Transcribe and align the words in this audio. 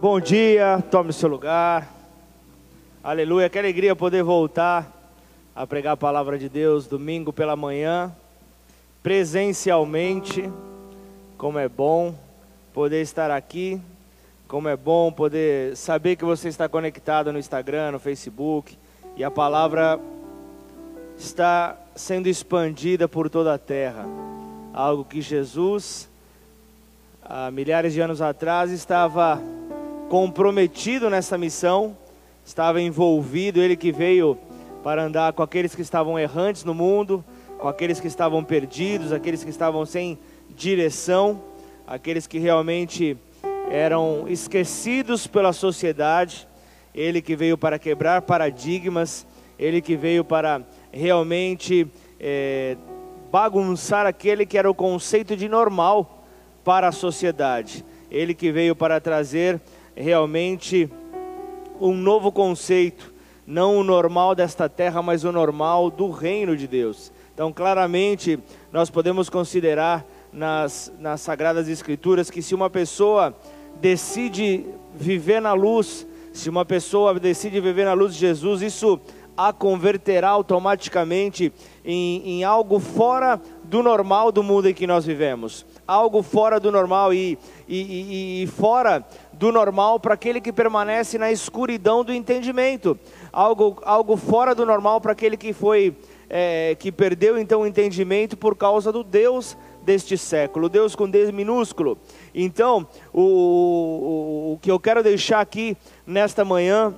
Bom 0.00 0.18
dia, 0.18 0.82
tome 0.90 1.12
seu 1.12 1.28
lugar. 1.28 1.86
Aleluia, 3.04 3.50
que 3.50 3.58
alegria 3.58 3.94
poder 3.94 4.22
voltar 4.22 4.90
a 5.54 5.66
pregar 5.66 5.92
a 5.92 5.96
palavra 5.96 6.38
de 6.38 6.48
Deus 6.48 6.86
domingo 6.86 7.34
pela 7.34 7.54
manhã, 7.54 8.10
presencialmente. 9.02 10.50
Como 11.36 11.58
é 11.58 11.68
bom 11.68 12.14
poder 12.72 13.02
estar 13.02 13.30
aqui, 13.30 13.78
como 14.48 14.70
é 14.70 14.76
bom 14.76 15.12
poder 15.12 15.76
saber 15.76 16.16
que 16.16 16.24
você 16.24 16.48
está 16.48 16.66
conectado 16.66 17.30
no 17.30 17.38
Instagram, 17.38 17.90
no 17.90 17.98
Facebook, 17.98 18.78
e 19.18 19.22
a 19.22 19.30
palavra 19.30 20.00
está 21.18 21.76
sendo 21.94 22.26
expandida 22.26 23.06
por 23.06 23.28
toda 23.28 23.52
a 23.52 23.58
terra. 23.58 24.06
Algo 24.72 25.04
que 25.04 25.20
Jesus, 25.20 26.08
há 27.22 27.50
milhares 27.50 27.92
de 27.92 28.00
anos 28.00 28.22
atrás, 28.22 28.70
estava 28.70 29.59
comprometido 30.10 31.08
nessa 31.08 31.38
missão, 31.38 31.96
estava 32.44 32.80
envolvido, 32.80 33.60
ele 33.60 33.76
que 33.76 33.92
veio 33.92 34.36
para 34.82 35.04
andar 35.04 35.32
com 35.32 35.40
aqueles 35.40 35.72
que 35.72 35.82
estavam 35.82 36.18
errantes 36.18 36.64
no 36.64 36.74
mundo, 36.74 37.24
com 37.56 37.68
aqueles 37.68 38.00
que 38.00 38.08
estavam 38.08 38.42
perdidos, 38.42 39.12
aqueles 39.12 39.44
que 39.44 39.50
estavam 39.50 39.86
sem 39.86 40.18
direção, 40.48 41.40
aqueles 41.86 42.26
que 42.26 42.40
realmente 42.40 43.16
eram 43.70 44.24
esquecidos 44.26 45.28
pela 45.28 45.52
sociedade. 45.52 46.48
Ele 46.92 47.22
que 47.22 47.36
veio 47.36 47.56
para 47.56 47.78
quebrar 47.78 48.22
paradigmas, 48.22 49.24
ele 49.56 49.80
que 49.80 49.94
veio 49.94 50.24
para 50.24 50.60
realmente 50.90 51.86
é, 52.18 52.76
bagunçar 53.30 54.06
aquele 54.06 54.44
que 54.44 54.58
era 54.58 54.68
o 54.68 54.74
conceito 54.74 55.36
de 55.36 55.48
normal 55.48 56.24
para 56.64 56.88
a 56.88 56.92
sociedade. 56.92 57.84
Ele 58.10 58.34
que 58.34 58.50
veio 58.50 58.74
para 58.74 59.00
trazer 59.00 59.60
realmente 60.00 60.90
um 61.80 61.94
novo 61.94 62.32
conceito, 62.32 63.12
não 63.46 63.78
o 63.78 63.84
normal 63.84 64.34
desta 64.34 64.68
terra, 64.68 65.02
mas 65.02 65.24
o 65.24 65.32
normal 65.32 65.90
do 65.90 66.10
reino 66.10 66.56
de 66.56 66.66
Deus. 66.66 67.12
Então, 67.34 67.52
claramente, 67.52 68.38
nós 68.72 68.90
podemos 68.90 69.28
considerar 69.28 70.04
nas, 70.32 70.92
nas 70.98 71.20
Sagradas 71.20 71.68
Escrituras 71.68 72.30
que 72.30 72.42
se 72.42 72.54
uma 72.54 72.68
pessoa 72.68 73.34
decide 73.80 74.66
viver 74.94 75.40
na 75.40 75.52
luz, 75.52 76.06
se 76.32 76.48
uma 76.48 76.64
pessoa 76.64 77.18
decide 77.18 77.60
viver 77.60 77.84
na 77.84 77.92
luz 77.92 78.14
de 78.14 78.20
Jesus, 78.20 78.62
isso 78.62 79.00
a 79.36 79.54
converterá 79.54 80.28
automaticamente 80.28 81.50
em, 81.82 82.22
em 82.26 82.44
algo 82.44 82.78
fora 82.78 83.40
do 83.64 83.82
normal 83.82 84.30
do 84.30 84.42
mundo 84.42 84.68
em 84.68 84.74
que 84.74 84.86
nós 84.86 85.06
vivemos. 85.06 85.64
Algo 85.86 86.22
fora 86.22 86.60
do 86.60 86.70
normal 86.70 87.14
e, 87.14 87.38
e, 87.66 87.80
e, 87.80 88.42
e 88.42 88.46
fora 88.48 89.02
do 89.40 89.50
normal 89.50 89.98
para 89.98 90.12
aquele 90.12 90.38
que 90.38 90.52
permanece 90.52 91.16
na 91.16 91.32
escuridão 91.32 92.04
do 92.04 92.12
entendimento, 92.12 92.98
algo, 93.32 93.78
algo 93.86 94.14
fora 94.14 94.54
do 94.54 94.66
normal 94.66 95.00
para 95.00 95.12
aquele 95.12 95.34
que 95.34 95.54
foi 95.54 95.96
é, 96.28 96.76
que 96.78 96.92
perdeu 96.92 97.38
então 97.38 97.62
o 97.62 97.66
entendimento 97.66 98.36
por 98.36 98.54
causa 98.54 98.92
do 98.92 99.02
Deus 99.02 99.56
deste 99.82 100.18
século, 100.18 100.68
Deus 100.68 100.94
com 100.94 101.08
Deus 101.08 101.30
minúsculo. 101.30 101.96
Então, 102.34 102.86
o, 103.14 103.22
o, 103.22 104.52
o 104.52 104.58
que 104.60 104.70
eu 104.70 104.78
quero 104.78 105.02
deixar 105.02 105.40
aqui 105.40 105.74
nesta 106.06 106.44
manhã, 106.44 106.92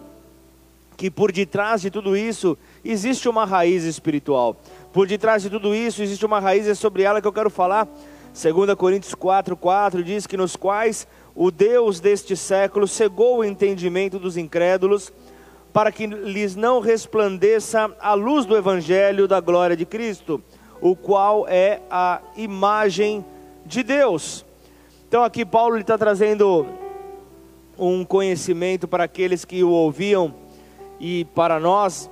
que 0.97 1.09
por 1.13 1.31
detrás 1.31 1.81
de 1.81 1.93
tudo 1.93 2.17
isso 2.17 2.59
existe 2.85 3.29
uma 3.29 3.45
raiz 3.45 3.85
espiritual. 3.85 4.57
Por 4.93 5.07
detrás 5.07 5.45
de 5.45 5.49
tudo 5.49 5.73
isso 5.73 6.03
existe 6.03 6.27
uma 6.27 6.41
raiz, 6.41 6.67
é 6.67 6.75
sobre 6.75 7.05
ela 7.05 7.21
que 7.21 7.29
eu 7.29 7.33
quero 7.33 7.51
falar. 7.51 7.87
2 8.33 8.75
Coríntios 8.75 9.15
4, 9.15 9.57
4 9.57 10.03
diz 10.03 10.27
que 10.27 10.39
nos 10.39 10.57
quais 10.57 11.07
o 11.35 11.51
Deus 11.51 12.01
deste 12.01 12.37
século 12.37 12.87
cegou 12.87 13.39
o 13.39 13.45
entendimento 13.45 14.19
dos 14.19 14.37
incrédulos, 14.37 15.13
para 15.73 15.91
que 15.91 16.07
lhes 16.07 16.55
não 16.55 16.81
resplandeça 16.81 17.91
a 17.99 18.13
luz 18.13 18.45
do 18.45 18.57
Evangelho 18.57 19.27
da 19.27 19.41
glória 19.41 19.75
de 19.75 19.87
Cristo, 19.87 20.43
o 20.81 20.95
qual 20.95 21.49
é 21.49 21.81
a 21.91 22.21
imagem 22.37 23.25
de 23.65 23.83
Deus. 23.83 24.45
Então 25.09 25.25
aqui 25.25 25.45
Paulo 25.45 25.79
está 25.79 25.97
trazendo 25.97 26.67
um 27.79 28.05
conhecimento 28.05 28.87
para 28.87 29.05
aqueles 29.05 29.45
que 29.45 29.65
o 29.65 29.71
ouviam 29.71 30.35
e 31.01 31.25
para 31.35 31.59
nós, 31.59 32.11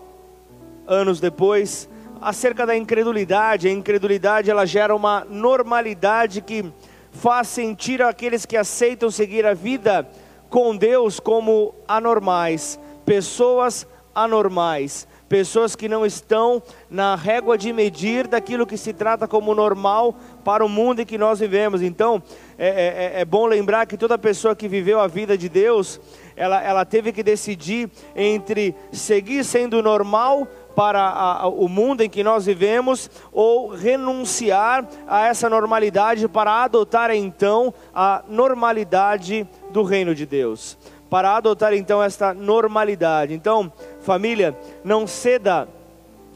anos 0.87 1.21
depois, 1.21 1.89
acerca 2.21 2.67
da 2.67 2.77
incredulidade. 2.77 3.69
A 3.69 3.73
incredulidade 3.73 4.51
ela 4.51 4.65
gera 4.65 4.95
uma 4.95 5.25
normalidade 5.29 6.41
que 6.41 6.65
faz 7.13 7.49
sentir 7.49 8.03
aqueles 8.03 8.47
que 8.47 8.57
aceitam 8.57 9.11
seguir 9.11 9.45
a 9.47 9.55
vida 9.55 10.09
com 10.49 10.77
Deus 10.77 11.21
como 11.21 11.75
anormais, 11.87 12.79
pessoas 13.05 13.87
anormais, 14.15 15.07
pessoas 15.29 15.77
que 15.77 15.89
não 15.89 16.05
estão 16.05 16.61
na 16.91 17.15
régua 17.15 17.57
de 17.57 17.73
medir 17.73 18.27
daquilo 18.27 18.67
que 18.67 18.77
se 18.77 18.93
trata 18.93 19.29
como 19.29 19.55
normal 19.55 20.13
para 20.45 20.65
o 20.65 20.69
mundo 20.69 21.03
em 21.03 21.07
que 21.07 21.17
nós 21.17 21.39
vivemos. 21.39 21.83
Então, 21.83 22.21
é, 22.59 22.67
é, 22.69 23.19
é, 23.19 23.21
é 23.21 23.25
bom 23.25 23.47
lembrar 23.47 23.87
que 23.87 23.97
toda 23.97 24.19
pessoa 24.19 24.57
que 24.57 24.67
viveu 24.67 24.99
a 24.99 25.07
vida 25.07 25.39
de 25.39 25.49
Deus, 25.49 26.01
ela, 26.35 26.61
ela 26.61 26.85
teve 26.85 27.13
que 27.13 27.23
decidir 27.23 27.89
entre 28.17 28.75
seguir 28.93 29.45
sendo 29.45 29.81
normal 29.81 30.49
para 30.81 31.11
a, 31.11 31.47
o 31.47 31.69
mundo 31.69 32.01
em 32.01 32.09
que 32.09 32.25
nós 32.25 32.47
vivemos 32.47 33.11
ou 33.31 33.69
renunciar 33.69 34.89
a 35.07 35.27
essa 35.27 35.47
normalidade 35.47 36.27
para 36.27 36.65
adotar 36.65 37.11
então 37.11 37.75
a 37.95 38.25
normalidade 38.27 39.47
do 39.69 39.83
reino 39.83 40.15
de 40.15 40.25
Deus. 40.25 40.79
Para 41.11 41.37
adotar 41.37 41.75
então 41.75 42.03
esta 42.03 42.33
normalidade. 42.33 43.35
Então, 43.35 43.71
família, 44.01 44.57
não 44.83 45.07
ceda 45.07 45.69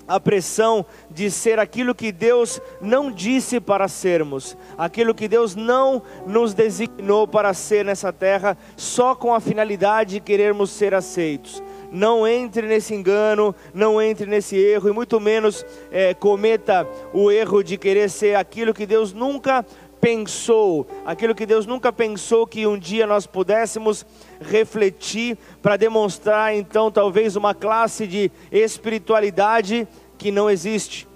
a 0.06 0.20
pressão 0.20 0.84
de 1.10 1.30
ser 1.30 1.58
aquilo 1.58 1.94
que 1.94 2.12
Deus 2.12 2.60
não 2.82 3.10
disse 3.10 3.58
para 3.58 3.88
sermos, 3.88 4.58
aquilo 4.76 5.14
que 5.14 5.26
Deus 5.26 5.56
não 5.56 6.02
nos 6.26 6.52
designou 6.52 7.26
para 7.26 7.54
ser 7.54 7.82
nessa 7.82 8.12
terra, 8.12 8.58
só 8.76 9.14
com 9.14 9.32
a 9.32 9.40
finalidade 9.40 10.16
de 10.16 10.20
querermos 10.20 10.68
ser 10.68 10.92
aceitos 10.92 11.62
não 11.94 12.26
entre 12.26 12.66
nesse 12.66 12.92
engano, 12.92 13.54
não 13.72 14.02
entre 14.02 14.26
nesse 14.26 14.56
erro, 14.56 14.88
e 14.88 14.92
muito 14.92 15.20
menos 15.20 15.64
é, 15.92 16.12
cometa 16.12 16.86
o 17.12 17.30
erro 17.30 17.62
de 17.62 17.78
querer 17.78 18.10
ser 18.10 18.34
aquilo 18.34 18.74
que 18.74 18.84
Deus 18.84 19.12
nunca 19.12 19.64
pensou, 20.00 20.86
aquilo 21.06 21.34
que 21.34 21.46
Deus 21.46 21.64
nunca 21.64 21.92
pensou 21.92 22.46
que 22.46 22.66
um 22.66 22.76
dia 22.76 23.06
nós 23.06 23.26
pudéssemos 23.26 24.04
refletir 24.40 25.38
para 25.62 25.76
demonstrar 25.76 26.54
então 26.54 26.90
talvez 26.90 27.36
uma 27.36 27.54
classe 27.54 28.06
de 28.06 28.30
espiritualidade 28.50 29.88
que 30.18 30.32
não 30.32 30.50
existe. 30.50 31.08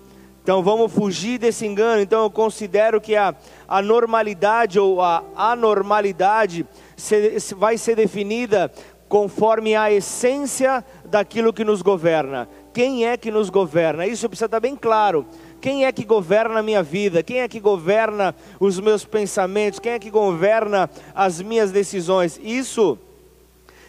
Então 0.42 0.62
vamos 0.62 0.90
fugir 0.90 1.38
desse 1.38 1.66
engano. 1.66 2.00
Então 2.00 2.22
eu 2.22 2.30
considero 2.30 2.98
que 2.98 3.14
a, 3.14 3.34
a 3.68 3.82
normalidade 3.82 4.78
ou 4.80 5.02
a 5.02 5.22
anormalidade 5.36 6.64
se, 6.96 7.38
vai 7.54 7.76
ser 7.76 7.96
definida 7.96 8.72
conforme 9.08 9.74
a 9.74 9.90
essência 9.90 10.84
daquilo 11.04 11.52
que 11.52 11.64
nos 11.64 11.82
governa. 11.82 12.48
Quem 12.72 13.06
é 13.06 13.16
que 13.16 13.30
nos 13.30 13.50
governa? 13.50 14.06
Isso 14.06 14.28
precisa 14.28 14.46
estar 14.46 14.60
bem 14.60 14.76
claro. 14.76 15.26
Quem 15.60 15.86
é 15.86 15.92
que 15.92 16.04
governa 16.04 16.60
a 16.60 16.62
minha 16.62 16.82
vida? 16.82 17.22
Quem 17.22 17.40
é 17.40 17.48
que 17.48 17.58
governa 17.58 18.34
os 18.60 18.78
meus 18.78 19.04
pensamentos? 19.04 19.80
Quem 19.80 19.92
é 19.92 19.98
que 19.98 20.10
governa 20.10 20.88
as 21.14 21.40
minhas 21.40 21.72
decisões? 21.72 22.38
Isso 22.42 22.98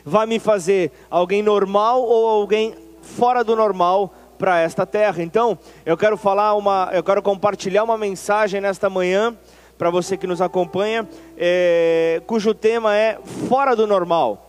vai 0.03 0.25
me 0.25 0.39
fazer 0.39 0.91
alguém 1.09 1.43
normal 1.43 2.01
ou 2.01 2.27
alguém 2.27 2.73
fora 3.01 3.43
do 3.43 3.55
normal 3.55 4.13
para 4.37 4.59
esta 4.59 4.85
terra. 4.85 5.21
Então, 5.21 5.59
eu 5.85 5.97
quero 5.97 6.15
falar 6.17 6.55
uma, 6.55 6.89
eu 6.93 7.03
quero 7.03 7.21
compartilhar 7.21 7.83
uma 7.83 7.97
mensagem 7.97 8.61
nesta 8.61 8.89
manhã 8.89 9.37
para 9.77 9.89
você 9.89 10.17
que 10.17 10.27
nos 10.27 10.41
acompanha, 10.41 11.07
é, 11.37 12.21
cujo 12.25 12.53
tema 12.53 12.95
é 12.95 13.17
fora 13.47 13.75
do 13.75 13.85
normal. 13.85 14.48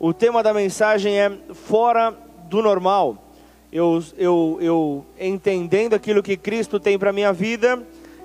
O 0.00 0.12
tema 0.12 0.44
da 0.44 0.54
mensagem 0.54 1.18
é 1.18 1.28
fora 1.52 2.16
do 2.48 2.62
normal. 2.62 3.18
Eu, 3.72 4.00
eu, 4.16 4.58
eu 4.60 5.06
entendendo 5.18 5.94
aquilo 5.94 6.22
que 6.22 6.36
Cristo 6.36 6.78
tem 6.78 6.96
para 6.96 7.10
a 7.10 7.12
minha 7.12 7.32
vida, 7.32 7.82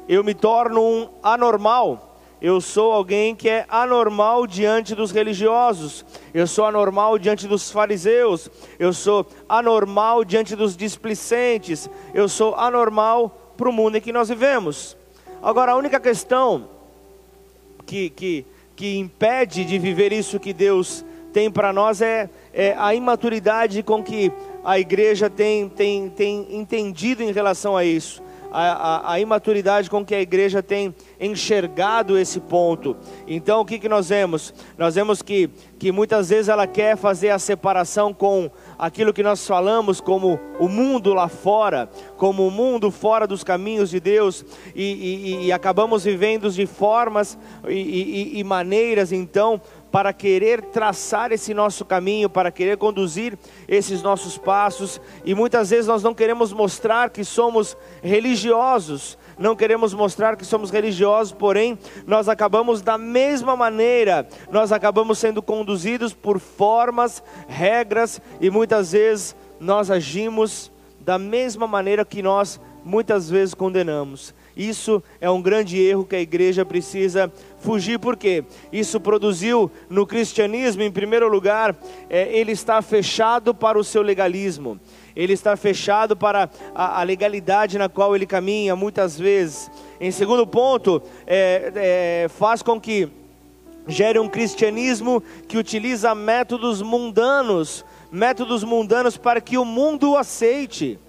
eu 0.07 0.23
me 0.23 0.35
torno 0.35 0.79
um 0.79 1.09
anormal. 1.23 2.15
Eu 2.39 2.61
sou 2.61 2.91
alguém 2.91 3.35
que 3.35 3.49
é 3.49 3.65
anormal 3.67 4.45
diante 4.45 4.93
dos 4.93 5.09
religiosos. 5.09 6.05
Eu 6.31 6.45
sou 6.45 6.65
anormal 6.65 7.17
diante 7.17 7.47
dos 7.47 7.71
fariseus. 7.71 8.51
Eu 8.77 8.93
sou 8.93 9.25
anormal 9.49 10.23
diante 10.23 10.55
dos 10.55 10.77
displicentes. 10.77 11.89
Eu 12.13 12.29
sou 12.29 12.53
anormal 12.53 13.35
para 13.57 13.67
o 13.67 13.73
mundo 13.73 13.97
em 13.97 14.01
que 14.01 14.13
nós 14.13 14.29
vivemos. 14.29 14.95
Agora, 15.41 15.71
a 15.71 15.75
única 15.75 15.99
questão 15.99 16.69
que, 17.83 18.11
que, 18.11 18.45
que 18.75 18.95
impede 18.97 19.65
de 19.65 19.79
viver 19.79 20.13
isso 20.13 20.39
que 20.39 20.53
Deus 20.53 21.03
tem 21.33 21.49
para 21.49 21.73
nós 21.73 22.01
é, 22.01 22.29
é, 22.53 22.75
a 22.77 22.93
imaturidade 22.93 23.81
com 23.81 24.03
que 24.03 24.31
a 24.63 24.79
igreja 24.79 25.29
tem, 25.29 25.67
tem, 25.67 26.09
tem 26.09 26.47
entendido 26.51 27.23
em 27.23 27.31
relação 27.31 27.75
a 27.75 27.83
isso. 27.83 28.21
a, 28.53 28.61
a, 28.61 29.13
a, 29.13 29.19
imaturidade 29.19 29.89
com 29.89 30.05
que 30.05 30.13
a 30.13 30.21
igreja 30.21 30.61
tem 30.61 30.93
enxergado 31.19 32.17
esse 32.17 32.39
ponto. 32.39 32.95
Então, 33.27 33.61
o 33.61 33.65
que, 33.65 33.79
que 33.79 33.89
nós 33.89 34.09
vemos? 34.09 34.53
Nós 34.77 34.93
vemos 34.93 35.23
que, 35.23 35.49
que 35.79 35.91
muitas 35.91 36.29
vezes 36.29 36.49
ela 36.49 36.67
quer 36.67 36.95
fazer 36.95 37.31
a 37.31 37.39
separação 37.39 38.13
com 38.13 38.51
aquilo 38.77 39.11
que 39.11 39.23
nós 39.23 39.45
falamos 39.47 39.99
como 39.99 40.39
o 40.59 40.67
mundo 40.67 41.15
lá 41.15 41.27
fora, 41.27 41.89
como 42.15 42.47
o 42.47 42.51
mundo 42.51 42.91
fora 42.91 43.25
dos 43.25 43.43
caminhos 43.43 43.89
de 43.89 43.99
Deus, 43.99 44.45
e, 44.75 44.83
e, 44.83 45.45
e 45.47 45.51
acabamos 45.51 46.03
vivendo 46.03 46.49
de 46.51 46.67
formas 46.67 47.37
e, 47.67 48.39
e 48.39 48.43
maneiras, 48.43 49.11
então, 49.11 49.59
para 49.93 50.11
querer 50.11 50.59
traçar 50.59 51.31
esse 51.31 51.53
nosso 51.53 51.85
caminho, 51.85 52.27
para 52.27 52.49
querer 52.49 52.77
conduzir 52.77 53.37
esses 53.67 54.01
nossos 54.01 54.39
passos, 54.39 54.99
e 55.23 55.35
muitas 55.35 55.69
vezes 55.69 55.85
nós 55.85 56.01
não 56.01 56.15
queremos 56.15 56.51
mostrar 56.51 57.11
que 57.11 57.23
somos 57.23 57.77
religiosos, 58.01 59.19
não 59.37 59.55
queremos 59.55 59.93
mostrar 59.93 60.35
que 60.35 60.45
somos 60.45 60.71
religiosos, 60.71 61.31
porém, 61.31 61.77
nós 62.07 62.27
acabamos 62.27 62.81
da 62.81 62.97
mesma 62.97 63.55
maneira, 63.55 64.27
nós 64.51 64.71
acabamos 64.71 65.19
sendo 65.19 65.43
conduzidos 65.43 66.11
por 66.11 66.39
formas, 66.39 67.21
regras, 67.47 68.19
e 68.41 68.49
muitas 68.49 68.93
vezes 68.93 69.35
nós 69.59 69.91
agimos 69.91 70.71
da 70.99 71.19
mesma 71.19 71.67
maneira 71.67 72.03
que 72.03 72.23
nós 72.23 72.59
muitas 72.83 73.29
vezes 73.29 73.53
condenamos. 73.53 74.33
Isso 74.55 75.03
é 75.19 75.29
um 75.29 75.41
grande 75.41 75.79
erro 75.79 76.05
que 76.05 76.15
a 76.15 76.21
igreja 76.21 76.63
precisa 76.63 77.31
fugir, 77.63 77.97
porque 77.97 78.43
isso 78.71 78.99
produziu 78.99 79.71
no 79.89 80.05
cristianismo, 80.05 80.83
em 80.83 80.91
primeiro 80.91 81.27
lugar, 81.29 81.75
é, 82.09 82.37
ele 82.37 82.51
está 82.51 82.81
fechado 82.81 83.55
para 83.55 83.79
o 83.79 83.83
seu 83.83 84.01
legalismo, 84.01 84.79
ele 85.15 85.33
está 85.33 85.55
fechado 85.55 86.15
para 86.15 86.49
a, 86.75 86.99
a 86.99 87.03
legalidade 87.03 87.77
na 87.77 87.87
qual 87.87 88.15
ele 88.15 88.25
caminha, 88.25 88.75
muitas 88.75 89.17
vezes. 89.17 89.71
Em 89.99 90.11
segundo 90.11 90.45
ponto, 90.45 91.01
é, 91.25 91.71
é, 92.25 92.29
faz 92.29 92.61
com 92.61 92.79
que 92.79 93.09
gere 93.87 94.19
um 94.19 94.27
cristianismo 94.27 95.23
que 95.47 95.57
utiliza 95.57 96.13
métodos 96.13 96.81
mundanos, 96.81 97.85
métodos 98.11 98.63
mundanos 98.63 99.17
para 99.17 99.39
que 99.39 99.57
o 99.57 99.63
mundo 99.63 100.11
o 100.11 100.17
aceite. 100.17 100.99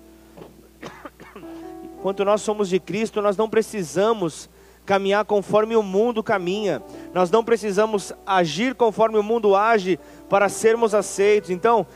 Quanto 2.00 2.24
nós 2.24 2.42
somos 2.42 2.68
de 2.68 2.78
Cristo, 2.78 3.20
nós 3.20 3.36
não 3.36 3.48
precisamos 3.48 4.48
caminhar 4.84 5.24
conforme 5.24 5.76
o 5.76 5.82
mundo 5.82 6.22
caminha. 6.22 6.82
Nós 7.12 7.30
não 7.30 7.44
precisamos 7.44 8.12
agir 8.26 8.74
conforme 8.74 9.18
o 9.18 9.22
mundo 9.22 9.56
age 9.56 9.98
para 10.28 10.48
sermos 10.48 10.94
aceitos. 10.94 11.50
Então, 11.50 11.86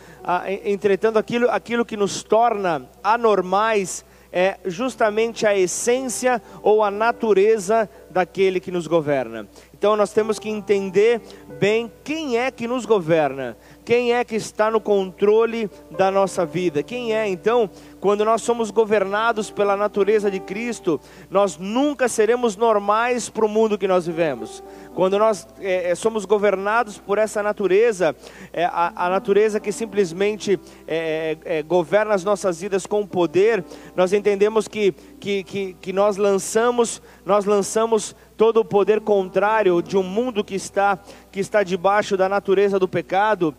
entretanto, 0.65 1.19
aquilo, 1.19 1.51
aquilo 1.51 1.85
que 1.85 1.97
nos 1.97 2.23
torna 2.23 2.89
anormais 3.03 4.05
é 4.31 4.59
justamente 4.65 5.47
a 5.47 5.57
essência 5.57 6.43
ou 6.63 6.83
a 6.83 6.91
natureza 6.91 7.89
daquele 8.11 8.61
que 8.61 8.71
nos 8.71 8.87
governa. 8.87 9.49
Então 9.73 9.97
nós 9.97 10.13
temos 10.13 10.39
que 10.39 10.49
entender 10.49 11.21
bem 11.59 11.91
quem 12.03 12.37
é 12.37 12.51
que 12.51 12.67
nos 12.67 12.85
governa, 12.85 13.57
quem 13.85 14.13
é 14.13 14.25
que 14.25 14.35
está 14.35 14.71
no 14.71 14.81
controle 14.81 15.71
da 15.91 16.11
nossa 16.11 16.45
vida, 16.45 16.83
quem 16.83 17.15
é. 17.15 17.29
Então, 17.29 17.71
quando 18.01 18.25
nós 18.25 18.43
somos 18.43 18.71
governados 18.71 19.51
pela 19.51 19.77
natureza 19.77 20.31
de 20.31 20.39
Cristo, 20.39 21.01
nós 21.31 21.57
nunca 21.57 22.09
seremos 22.09 22.57
normais 22.57 23.29
para 23.29 23.45
o 23.45 23.49
mundo 23.49 23.79
que 23.79 23.89
nós 23.89 24.07
vivemos. 24.07 24.63
Quando 24.95 25.19
nós 25.19 25.47
é, 25.61 25.95
somos 25.95 26.25
governados 26.25 26.99
por 26.99 27.19
essa 27.19 27.43
natureza, 27.43 28.15
é, 28.53 28.65
a, 28.65 29.07
a, 29.07 29.09
natureza 29.09 29.61
que 29.61 29.71
simplesmente 29.71 30.59
é, 30.87 31.63
governa 31.67 32.15
as 32.15 32.25
nossas 32.25 32.61
vidas 32.61 32.87
com 32.87 33.07
poder, 33.07 33.65
nós 33.95 34.13
entendemos 34.13 34.67
que, 34.67 34.93
que, 35.21 35.45
que, 35.45 35.75
que 35.75 35.93
nós 35.93 36.17
lançamos, 36.17 37.01
nós 37.25 37.45
lançamos 37.45 38.15
todo 38.37 38.61
o 38.61 38.65
poder 38.65 39.01
contrário 39.01 39.83
de 39.83 39.97
um 39.97 40.03
mundo 40.03 40.45
que 40.45 40.55
está, 40.55 40.97
que 41.31 41.41
está 41.41 41.65
debaixo 41.65 42.17
da 42.17 42.29
natureza 42.29 42.79
do 42.79 42.87
pecado, 42.87 43.55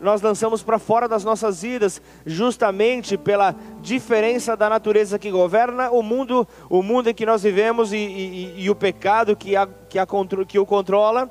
nós 0.00 0.20
lançamos 0.20 0.62
para 0.62 0.78
fora 0.78 1.08
das 1.08 1.24
nossas 1.24 1.62
vidas, 1.62 2.00
justamente 2.24 3.16
pela 3.16 3.54
diferença 3.80 4.56
da 4.56 4.68
natureza 4.68 5.18
que 5.18 5.30
governa 5.30 5.90
o 5.90 6.02
mundo, 6.02 6.46
o 6.68 6.82
mundo 6.82 7.10
em 7.10 7.14
que 7.14 7.24
nós 7.26 7.42
vivemos 7.42 7.92
e, 7.92 7.96
e, 7.96 8.54
e 8.64 8.70
o 8.70 8.74
pecado 8.74 9.36
que, 9.36 9.56
a, 9.56 9.66
que, 9.88 9.98
a, 9.98 10.06
que 10.46 10.58
o 10.58 10.66
controla 10.66 11.30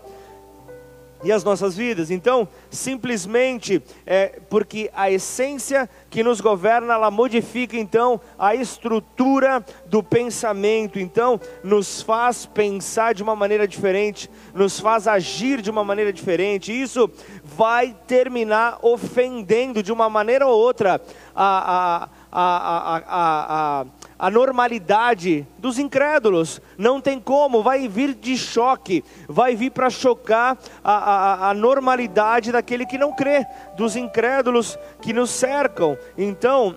e 1.26 1.32
as 1.32 1.44
nossas 1.44 1.76
vidas. 1.76 2.12
Então, 2.12 2.48
simplesmente 2.70 3.82
é 4.06 4.40
porque 4.48 4.92
a 4.94 5.10
essência 5.10 5.90
que 6.08 6.24
nos 6.24 6.40
governa, 6.40 6.94
ela 6.94 7.10
modifica 7.10 7.76
então 7.76 8.22
a 8.38 8.54
estrutura 8.54 9.66
do 9.88 10.04
pensamento. 10.04 11.00
Então, 11.00 11.40
nos 11.64 12.02
faz 12.02 12.46
pensar 12.46 13.16
de 13.16 13.24
uma 13.24 13.36
maneira 13.36 13.68
diferente, 13.68 14.30
nos 14.54 14.80
faz 14.80 15.08
agir 15.08 15.62
de 15.62 15.72
uma 15.72 15.84
maneira 15.84 16.14
diferente. 16.14 16.72
Isso 16.72 17.10
vai 17.56 17.96
terminar 18.07 18.80
ofendendo 18.81 19.81
de 19.81 19.92
uma 19.92 20.10
maneira 20.10 20.46
ou 20.46 20.60
outra 20.60 21.02
a, 21.36 22.07
a, 22.07 22.10
a, 22.31 22.98
a, 23.07 23.81
a 23.81 23.86
a 24.18 24.30
normalidade 24.30 25.46
dos 25.57 25.78
incrédulos. 25.78 26.62
Não 26.78 27.02
tem 27.02 27.19
como, 27.19 27.62
vai 27.62 27.88
vir 27.88 28.13
de 28.13 28.38
choque, 28.38 29.04
vai 29.28 29.56
vir 29.56 29.72
para 29.72 29.90
chocar 29.90 30.57
a, 30.84 30.94
a, 30.94 31.50
a, 31.50 31.54
normalidade 31.54 32.52
daquele 32.52 32.86
que 32.86 32.98
não 32.98 33.13
crê, 33.13 33.46
dos 33.75 33.96
incrédulos 33.96 34.78
que 35.02 35.13
nos 35.13 35.30
cercam. 35.30 35.98
Então, 36.18 36.75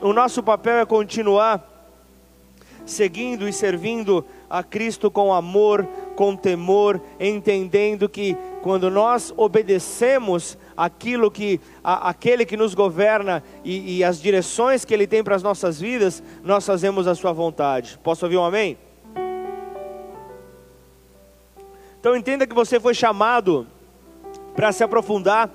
o 0.00 0.12
nosso 0.12 0.42
papel 0.42 0.78
é 0.78 0.86
continuar 0.86 1.62
seguindo 2.86 3.46
e 3.46 3.52
servindo 3.52 4.24
a 4.48 4.62
Cristo 4.62 5.10
com 5.10 5.32
amor, 5.32 5.86
com 6.16 6.34
temor, 6.34 7.00
entendendo 7.20 8.08
que 8.08 8.34
quando 8.62 8.90
nós 8.90 9.32
obedecemos 9.36 10.58
aquilo 10.76 11.30
que 11.30 11.60
a, 11.82 12.10
aquele 12.10 12.44
que 12.44 12.56
nos 12.56 12.74
governa 12.74 13.42
e, 13.64 13.98
e 13.98 14.04
as 14.04 14.20
direções 14.20 14.84
que 14.84 14.92
ele 14.92 15.06
tem 15.06 15.22
para 15.22 15.36
as 15.36 15.42
nossas 15.42 15.80
vidas, 15.80 16.22
nós 16.42 16.66
fazemos 16.66 17.06
a 17.06 17.14
sua 17.14 17.32
vontade. 17.32 17.98
Posso 18.02 18.24
ouvir 18.26 18.36
um 18.36 18.44
amém? 18.44 18.76
Então 22.00 22.16
entenda 22.16 22.46
que 22.46 22.54
você 22.54 22.78
foi 22.78 22.94
chamado 22.94 23.66
para 24.54 24.72
se 24.72 24.82
aprofundar 24.84 25.50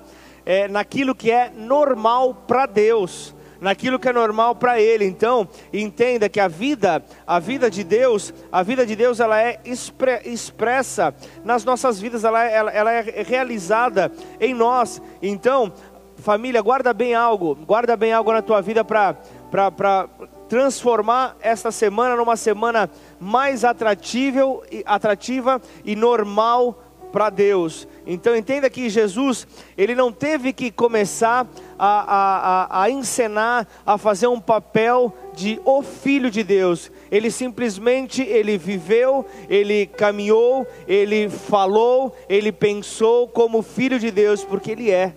é, 0.46 0.68
naquilo 0.68 1.16
que 1.16 1.32
é 1.32 1.50
normal 1.50 2.34
para 2.48 2.66
Deus 2.66 3.34
naquilo 3.64 3.98
que 3.98 4.10
é 4.10 4.14
normal 4.14 4.56
para 4.56 4.80
ele. 4.80 5.06
Então, 5.06 5.48
entenda 5.72 6.28
que 6.28 6.40
a 6.40 6.48
vida, 6.48 7.04
a 7.26 7.40
vida 7.40 7.72
de 7.72 7.84
Deus, 7.84 8.34
a 8.52 8.62
vida 8.62 8.86
de 8.86 8.96
Deus, 8.96 9.20
ela 9.20 9.42
é 9.42 9.60
expre, 9.64 10.22
expressa 10.26 11.16
nas 11.44 11.64
nossas 11.64 12.00
vidas, 12.00 12.24
ela, 12.24 12.44
ela, 12.44 12.72
ela 12.72 12.92
é 12.92 13.24
realizada 13.24 14.12
em 14.40 14.54
nós. 14.54 15.02
Então, 15.22 15.72
família, 16.18 16.62
guarda 16.62 16.94
bem 16.94 17.16
algo, 17.16 17.56
guarda 17.56 17.96
bem 17.96 18.12
algo 18.12 18.34
na 18.34 18.42
tua 18.42 18.62
vida 18.62 18.84
para 18.84 19.18
transformar 20.50 21.38
esta 21.40 21.72
semana 21.72 22.18
numa 22.18 22.36
semana 22.36 22.90
mais 23.20 23.64
atrativa 23.64 24.62
e 25.86 25.96
normal 25.96 26.84
para 27.14 27.30
Deus. 27.30 27.88
Então 28.08 28.36
entenda 28.36 28.68
que 28.72 28.90
Jesus, 28.90 29.48
ele 29.78 29.94
não 29.94 30.12
teve 30.12 30.52
que 30.52 30.72
começar 30.72 31.48
a, 31.86 32.70
a, 32.70 32.84
a, 32.84 32.90
encenar, 32.90 33.68
a 33.86 33.98
fazer 33.98 34.28
um 34.28 34.40
papel 34.40 35.14
de 35.34 35.60
o 35.66 35.82
Filho 35.82 36.32
de 36.32 36.42
Deus. 36.42 36.90
Ele 37.12 37.30
simplesmente, 37.30 38.22
ele 38.22 38.58
viveu, 38.58 39.26
ele 39.50 39.86
caminhou, 39.88 40.66
ele 40.88 41.30
falou, 41.30 42.16
ele 42.30 42.54
pensou 42.54 43.28
como 43.28 43.62
Filho 43.62 44.00
de 44.00 44.12
Deus, 44.12 44.46
porque 44.46 44.72
ele 44.72 44.92
é. 44.92 45.14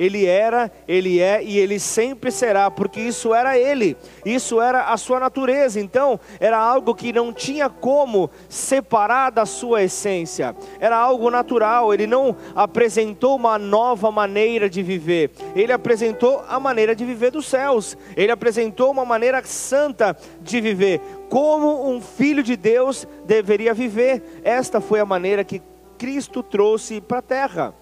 Ele 0.00 0.24
era, 0.24 0.72
ele 0.88 1.20
é 1.20 1.44
e 1.44 1.58
ele 1.58 1.78
sempre 1.78 2.30
será, 2.30 2.70
porque 2.70 2.98
isso 2.98 3.34
era 3.34 3.58
ele, 3.58 3.98
isso 4.24 4.58
era 4.58 4.84
a 4.84 4.96
sua 4.96 5.20
natureza. 5.20 5.78
Então, 5.78 6.18
era 6.40 6.56
algo 6.56 6.94
que 6.94 7.12
não 7.12 7.34
tinha 7.34 7.68
como 7.68 8.30
separar 8.48 9.28
da 9.28 9.44
sua 9.44 9.82
essência, 9.82 10.56
era 10.80 10.96
algo 10.96 11.30
natural. 11.30 11.92
Ele 11.92 12.06
não 12.06 12.34
apresentou 12.54 13.36
uma 13.36 13.58
nova 13.58 14.10
maneira 14.10 14.70
de 14.70 14.82
viver, 14.82 15.32
ele 15.54 15.70
apresentou 15.70 16.42
a 16.48 16.58
maneira 16.58 16.96
de 16.96 17.04
viver 17.04 17.30
dos 17.30 17.44
céus, 17.46 17.94
ele 18.16 18.32
apresentou 18.32 18.90
uma 18.90 19.04
maneira 19.04 19.44
santa 19.44 20.16
de 20.40 20.62
viver, 20.62 20.98
como 21.28 21.90
um 21.90 22.00
filho 22.00 22.42
de 22.42 22.56
Deus 22.56 23.06
deveria 23.26 23.74
viver. 23.74 24.40
Esta 24.42 24.80
foi 24.80 24.98
a 24.98 25.04
maneira 25.04 25.44
que 25.44 25.60
Cristo 25.98 26.42
trouxe 26.42 27.02
para 27.02 27.18
a 27.18 27.22
terra. 27.22 27.79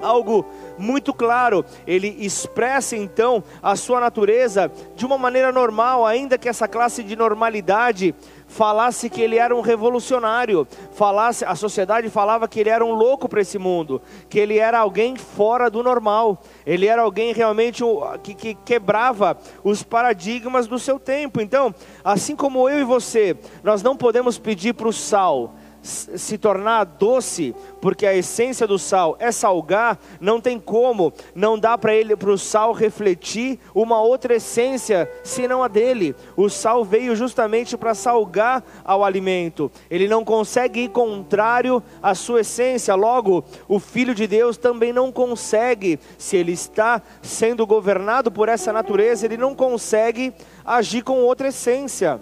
Algo 0.00 0.44
muito 0.78 1.12
claro. 1.12 1.64
Ele 1.86 2.16
expressa 2.20 2.96
então 2.96 3.42
a 3.62 3.76
sua 3.76 4.00
natureza 4.00 4.70
de 4.94 5.04
uma 5.04 5.18
maneira 5.18 5.52
normal, 5.52 6.04
ainda 6.04 6.38
que 6.38 6.48
essa 6.48 6.68
classe 6.68 7.02
de 7.02 7.16
normalidade 7.16 8.14
falasse 8.46 9.10
que 9.10 9.20
ele 9.20 9.36
era 9.36 9.54
um 9.54 9.60
revolucionário, 9.60 10.66
falasse, 10.92 11.44
a 11.44 11.54
sociedade 11.54 12.08
falava 12.08 12.46
que 12.46 12.60
ele 12.60 12.70
era 12.70 12.84
um 12.84 12.92
louco 12.92 13.28
para 13.28 13.40
esse 13.40 13.58
mundo, 13.58 14.00
que 14.28 14.38
ele 14.38 14.58
era 14.58 14.78
alguém 14.78 15.16
fora 15.16 15.68
do 15.68 15.82
normal, 15.82 16.40
ele 16.64 16.86
era 16.86 17.02
alguém 17.02 17.32
realmente 17.32 17.82
que, 18.22 18.34
que 18.34 18.54
quebrava 18.54 19.36
os 19.64 19.82
paradigmas 19.82 20.66
do 20.66 20.78
seu 20.78 20.98
tempo. 20.98 21.40
Então, 21.40 21.74
assim 22.04 22.36
como 22.36 22.68
eu 22.68 22.80
e 22.80 22.84
você, 22.84 23.36
nós 23.64 23.82
não 23.82 23.96
podemos 23.96 24.38
pedir 24.38 24.74
para 24.74 24.88
o 24.88 24.92
sal 24.92 25.54
se 25.86 26.36
tornar 26.36 26.84
doce, 26.84 27.54
porque 27.80 28.06
a 28.06 28.14
essência 28.14 28.66
do 28.66 28.78
sal 28.78 29.16
é 29.18 29.30
salgar, 29.30 29.98
não 30.20 30.40
tem 30.40 30.58
como, 30.58 31.12
não 31.34 31.58
dá 31.58 31.78
para 31.78 31.94
ele 31.94 32.16
para 32.16 32.30
o 32.30 32.38
sal 32.38 32.72
refletir 32.72 33.58
uma 33.74 34.00
outra 34.00 34.34
essência 34.34 35.10
senão 35.22 35.62
a 35.62 35.68
dele. 35.68 36.14
O 36.36 36.48
sal 36.48 36.84
veio 36.84 37.14
justamente 37.14 37.76
para 37.76 37.94
salgar 37.94 38.62
ao 38.84 39.04
alimento. 39.04 39.70
Ele 39.90 40.08
não 40.08 40.24
consegue 40.24 40.80
ir 40.80 40.88
contrário 40.88 41.82
à 42.02 42.14
sua 42.14 42.40
essência. 42.40 42.94
Logo, 42.94 43.44
o 43.68 43.78
filho 43.78 44.14
de 44.14 44.26
Deus 44.26 44.56
também 44.56 44.92
não 44.92 45.12
consegue, 45.12 45.98
se 46.18 46.36
ele 46.36 46.52
está 46.52 47.00
sendo 47.22 47.66
governado 47.66 48.30
por 48.30 48.48
essa 48.48 48.72
natureza, 48.72 49.24
ele 49.24 49.36
não 49.36 49.54
consegue 49.54 50.32
agir 50.64 51.02
com 51.02 51.20
outra 51.20 51.48
essência. 51.48 52.20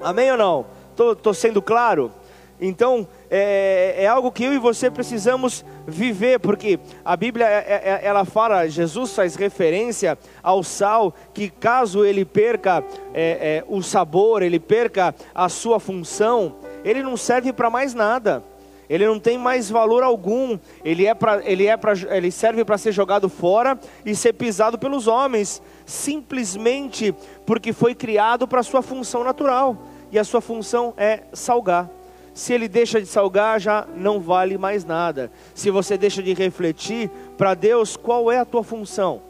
Amém 0.00 0.30
ou 0.30 0.36
não? 0.36 0.66
Estou 1.12 1.34
sendo 1.34 1.62
claro? 1.62 2.10
Então, 2.60 3.06
é, 3.30 3.94
é, 3.98 4.06
algo 4.06 4.32
que 4.32 4.44
eu 4.44 4.52
e 4.52 4.58
você 4.58 4.90
precisamos 4.90 5.64
viver, 5.86 6.40
porque 6.40 6.80
a 7.04 7.16
Bíblia, 7.16 7.46
é, 7.46 7.50
é, 7.50 7.82
é, 7.84 8.00
ela 8.02 8.24
fala, 8.24 8.68
Jesus 8.68 9.14
faz 9.14 9.36
referência 9.36 10.18
ao 10.42 10.62
sal, 10.64 11.14
que 11.32 11.48
caso 11.48 12.04
ele 12.04 12.24
perca 12.24 12.82
é, 13.14 13.62
é 13.62 13.64
o 13.68 13.80
sabor, 13.80 14.42
ele 14.42 14.58
perca 14.58 15.14
a 15.32 15.48
sua 15.48 15.78
função, 15.78 16.56
ele 16.84 17.02
não 17.02 17.16
serve 17.16 17.52
para 17.52 17.70
mais 17.70 17.94
nada. 17.94 18.42
Ele 18.88 19.06
não 19.06 19.20
tem 19.20 19.36
mais 19.36 19.68
valor 19.68 20.02
algum. 20.02 20.58
Ele 20.82 21.04
é 21.04 21.12
para 21.12 21.42
ele 21.44 21.66
é 21.66 21.76
para 21.76 21.92
ele 22.16 22.30
serve 22.30 22.64
para 22.64 22.78
ser 22.78 22.90
jogado 22.90 23.28
fora 23.28 23.78
e 24.02 24.14
ser 24.16 24.32
pisado 24.32 24.78
pelos 24.78 25.06
homens, 25.06 25.60
simplesmente 25.84 27.14
porque 27.44 27.74
foi 27.74 27.94
criado 27.94 28.48
para 28.48 28.62
sua 28.62 28.80
função 28.80 29.22
natural. 29.22 29.76
E 30.10 30.18
a 30.18 30.24
sua 30.24 30.40
função 30.40 30.94
é 30.96 31.24
salgar. 31.34 31.97
Se 32.38 32.52
ele 32.52 32.68
deixa 32.68 33.00
de 33.00 33.08
salgar, 33.08 33.58
já 33.58 33.84
não 33.96 34.20
vale 34.20 34.56
mais 34.56 34.84
nada. 34.84 35.28
Se 35.56 35.72
você 35.72 35.98
deixa 35.98 36.22
de 36.22 36.32
refletir 36.34 37.10
para 37.36 37.52
Deus, 37.52 37.96
qual 37.96 38.30
é 38.30 38.38
a 38.38 38.44
tua 38.44 38.62
função? 38.62 39.20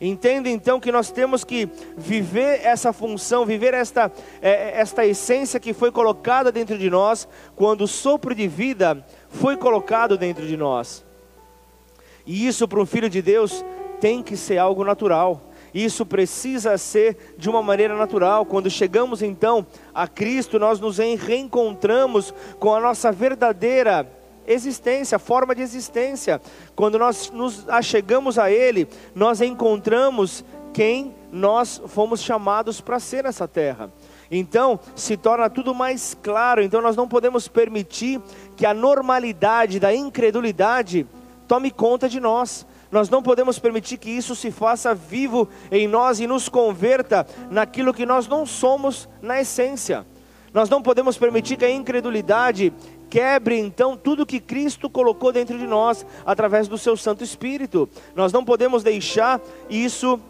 Entenda 0.00 0.48
então 0.48 0.78
que 0.78 0.92
nós 0.92 1.10
temos 1.10 1.42
que 1.42 1.68
viver 1.96 2.60
essa 2.62 2.92
função, 2.92 3.44
viver 3.44 3.74
esta, 3.74 4.08
é, 4.40 4.78
esta 4.78 5.04
essência 5.04 5.58
que 5.58 5.72
foi 5.72 5.90
colocada 5.90 6.52
dentro 6.52 6.78
de 6.78 6.88
nós, 6.88 7.26
quando 7.56 7.80
o 7.80 7.88
sopro 7.88 8.32
de 8.32 8.46
vida 8.46 9.04
foi 9.28 9.56
colocado 9.56 10.16
dentro 10.16 10.46
de 10.46 10.56
nós. 10.56 11.04
E 12.24 12.46
isso 12.46 12.68
para 12.68 12.78
um 12.78 12.86
filho 12.86 13.10
de 13.10 13.20
Deus 13.20 13.64
tem 14.00 14.22
que 14.22 14.36
ser 14.36 14.58
algo 14.58 14.84
natural. 14.84 15.42
Isso 15.74 16.06
precisa 16.06 16.78
ser 16.78 17.34
de 17.36 17.50
uma 17.50 17.60
maneira 17.60 17.96
natural. 17.96 18.46
Quando 18.46 18.70
chegamos 18.70 19.22
então 19.22 19.66
a 19.92 20.06
Cristo, 20.06 20.58
nós 20.58 20.78
nos 20.78 20.98
reencontramos 20.98 22.32
com 22.60 22.72
a 22.72 22.80
nossa 22.80 23.10
verdadeira 23.10 24.08
existência, 24.46 25.18
forma 25.18 25.54
de 25.54 25.62
existência. 25.62 26.40
Quando 26.76 26.98
nós 26.98 27.30
nos 27.30 27.68
achegamos 27.68 28.38
a 28.38 28.50
Ele, 28.50 28.86
nós 29.14 29.40
encontramos 29.40 30.44
quem 30.72 31.14
nós 31.32 31.80
fomos 31.88 32.20
chamados 32.20 32.80
para 32.80 33.00
ser 33.00 33.24
nessa 33.24 33.48
terra. 33.48 33.90
Então 34.30 34.78
se 34.94 35.16
torna 35.16 35.50
tudo 35.50 35.74
mais 35.74 36.16
claro. 36.22 36.62
Então 36.62 36.80
nós 36.80 36.96
não 36.96 37.08
podemos 37.08 37.48
permitir 37.48 38.20
que 38.56 38.64
a 38.64 38.74
normalidade 38.74 39.80
da 39.80 39.94
incredulidade 39.94 41.06
tome 41.48 41.70
conta 41.70 42.08
de 42.08 42.20
nós. 42.20 42.66
Nós 42.94 43.10
não 43.10 43.24
podemos 43.24 43.58
permitir 43.58 43.96
que 43.98 44.08
isso 44.08 44.36
se 44.36 44.52
faça 44.52 44.94
vivo 44.94 45.48
em 45.68 45.88
nós 45.88 46.20
e 46.20 46.28
nos 46.28 46.48
converta 46.48 47.26
naquilo 47.50 47.92
que 47.92 48.06
nós 48.06 48.28
não 48.28 48.46
somos 48.46 49.08
na 49.20 49.40
essência. 49.40 50.06
Nós 50.52 50.70
não 50.70 50.80
podemos 50.80 51.18
permitir 51.18 51.56
que 51.56 51.64
a 51.64 51.70
incredulidade 51.72 52.72
quebre 53.10 53.58
então 53.58 53.96
tudo 53.96 54.24
que 54.24 54.38
Cristo 54.38 54.88
colocou 54.88 55.32
dentro 55.32 55.58
de 55.58 55.66
nós 55.66 56.06
através 56.24 56.68
do 56.68 56.78
seu 56.78 56.96
Santo 56.96 57.24
Espírito. 57.24 57.88
Nós 58.14 58.32
não 58.32 58.44
podemos 58.44 58.84
deixar 58.84 59.40
isso 59.68 60.20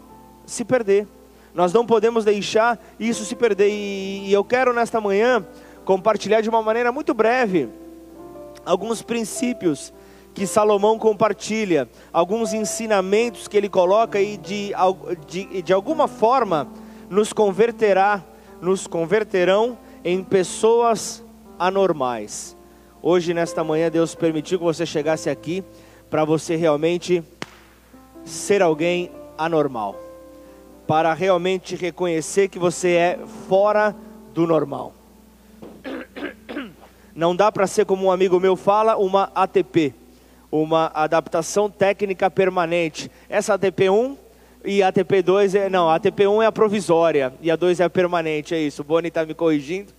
se 0.43 0.65
perder. 0.65 1.07
Nós 1.53 1.71
não 1.71 1.85
podemos 1.85 2.25
deixar 2.25 2.83
isso 2.99 3.25
se 3.25 3.35
perder. 3.35 3.69
E, 3.69 4.33
eu 4.33 4.43
quero 4.43 4.73
nesta 4.73 4.99
manhã 4.99 5.45
compartilhar 5.85 6.41
de 6.41 6.49
uma 6.49 6.63
maneira 6.63 6.91
muito 6.91 7.13
breve 7.13 7.69
alguns 8.65 9.03
princípios 9.03 9.93
que 10.35 10.45
Salomão 10.45 10.99
compartilha, 10.99 11.87
alguns 12.11 12.51
ensinamentos 12.53 13.47
que 13.47 13.55
ele 13.55 13.69
coloca 13.69 14.19
e 14.19 14.35
de, 14.35 14.73
de, 15.25 15.61
de 15.61 15.73
alguma 15.73 16.09
forma 16.09 16.67
nos 17.09 17.31
converterá, 17.31 18.21
nos 18.61 18.85
converterão 18.85 19.77
em 20.03 20.21
pessoas 20.21 21.23
anormais. 21.57 22.55
Hoje, 23.01 23.33
nesta 23.33 23.63
manhã, 23.63 23.89
Deus 23.89 24.13
permitiu 24.13 24.59
que 24.59 24.65
você 24.65 24.85
chegasse 24.85 25.29
aqui 25.29 25.63
para 26.09 26.25
você 26.25 26.57
realmente 26.57 27.23
ser 28.25 28.61
alguém 28.61 29.09
anormal, 29.37 29.95
para 30.85 31.13
realmente 31.13 31.77
reconhecer 31.77 32.49
que 32.49 32.59
você 32.59 32.89
é 32.89 33.19
fora 33.47 33.95
do 34.33 34.45
normal. 34.45 34.93
Não 37.15 37.33
dá 37.33 37.49
para 37.49 37.67
ser 37.67 37.85
como 37.85 38.07
um 38.07 38.11
amigo 38.11 38.37
meu 38.37 38.57
fala, 38.57 38.97
uma 38.97 39.31
ATP 39.33 39.93
uma 40.63 40.91
adaptação 40.93 41.69
técnica 41.69 42.29
permanente. 42.29 43.11
Essa 43.29 43.57
ATP1 43.57 44.17
e 44.63 44.81
a 44.81 44.91
ATP2 44.91 45.55
é. 45.55 45.69
Não, 45.69 45.89
a 45.89 45.99
ATP1 45.99 46.43
é 46.43 46.45
a 46.45 46.51
provisória 46.51 47.33
e 47.41 47.51
a 47.51 47.55
2 47.55 47.79
é 47.79 47.83
a 47.83 47.89
permanente, 47.89 48.53
é 48.53 48.59
isso. 48.59 48.81
O 48.81 48.85
Boni 48.85 49.07
está 49.07 49.25
me 49.25 49.33
corrigindo. 49.33 49.93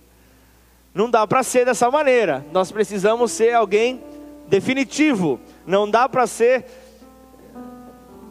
Não 0.93 1.09
dá 1.09 1.27
para 1.27 1.43
ser 1.43 1.65
dessa 1.65 1.91
maneira. 1.91 2.45
Nós 2.51 2.71
precisamos 2.71 3.31
ser 3.31 3.53
alguém 3.53 4.01
definitivo. 4.47 5.39
Não 5.65 5.89
dá 5.89 6.09
para 6.09 6.25
ser. 6.25 6.65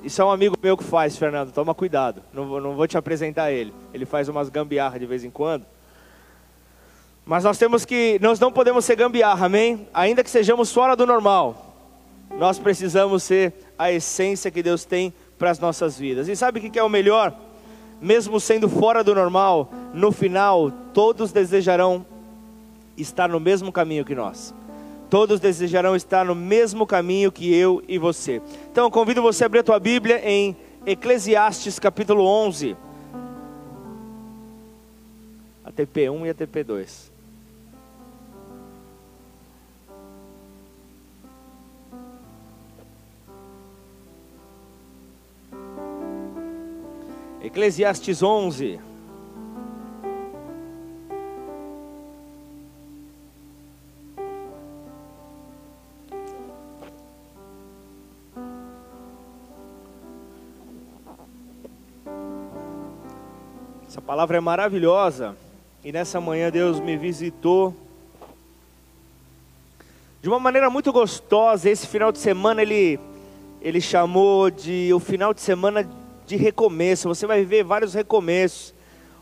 Isso 0.03 0.21
é 0.21 0.25
um 0.25 0.31
amigo 0.31 0.57
meu 0.63 0.77
que 0.77 0.85
faz, 0.85 1.17
Fernando. 1.17 1.53
Toma 1.53 1.75
cuidado. 1.75 2.23
Não 2.33 2.47
vou, 2.47 2.61
não 2.61 2.75
vou 2.75 2.87
te 2.87 2.99
apresentar 2.99 3.53
ele. 3.53 3.73
Ele 3.93 4.05
faz 4.05 4.29
umas 4.29 4.49
gambiarra 4.49 4.99
de 4.99 5.07
vez 5.07 5.25
em 5.25 5.31
quando. 5.31 5.65
Mas 7.25 7.43
nós 7.43 7.59
temos 7.59 7.85
que, 7.85 8.19
nós 8.21 8.39
não 8.39 8.53
podemos 8.53 8.85
ser 8.85 8.95
gambiarra, 8.95 9.47
amém? 9.47 9.89
Ainda 9.93 10.23
que 10.23 10.31
sejamos 10.31 10.73
fora 10.73 10.95
do 10.95 11.05
normal. 11.05 11.66
Nós 12.39 12.59
precisamos 12.59 13.23
ser 13.23 13.55
a 13.79 13.91
essência 13.91 14.51
que 14.51 14.63
Deus 14.63 14.85
tem 14.85 15.13
para 15.39 15.51
as 15.51 15.59
nossas 15.59 15.99
vidas. 15.99 16.29
E 16.29 16.37
sabe 16.37 16.59
o 16.61 16.71
que 16.71 16.79
é 16.79 16.83
o 16.83 16.89
melhor? 16.89 17.35
Mesmo 18.01 18.39
sendo 18.39 18.69
fora 18.69 19.03
do 19.03 19.15
normal, 19.15 19.71
no 19.95 20.13
final, 20.13 20.71
todos 20.93 21.33
desejarão 21.33 22.05
estar 22.97 23.29
no 23.29 23.41
mesmo 23.41 23.73
caminho 23.73 24.05
que 24.05 24.15
nós. 24.15 24.55
Todos 25.09 25.41
desejarão 25.41 25.95
estar 25.95 26.25
no 26.25 26.35
mesmo 26.35 26.87
caminho 26.87 27.31
que 27.31 27.55
eu 27.55 27.83
e 27.89 27.97
você. 27.97 28.43
Então, 28.71 28.91
convido 28.91 29.23
você 29.23 29.45
a 29.45 29.47
abrir 29.47 29.61
a 29.61 29.65
tua 29.65 29.79
Bíblia 29.79 30.21
em 30.23 30.57
Eclesiastes 30.85 31.79
capítulo 31.79 32.25
11. 32.25 32.77
A 35.65 35.73
TP1 35.73 36.27
e 36.27 36.31
a 36.31 36.35
TP2. 36.35 37.16
Eclesiastes 47.47 48.25
11. 48.25 48.81
Essa 63.87 64.03
palavra 64.03 64.39
é 64.39 64.41
maravilhosa 64.41 65.37
e 65.85 65.93
nessa 65.93 66.21
manhã 66.21 66.51
Deus 66.51 66.81
me 66.81 66.97
visitou 66.97 67.73
de 70.21 70.29
uma 70.29 70.41
maneira 70.41 70.69
muito 70.69 70.93
gostosa. 70.93 71.71
Esse 71.71 71.87
final 71.87 72.11
de 72.11 72.19
semana 72.19 72.61
ele 72.61 72.99
ele 73.63 73.81
chamou 73.81 74.51
de 74.51 74.93
o 74.93 74.99
final 74.99 75.33
de 75.33 75.41
semana 75.41 75.89
de 76.27 76.37
recomeço. 76.37 77.09
Você 77.09 77.27
vai 77.27 77.41
viver 77.41 77.63
vários 77.63 77.95
recomeços. 77.95 78.75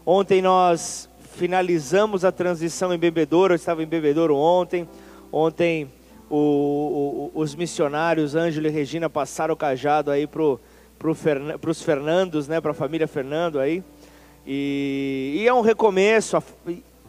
Ontem 0.06 0.40
nós 0.40 1.08
finalizamos 1.37 2.25
a 2.25 2.32
transição 2.32 2.92
em 2.94 2.99
bebedouro. 2.99 3.52
Eu 3.52 3.56
estava 3.56 3.82
em 3.82 3.87
bebedouro 3.87 4.34
ontem. 4.34 4.88
Ontem 5.30 5.88
o, 6.30 7.30
o, 7.34 7.40
os 7.40 7.54
missionários 7.54 8.34
Ângelo 8.34 8.66
e 8.66 8.70
Regina 8.70 9.11
passaram 9.11 9.54
o 9.54 9.56
cajado 9.56 10.11
aí 10.11 10.26
pro 10.26 10.61
Fern, 11.14 11.54
os 11.66 11.82
Fernandos, 11.82 12.49
né, 12.49 12.61
para 12.61 12.70
a 12.70 12.75
família 12.75 13.06
Fernando 13.06 13.61
aí. 13.61 13.82
E, 14.46 15.40
e, 15.40 15.49
é 15.49 15.52
um 15.52 15.61
recomeço, 15.61 16.37
a, 16.37 16.42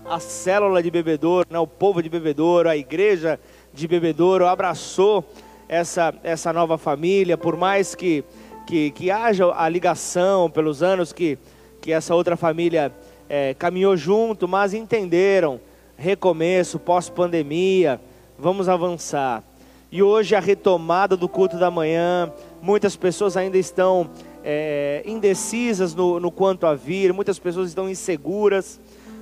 a 0.05 0.19
célula 0.19 0.81
de 0.81 0.91
bebedouro, 0.91 1.47
né, 1.49 1.59
o 1.59 1.67
povo 1.67 2.01
de 2.01 2.09
bebedouro, 2.09 2.69
a 2.69 2.77
igreja 2.77 3.39
de 3.73 3.87
bebedouro 3.87 4.47
abraçou 4.47 5.23
essa, 5.67 6.13
essa 6.23 6.53
nova 6.53 6.77
família, 6.77 7.37
por 7.37 7.57
mais 7.57 7.95
que, 7.95 8.23
que, 8.65 8.91
que 8.91 9.11
haja 9.11 9.45
a 9.55 9.69
ligação 9.69 10.49
pelos 10.49 10.81
anos 10.81 11.13
que, 11.13 11.37
que 11.81 11.91
essa 11.91 12.15
outra 12.15 12.35
família 12.35 12.91
é, 13.29 13.53
caminhou 13.53 13.95
junto, 13.95 14.47
mas 14.47 14.73
entenderam, 14.73 15.59
recomeço, 15.97 16.79
pós-pandemia, 16.79 18.01
vamos 18.37 18.67
avançar. 18.67 19.43
E 19.91 20.01
hoje 20.03 20.35
a 20.35 20.39
retomada 20.39 21.15
do 21.15 21.29
culto 21.29 21.57
da 21.57 21.71
manhã, 21.71 22.31
muitas 22.61 22.95
pessoas 22.95 23.37
ainda 23.37 23.57
estão 23.57 24.09
é, 24.43 25.03
indecisas 25.05 25.95
no, 25.95 26.19
no 26.19 26.31
quanto 26.31 26.65
a 26.65 26.73
vir, 26.73 27.13
muitas 27.13 27.39
pessoas 27.39 27.69
estão 27.69 27.89
inseguras, 27.89 28.79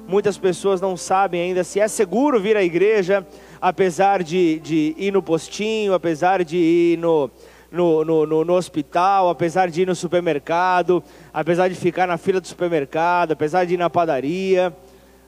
muitas 0.07 0.37
pessoas 0.37 0.81
não 0.81 0.97
sabem 0.97 1.41
ainda 1.41 1.63
se 1.63 1.79
é 1.79 1.87
seguro 1.87 2.39
vir 2.39 2.57
à 2.57 2.63
igreja, 2.63 3.25
apesar 3.61 4.23
de, 4.23 4.59
de 4.59 4.95
ir 4.97 5.11
no 5.11 5.21
postinho, 5.21 5.93
apesar 5.93 6.43
de 6.43 6.57
ir 6.57 6.97
no, 6.97 7.29
no, 7.73 8.05
no, 8.05 8.45
no, 8.45 8.53
hospital, 8.53 9.29
apesar 9.29 9.69
de 9.69 9.81
ir 9.81 9.87
no 9.87 9.95
supermercado, 9.95 11.03
apesar 11.33 11.67
de 11.67 11.75
ficar 11.75 12.07
na 12.07 12.17
fila 12.17 12.39
do 12.39 12.47
supermercado, 12.47 13.33
apesar 13.33 13.65
de 13.65 13.73
ir 13.73 13.77
na 13.77 13.89
padaria, 13.89 14.73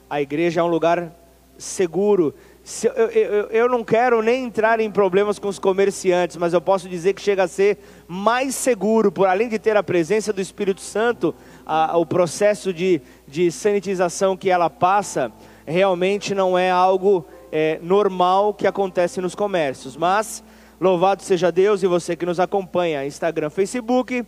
a 0.08 0.22
igreja 0.22 0.60
é 0.60 0.64
um 0.64 0.68
lugar 0.68 1.12
seguro 1.58 2.34
eu, 2.82 3.06
eu, 3.10 3.46
eu, 3.50 3.68
não 3.68 3.84
quero 3.84 4.20
nem 4.20 4.44
entrar 4.44 4.80
em 4.80 4.90
problemas 4.90 5.38
com 5.38 5.46
os 5.46 5.56
comerciantes, 5.56 6.36
mas 6.36 6.52
eu 6.52 6.60
posso 6.60 6.88
dizer 6.88 7.12
que 7.12 7.22
chega 7.22 7.44
a 7.44 7.48
ser 7.48 7.78
mais 8.08 8.56
seguro, 8.56 9.12
por 9.12 9.28
além 9.28 9.48
de 9.48 9.56
ter 9.56 9.76
a 9.76 9.84
presença 9.84 10.32
do 10.32 10.40
Espírito 10.40 10.80
Santo, 10.80 11.32
a, 11.64 11.96
o 11.96 12.04
processo 12.04 12.72
de, 12.72 13.00
de 13.28 13.52
sanitização 13.52 14.36
que 14.36 14.50
ela 14.50 14.68
passa, 14.68 15.30
realmente 15.64 16.34
não 16.34 16.58
é 16.58 16.68
algo 16.68 17.24
é, 17.52 17.78
normal 17.80 18.52
que 18.52 18.66
acontece 18.66 19.20
nos 19.20 19.36
comércios. 19.36 19.96
Mas, 19.96 20.42
louvado 20.80 21.22
seja 21.22 21.50
Deus 21.50 21.82
e 21.82 21.86
você 21.86 22.14
que 22.14 22.26
nos 22.26 22.38
acompanha, 22.38 23.06
Instagram, 23.06 23.50
Facebook, 23.50 24.24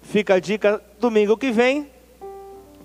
fica 0.00 0.34
a 0.34 0.40
dica, 0.40 0.82
domingo 0.98 1.36
que 1.36 1.50
vem, 1.50 1.90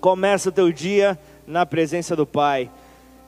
começa 0.00 0.48
o 0.48 0.52
teu 0.52 0.72
dia 0.72 1.18
na 1.46 1.64
presença 1.64 2.14
do 2.14 2.26
Pai. 2.26 2.70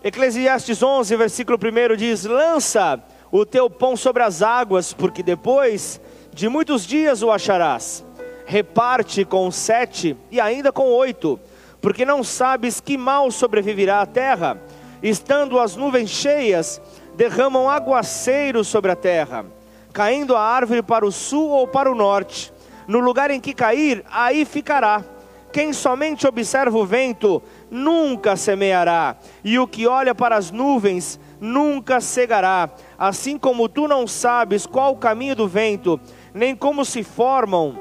Eclesiastes 0.02 0.82
11, 0.82 1.16
versículo 1.16 1.58
1 1.58 1.96
diz: 1.96 2.24
Lança 2.24 3.02
o 3.30 3.44
teu 3.44 3.68
pão 3.68 3.96
sobre 3.96 4.22
as 4.22 4.42
águas, 4.42 4.92
porque 4.92 5.22
depois 5.22 6.00
de 6.32 6.48
muitos 6.48 6.86
dias 6.86 7.22
o 7.22 7.30
acharás. 7.30 8.04
Reparte 8.46 9.24
com 9.24 9.50
sete 9.50 10.16
e 10.30 10.40
ainda 10.40 10.72
com 10.72 10.88
oito, 10.88 11.38
porque 11.80 12.04
não 12.04 12.24
sabes 12.24 12.80
que 12.80 12.98
mal 12.98 13.30
sobreviverá 13.30 14.00
a 14.00 14.06
terra. 14.06 14.60
Estando 15.02 15.58
as 15.58 15.76
nuvens 15.76 16.10
cheias, 16.10 16.80
derramam 17.14 17.70
aguaceiros 17.70 18.68
sobre 18.68 18.90
a 18.90 18.96
terra, 18.96 19.46
caindo 19.92 20.36
a 20.36 20.40
árvore 20.40 20.82
para 20.82 21.06
o 21.06 21.12
sul 21.12 21.48
ou 21.50 21.66
para 21.66 21.90
o 21.90 21.94
norte. 21.94 22.52
No 22.86 22.98
lugar 22.98 23.30
em 23.30 23.40
que 23.40 23.54
cair, 23.54 24.04
aí 24.10 24.44
ficará. 24.44 25.04
Quem 25.52 25.72
somente 25.72 26.26
observa 26.26 26.78
o 26.78 26.86
vento 26.86 27.42
nunca 27.70 28.36
semeará, 28.36 29.16
e 29.42 29.58
o 29.58 29.66
que 29.66 29.86
olha 29.86 30.14
para 30.14 30.36
as 30.36 30.50
nuvens 30.50 31.18
nunca 31.40 32.00
cegará. 32.00 32.70
Assim 32.96 33.36
como 33.36 33.68
tu 33.68 33.88
não 33.88 34.06
sabes 34.06 34.64
qual 34.64 34.92
o 34.92 34.96
caminho 34.96 35.34
do 35.34 35.48
vento, 35.48 36.00
nem 36.32 36.54
como 36.54 36.84
se 36.84 37.02
formam 37.02 37.76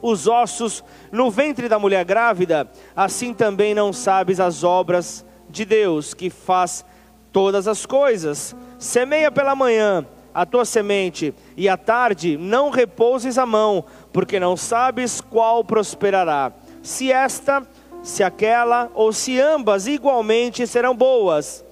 os 0.00 0.26
ossos 0.26 0.82
no 1.10 1.30
ventre 1.30 1.68
da 1.68 1.78
mulher 1.78 2.04
grávida, 2.04 2.70
assim 2.94 3.34
também 3.34 3.74
não 3.74 3.92
sabes 3.92 4.40
as 4.40 4.64
obras 4.64 5.24
de 5.50 5.64
Deus, 5.64 6.14
que 6.14 6.30
faz 6.30 6.84
todas 7.32 7.68
as 7.68 7.84
coisas. 7.84 8.54
Semeia 8.78 9.30
pela 9.30 9.54
manhã 9.54 10.06
a 10.34 10.46
tua 10.46 10.64
semente, 10.64 11.34
e 11.56 11.68
à 11.68 11.76
tarde 11.76 12.36
não 12.36 12.70
repouses 12.70 13.38
a 13.38 13.46
mão, 13.46 13.84
porque 14.12 14.38
não 14.38 14.56
sabes 14.56 15.20
qual 15.20 15.64
prosperará. 15.64 16.52
Se 16.82 17.10
esta 17.10 17.66
se 18.02 18.22
aquela 18.22 18.90
ou 18.94 19.12
se 19.12 19.40
ambas 19.40 19.86
igualmente 19.86 20.66
serão 20.66 20.94
boas. 20.94 21.64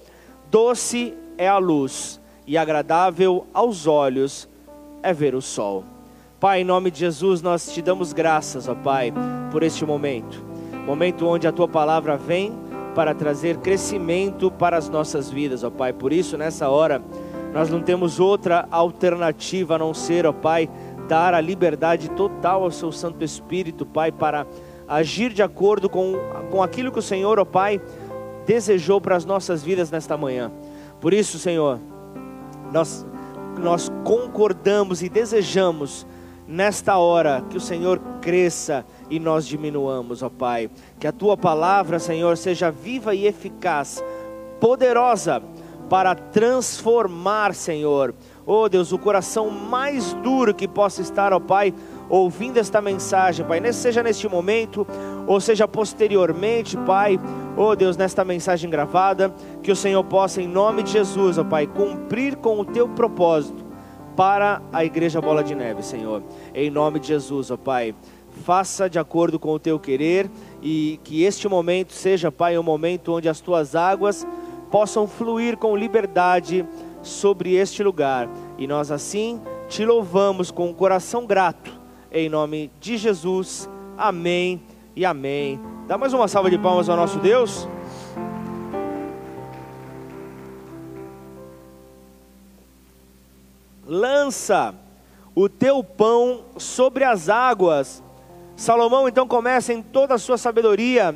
Doce 0.49 1.13
é 1.37 1.47
a 1.47 1.57
luz 1.57 2.19
e 2.45 2.57
agradável 2.57 3.47
aos 3.53 3.87
olhos 3.87 4.47
é 5.03 5.13
ver 5.13 5.35
o 5.35 5.41
sol. 5.41 5.83
Pai, 6.39 6.61
em 6.61 6.63
nome 6.63 6.91
de 6.91 6.99
Jesus, 6.99 7.41
nós 7.41 7.71
te 7.71 7.81
damos 7.81 8.13
graças, 8.13 8.67
ó 8.67 8.75
Pai, 8.75 9.11
por 9.51 9.63
este 9.63 9.85
momento. 9.85 10.43
Momento 10.85 11.25
onde 11.25 11.47
a 11.47 11.51
tua 11.51 11.67
palavra 11.67 12.15
vem 12.15 12.53
para 12.93 13.13
trazer 13.13 13.57
crescimento 13.57 14.51
para 14.51 14.77
as 14.77 14.89
nossas 14.89 15.29
vidas, 15.29 15.63
ó 15.63 15.69
Pai. 15.69 15.91
Por 15.91 16.13
isso, 16.13 16.37
nessa 16.37 16.69
hora, 16.69 17.01
nós 17.53 17.69
não 17.69 17.81
temos 17.81 18.19
outra 18.19 18.67
alternativa 18.69 19.75
a 19.75 19.79
não 19.79 19.93
ser, 19.93 20.25
ó 20.25 20.33
Pai, 20.33 20.69
dar 21.07 21.33
a 21.33 21.41
liberdade 21.41 22.09
total 22.11 22.63
ao 22.63 22.71
seu 22.71 22.91
Santo 22.91 23.23
Espírito, 23.23 23.85
Pai, 23.85 24.11
para 24.11 24.45
agir 24.87 25.31
de 25.31 25.41
acordo 25.41 25.89
com, 25.89 26.13
com 26.51 26.61
aquilo 26.61 26.91
que 26.91 26.99
o 26.99 27.03
Senhor, 27.03 27.39
ó 27.39 27.45
Pai, 27.45 27.81
desejou 28.45 29.01
para 29.01 29.15
as 29.15 29.25
nossas 29.25 29.63
vidas 29.63 29.89
nesta 29.89 30.17
manhã. 30.17 30.51
Por 30.99 31.13
isso, 31.13 31.37
Senhor, 31.39 31.79
nós, 32.71 33.05
nós 33.59 33.91
concordamos 34.03 35.01
e 35.01 35.09
desejamos 35.09 36.05
nesta 36.47 36.97
hora 36.97 37.43
que 37.49 37.57
o 37.57 37.61
Senhor 37.61 37.99
cresça 38.21 38.85
e 39.09 39.19
nós 39.19 39.45
diminuamos, 39.45 40.23
ó 40.23 40.29
Pai. 40.29 40.69
Que 40.99 41.07
a 41.07 41.11
tua 41.11 41.35
palavra, 41.35 41.99
Senhor, 41.99 42.37
seja 42.37 42.71
viva 42.71 43.13
e 43.13 43.25
eficaz, 43.25 44.03
poderosa 44.59 45.41
para 45.89 46.15
transformar, 46.15 47.53
Senhor. 47.53 48.13
Oh 48.45 48.67
Deus, 48.69 48.91
o 48.91 48.97
coração 48.97 49.49
mais 49.49 50.13
duro 50.13 50.53
que 50.53 50.67
possa 50.67 51.01
estar, 51.01 51.33
ó 51.33 51.39
Pai, 51.39 51.73
ouvindo 52.09 52.57
esta 52.57 52.81
mensagem, 52.81 53.45
Pai, 53.45 53.61
seja 53.73 54.01
neste 54.01 54.27
momento, 54.27 54.87
ou 55.25 55.39
seja 55.41 55.67
posteriormente, 55.67 56.77
Pai, 56.77 57.19
oh 57.57 57.75
Deus, 57.75 57.97
nesta 57.97 58.23
mensagem 58.23 58.69
gravada, 58.69 59.33
que 59.61 59.71
o 59.71 59.75
Senhor 59.75 60.03
possa, 60.03 60.41
em 60.41 60.47
nome 60.47 60.83
de 60.83 60.91
Jesus, 60.91 61.37
ó 61.37 61.43
Pai, 61.43 61.67
cumprir 61.67 62.37
com 62.37 62.59
o 62.59 62.65
teu 62.65 62.87
propósito 62.87 63.65
para 64.15 64.61
a 64.73 64.83
igreja 64.83 65.21
Bola 65.21 65.43
de 65.43 65.53
Neve, 65.53 65.83
Senhor, 65.83 66.23
em 66.53 66.69
nome 66.69 66.99
de 66.99 67.07
Jesus, 67.07 67.51
ó 67.51 67.57
Pai, 67.57 67.93
faça 68.43 68.89
de 68.89 68.99
acordo 68.99 69.39
com 69.39 69.51
o 69.51 69.59
teu 69.59 69.79
querer 69.79 70.29
e 70.61 70.99
que 71.03 71.23
este 71.23 71.47
momento 71.47 71.91
seja, 71.91 72.31
Pai, 72.31 72.57
um 72.57 72.63
momento 72.63 73.13
onde 73.13 73.27
as 73.27 73.41
tuas 73.41 73.75
águas 73.75 74.25
possam 74.71 75.07
fluir 75.07 75.57
com 75.57 75.75
liberdade 75.75 76.65
sobre 77.01 77.55
este 77.55 77.83
lugar 77.83 78.29
e 78.57 78.67
nós 78.67 78.91
assim 78.91 79.41
te 79.67 79.85
louvamos 79.85 80.51
com 80.51 80.69
um 80.69 80.73
coração 80.73 81.25
grato 81.25 81.77
em 82.11 82.29
nome 82.29 82.71
de 82.79 82.97
Jesus. 82.97 83.69
Amém 83.97 84.61
e 84.95 85.05
amém. 85.05 85.59
Dá 85.87 85.97
mais 85.97 86.13
uma 86.13 86.27
salva 86.27 86.49
de 86.49 86.57
palmas 86.57 86.89
ao 86.89 86.97
nosso 86.97 87.19
Deus. 87.19 87.67
Lança 93.85 94.75
o 95.33 95.47
teu 95.47 95.83
pão 95.83 96.45
sobre 96.57 97.03
as 97.03 97.29
águas. 97.29 98.03
Salomão 98.55 99.07
então 99.07 99.27
começa 99.27 99.71
em 99.71 99.81
toda 99.81 100.15
a 100.15 100.17
sua 100.17 100.37
sabedoria 100.37 101.15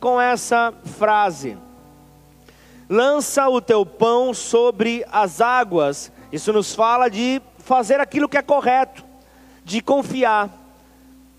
com 0.00 0.20
essa 0.20 0.72
frase: 0.84 1.56
Lança 2.88 3.48
o 3.48 3.60
teu 3.60 3.84
pão 3.84 4.32
sobre 4.32 5.04
as 5.12 5.40
águas. 5.40 6.10
Isso 6.32 6.52
nos 6.52 6.74
fala 6.74 7.08
de 7.08 7.42
fazer 7.58 8.00
aquilo 8.00 8.28
que 8.28 8.38
é 8.38 8.42
correto 8.42 9.04
de 9.62 9.82
confiar. 9.82 10.48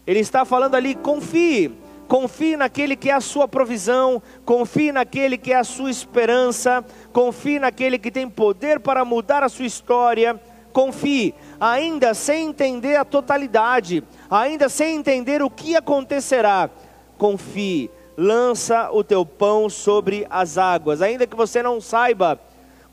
Ele 0.06 0.20
está 0.20 0.46
falando 0.46 0.76
ali: 0.76 0.94
confie, 0.94 1.72
confie 2.08 2.56
naquele 2.56 2.96
que 2.96 3.10
é 3.10 3.14
a 3.14 3.22
sua 3.22 3.48
provisão, 3.48 4.22
confie 4.46 4.92
naquele 4.92 5.38
que 5.38 5.52
é 5.52 5.58
a 5.58 5.64
sua 5.64 5.90
esperança, 5.90 6.86
confie 7.12 7.58
naquele 7.58 7.98
que 7.98 8.12
tem 8.12 8.30
poder 8.30 8.80
para 8.80 9.04
mudar 9.04 9.44
a 9.44 9.50
sua 9.50 9.66
história. 9.66 10.40
Confie, 10.72 11.34
ainda 11.60 12.14
sem 12.14 12.50
entender 12.50 12.96
a 12.96 13.04
totalidade, 13.04 14.04
ainda 14.30 14.70
sem 14.70 14.98
entender 14.98 15.42
o 15.42 15.50
que 15.50 15.76
acontecerá. 15.76 16.70
Confie, 17.18 17.90
lança 18.20 18.90
o 18.92 19.02
teu 19.02 19.26
pão 19.26 19.70
sobre 19.70 20.28
as 20.30 20.58
águas, 20.58 21.02
ainda 21.02 21.26
que 21.26 21.38
você 21.38 21.64
não 21.64 21.80
saiba 21.80 22.38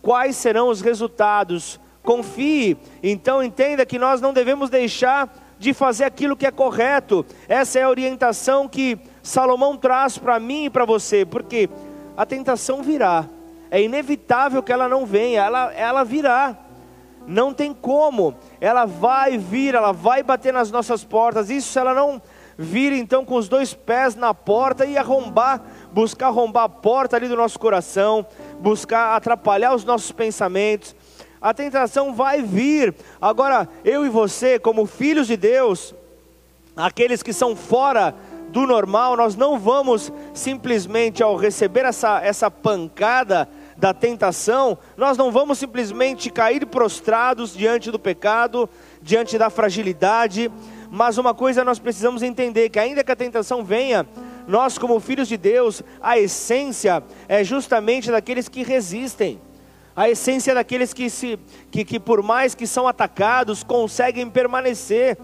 quais 0.00 0.36
serão 0.36 0.68
os 0.68 0.80
resultados 0.80 1.80
confie. 2.04 2.76
Então 3.02 3.42
entenda 3.42 3.84
que 3.84 3.98
nós 3.98 4.20
não 4.20 4.32
devemos 4.32 4.70
deixar 4.70 5.28
de 5.58 5.74
fazer 5.74 6.04
aquilo 6.04 6.36
que 6.36 6.46
é 6.46 6.52
correto. 6.52 7.26
Essa 7.48 7.80
é 7.80 7.82
a 7.82 7.88
orientação 7.88 8.68
que 8.68 8.96
Salomão 9.20 9.76
traz 9.76 10.16
para 10.16 10.38
mim 10.38 10.66
e 10.66 10.70
para 10.70 10.84
você, 10.84 11.26
porque 11.26 11.68
a 12.16 12.24
tentação 12.24 12.80
virá. 12.80 13.26
É 13.68 13.82
inevitável 13.82 14.62
que 14.62 14.72
ela 14.72 14.88
não 14.88 15.04
venha, 15.04 15.42
ela, 15.42 15.72
ela 15.74 16.04
virá. 16.04 16.56
Não 17.26 17.52
tem 17.52 17.74
como. 17.74 18.36
Ela 18.60 18.84
vai 18.84 19.36
vir, 19.36 19.74
ela 19.74 19.90
vai 19.90 20.22
bater 20.22 20.52
nas 20.52 20.70
nossas 20.70 21.02
portas. 21.02 21.50
Isso 21.50 21.76
ela 21.76 21.92
não 21.92 22.22
vir 22.58 22.92
então 22.92 23.24
com 23.24 23.36
os 23.36 23.48
dois 23.48 23.74
pés 23.74 24.14
na 24.14 24.32
porta 24.32 24.86
e 24.86 24.96
arrombar, 24.96 25.62
buscar 25.92 26.28
arrombar 26.28 26.64
a 26.64 26.68
porta 26.68 27.16
ali 27.16 27.28
do 27.28 27.36
nosso 27.36 27.58
coração, 27.58 28.26
buscar 28.60 29.16
atrapalhar 29.16 29.74
os 29.74 29.84
nossos 29.84 30.12
pensamentos. 30.12 30.94
A 31.40 31.52
tentação 31.52 32.14
vai 32.14 32.42
vir. 32.42 32.94
Agora, 33.20 33.68
eu 33.84 34.06
e 34.06 34.08
você, 34.08 34.58
como 34.58 34.86
filhos 34.86 35.26
de 35.26 35.36
Deus, 35.36 35.94
aqueles 36.76 37.22
que 37.22 37.32
são 37.32 37.54
fora 37.54 38.14
do 38.48 38.66
normal, 38.66 39.16
nós 39.16 39.36
não 39.36 39.58
vamos 39.58 40.12
simplesmente 40.32 41.22
ao 41.22 41.36
receber 41.36 41.84
essa, 41.84 42.20
essa 42.22 42.50
pancada 42.50 43.48
da 43.76 43.92
tentação, 43.92 44.78
nós 44.96 45.18
não 45.18 45.30
vamos 45.30 45.58
simplesmente 45.58 46.30
cair 46.30 46.64
prostrados 46.64 47.54
diante 47.54 47.90
do 47.90 47.98
pecado, 47.98 48.68
diante 49.02 49.36
da 49.36 49.50
fragilidade, 49.50 50.50
mas 50.90 51.18
uma 51.18 51.34
coisa 51.34 51.64
nós 51.64 51.78
precisamos 51.78 52.22
entender: 52.22 52.68
que 52.70 52.78
ainda 52.78 53.04
que 53.04 53.12
a 53.12 53.16
tentação 53.16 53.64
venha, 53.64 54.06
nós, 54.46 54.78
como 54.78 55.00
filhos 55.00 55.28
de 55.28 55.36
Deus, 55.36 55.82
a 56.00 56.18
essência 56.18 57.02
é 57.28 57.42
justamente 57.42 58.10
daqueles 58.10 58.48
que 58.48 58.62
resistem. 58.62 59.40
A 59.94 60.10
essência 60.10 60.50
é 60.50 60.54
daqueles 60.54 60.92
que, 60.92 61.08
se, 61.08 61.38
que, 61.70 61.84
que, 61.84 61.98
por 61.98 62.22
mais 62.22 62.54
que 62.54 62.66
são 62.66 62.86
atacados, 62.86 63.64
conseguem 63.64 64.28
permanecer, 64.28 65.16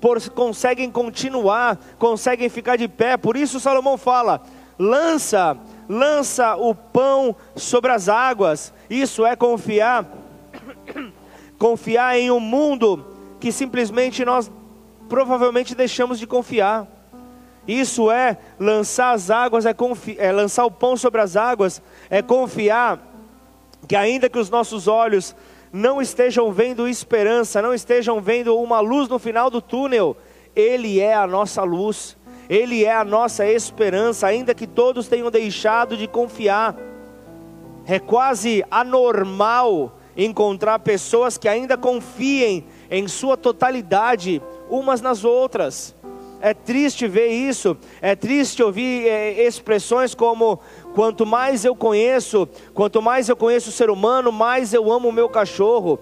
por, 0.00 0.20
conseguem 0.30 0.90
continuar, 0.90 1.78
conseguem 1.98 2.48
ficar 2.48 2.76
de 2.76 2.86
pé. 2.86 3.16
Por 3.16 3.36
isso 3.36 3.58
Salomão 3.58 3.96
fala: 3.96 4.42
lança 4.78 5.58
lança 5.90 6.54
o 6.54 6.72
pão 6.72 7.34
sobre 7.56 7.90
as 7.90 8.08
águas. 8.08 8.72
Isso 8.88 9.26
é 9.26 9.34
confiar, 9.34 10.06
confiar 11.58 12.16
em 12.16 12.30
um 12.30 12.38
mundo 12.38 13.04
que 13.40 13.50
simplesmente 13.50 14.24
nós 14.24 14.48
provavelmente 15.10 15.74
deixamos 15.74 16.18
de 16.18 16.26
confiar. 16.26 16.86
Isso 17.68 18.10
é 18.10 18.38
lançar 18.58 19.12
as 19.12 19.28
águas, 19.28 19.66
é, 19.66 19.74
é 20.16 20.32
lançar 20.32 20.64
o 20.64 20.70
pão 20.70 20.96
sobre 20.96 21.20
as 21.20 21.36
águas, 21.36 21.82
é 22.08 22.22
confiar 22.22 22.98
que 23.86 23.96
ainda 23.96 24.30
que 24.30 24.38
os 24.38 24.48
nossos 24.48 24.86
olhos 24.88 25.34
não 25.72 26.00
estejam 26.00 26.50
vendo 26.52 26.88
esperança, 26.88 27.60
não 27.60 27.74
estejam 27.74 28.20
vendo 28.20 28.56
uma 28.56 28.80
luz 28.80 29.08
no 29.08 29.18
final 29.18 29.50
do 29.50 29.60
túnel, 29.60 30.16
Ele 30.54 31.00
é 31.00 31.14
a 31.14 31.26
nossa 31.26 31.62
luz. 31.62 32.16
Ele 32.48 32.84
é 32.84 32.92
a 32.92 33.04
nossa 33.04 33.46
esperança, 33.46 34.26
ainda 34.26 34.52
que 34.52 34.66
todos 34.66 35.06
tenham 35.06 35.30
deixado 35.30 35.96
de 35.96 36.08
confiar. 36.08 36.74
É 37.86 38.00
quase 38.00 38.64
anormal 38.68 39.96
encontrar 40.16 40.80
pessoas 40.80 41.38
que 41.38 41.48
ainda 41.48 41.78
confiem 41.78 42.66
em 42.90 43.06
sua 43.06 43.36
totalidade 43.36 44.42
umas 44.70 45.00
nas 45.00 45.24
outras. 45.24 45.94
É 46.40 46.54
triste 46.54 47.06
ver 47.06 47.28
isso, 47.28 47.76
é 48.00 48.16
triste 48.16 48.62
ouvir 48.62 49.06
é, 49.06 49.46
expressões 49.46 50.14
como: 50.14 50.58
quanto 50.94 51.26
mais 51.26 51.64
eu 51.64 51.76
conheço, 51.76 52.48
quanto 52.72 53.02
mais 53.02 53.28
eu 53.28 53.36
conheço 53.36 53.68
o 53.68 53.72
ser 53.72 53.90
humano, 53.90 54.32
mais 54.32 54.72
eu 54.72 54.90
amo 54.90 55.08
o 55.08 55.12
meu 55.12 55.28
cachorro. 55.28 55.98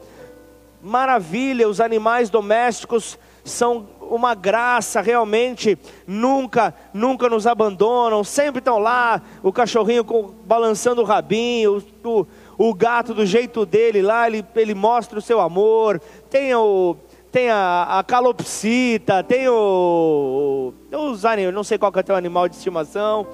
Maravilha, 0.81 1.69
os 1.69 1.81
animais 1.81 2.31
domésticos 2.31 3.19
são 3.45 3.89
uma 4.01 4.35
graça 4.35 5.01
realmente, 5.01 5.77
nunca, 6.07 6.75
nunca 6.95 7.29
nos 7.29 7.47
abandonam, 7.47 8.25
sempre 8.25 8.61
estão 8.61 8.79
lá, 8.79 9.21
o 9.43 9.53
cachorrinho 9.53 10.05
com, 10.05 10.33
balançando 10.47 11.03
o 11.03 11.05
rabinho, 11.05 11.83
o, 12.05 12.27
o, 12.57 12.75
gato 12.75 13.13
do 13.13 13.27
jeito 13.27 13.67
dele 13.67 14.01
lá, 14.01 14.27
ele, 14.27 14.45
ele 14.55 14.75
mostra 14.75 15.19
o 15.19 15.23
seu 15.23 15.41
amor, 15.41 16.01
tem 16.31 16.55
o, 16.55 16.97
tem 17.31 17.51
a, 17.51 17.99
a 17.99 18.05
calopsita, 18.05 19.23
tem 19.23 19.49
o, 19.49 20.73
os 20.91 21.25
animais, 21.25 21.55
não 21.55 21.65
sei 21.65 21.79
qual 21.79 21.93
que 21.93 21.99
é 21.99 22.03
o 22.03 22.05
teu 22.05 22.17
animal 22.17 22.49
de 22.49 22.57
estimação, 22.57 23.27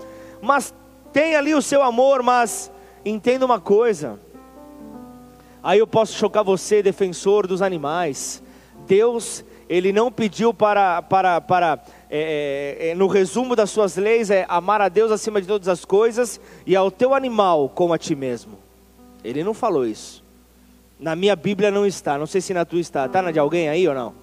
mas 0.43 0.75
tem 1.13 1.37
ali 1.37 1.55
o 1.55 1.63
seu 1.63 1.83
amor, 1.83 2.23
mas 2.23 2.71
entenda 3.05 3.45
uma 3.45 3.61
coisa, 3.61 4.19
aí 5.63 5.79
eu 5.79 5.87
posso 5.87 6.15
chocar 6.15 6.43
você, 6.43 6.83
defensor 6.83 7.47
dos 7.47 7.63
animais, 7.63 8.43
Deus 8.87 9.45
ele 9.69 9.93
não 9.93 10.11
pediu 10.11 10.53
para, 10.53 11.03
para, 11.03 11.41
para 11.41 11.79
é, 12.11 12.79
é, 12.79 12.89
é, 12.91 12.95
no 12.95 13.07
resumo 13.07 13.57
das 13.57 13.71
suas 13.71 13.97
leis, 13.97 14.31
é 14.31 14.45
amar 14.49 14.81
a 14.81 14.89
Deus 14.89 15.11
acima 15.11 15.41
de 15.41 15.47
todas 15.47 15.69
as 15.69 15.85
coisas 15.85 16.41
e 16.67 16.77
ao 16.77 16.91
teu 16.91 17.15
animal 17.15 17.69
como 17.69 17.93
a 17.93 17.99
ti 17.99 18.15
mesmo. 18.15 18.59
Ele 19.23 19.43
não 19.43 19.55
falou 19.55 19.87
isso. 19.87 20.24
Na 20.99 21.17
minha 21.17 21.35
Bíblia 21.35 21.71
não 21.71 21.85
está, 21.85 22.17
não 22.19 22.27
sei 22.27 22.41
se 22.41 22.55
na 22.55 22.65
tua 22.65 22.81
está. 22.81 23.07
Está 23.07 23.21
na 23.21 23.31
de 23.31 23.39
alguém 23.39 23.69
aí 23.69 23.87
ou 23.89 23.95
não? 23.95 24.15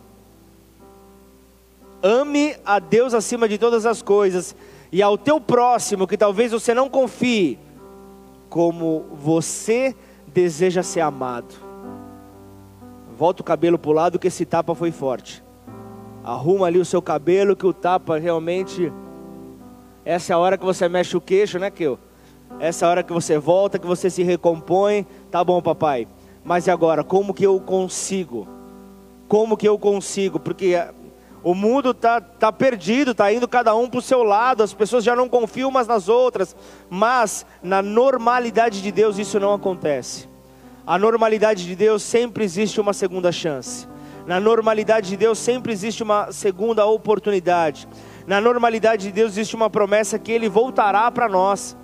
Ame 2.02 2.56
a 2.66 2.80
Deus 2.80 3.14
acima 3.14 3.48
de 3.48 3.58
todas 3.58 3.86
as 3.86 4.02
coisas 4.02 4.56
e 4.92 5.02
ao 5.02 5.18
teu 5.18 5.40
próximo, 5.40 6.08
que 6.08 6.18
talvez 6.18 6.52
você 6.52 6.74
não 6.74 6.90
confie, 6.90 7.58
como 8.50 9.06
você 9.14 9.96
deseja 10.28 10.84
ser 10.84 11.02
amado. 11.02 11.56
Volta 13.18 13.42
o 13.42 13.46
cabelo 13.46 13.78
para 13.78 13.92
o 13.92 13.94
lado 13.94 14.20
que 14.20 14.28
esse 14.28 14.46
tapa 14.46 14.74
foi 14.74 14.92
forte. 14.92 15.44
Arruma 16.24 16.68
ali 16.68 16.80
o 16.80 16.86
seu 16.86 17.02
cabelo 17.02 17.56
que 17.56 17.66
o 17.66 17.74
tapa 17.74 18.18
realmente. 18.18 18.92
Essa 20.04 20.34
é 20.34 20.36
a 20.36 20.40
hora 20.40 20.58
que 20.58 20.66
você 20.66 20.90
mexe 20.90 21.16
o 21.16 21.22
queixo, 21.22 21.60
né, 21.60 21.70
Keu? 21.70 21.98
Essa 22.60 22.86
é 22.86 22.88
a 22.88 22.92
hora 22.92 23.04
que 23.04 23.14
você 23.14 23.38
volta, 23.38 23.80
que 23.80 23.88
você 23.88 24.10
se 24.10 24.24
recompõe. 24.24 25.06
Tá 25.30 25.44
bom, 25.44 25.62
papai. 25.62 26.08
Mas 26.44 26.68
e 26.68 26.72
agora? 26.72 27.04
Como 27.04 27.34
que 27.34 27.46
eu 27.46 27.60
consigo? 27.60 28.48
Como 29.28 29.56
que 29.56 29.68
eu 29.68 29.78
consigo? 29.78 30.40
Porque 30.40 30.76
o 31.44 31.56
mundo 31.56 31.94
tá, 31.94 32.22
tá 32.22 32.52
perdido, 32.52 33.16
tá 33.16 33.32
indo 33.34 33.48
cada 33.48 33.76
um 33.76 33.90
para 33.90 34.00
o 34.00 34.02
seu 34.02 34.24
lado, 34.24 34.62
as 34.62 34.74
pessoas 34.74 35.04
já 35.04 35.16
não 35.16 35.28
confiam 35.28 35.70
umas 35.70 35.88
nas 35.88 36.08
outras, 36.08 36.56
mas 36.90 37.46
na 37.64 37.82
normalidade 37.82 38.82
de 38.82 38.92
Deus 38.92 39.18
isso 39.18 39.40
não 39.40 39.54
acontece. 39.54 40.30
A 40.86 40.98
normalidade 41.00 41.66
de 41.66 41.76
Deus 41.76 42.04
sempre 42.04 42.44
existe 42.44 42.80
uma 42.80 42.94
segunda 42.94 43.32
chance. 43.32 43.88
Na 44.26 44.40
normalidade 44.40 45.10
de 45.10 45.18
Deus 45.18 45.40
sempre 45.40 45.74
existe 45.74 46.04
uma 46.04 46.32
segunda 46.32 46.86
oportunidade. 46.86 47.88
Na 48.28 48.40
normalidade 48.40 49.08
de 49.08 49.12
Deus 49.12 49.32
existe 49.32 49.56
uma 49.56 49.70
promessa 49.70 50.20
que 50.20 50.32
Ele 50.32 50.48
voltará 50.48 51.10
para 51.12 51.28
nós. 51.28 51.76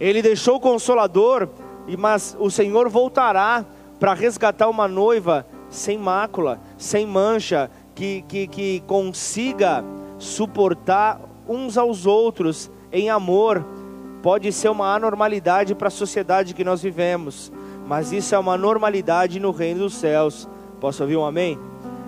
Ele 0.00 0.20
deixou 0.22 0.56
o 0.56 0.60
consolador, 0.60 1.48
mas 1.98 2.36
o 2.40 2.50
Senhor 2.50 2.88
voltará 2.88 3.64
para 4.02 4.14
resgatar 4.14 4.68
uma 4.68 4.88
noiva 4.88 5.46
sem 5.70 5.96
mácula, 5.96 6.60
sem 6.76 7.06
mancha, 7.06 7.70
que, 7.94 8.24
que, 8.26 8.48
que 8.48 8.80
consiga 8.80 9.84
suportar 10.18 11.20
uns 11.48 11.78
aos 11.78 12.04
outros 12.04 12.68
em 12.90 13.08
amor. 13.08 13.64
Pode 14.20 14.50
ser 14.52 14.70
uma 14.70 14.92
anormalidade 14.92 15.72
para 15.76 15.86
a 15.86 15.90
sociedade 15.90 16.52
que 16.52 16.64
nós 16.64 16.82
vivemos 16.82 17.52
mas 17.86 18.12
isso 18.12 18.34
é 18.34 18.38
uma 18.38 18.56
normalidade 18.56 19.38
no 19.40 19.50
reino 19.50 19.80
dos 19.80 19.94
céus. 19.94 20.48
Posso 20.80 21.02
ouvir 21.02 21.16
um 21.16 21.24
amém? 21.24 21.58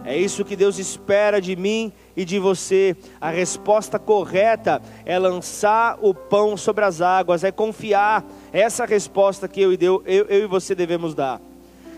É 0.04 0.16
isso 0.16 0.44
que 0.44 0.56
Deus 0.56 0.78
espera 0.78 1.40
de 1.40 1.56
mim 1.56 1.92
e 2.16 2.24
de 2.24 2.38
você. 2.38 2.96
A 3.20 3.30
resposta 3.30 3.98
correta 3.98 4.80
é 5.04 5.18
lançar 5.18 5.98
o 6.00 6.14
pão 6.14 6.56
sobre 6.56 6.84
as 6.84 7.00
águas, 7.00 7.42
é 7.42 7.50
confiar. 7.50 8.24
É 8.52 8.60
essa 8.60 8.84
resposta 8.84 9.48
que 9.48 9.60
eu 9.60 9.72
e, 9.72 9.76
Deus, 9.76 10.02
eu, 10.06 10.26
eu 10.26 10.44
e 10.44 10.46
você 10.46 10.74
devemos 10.74 11.14
dar. 11.14 11.40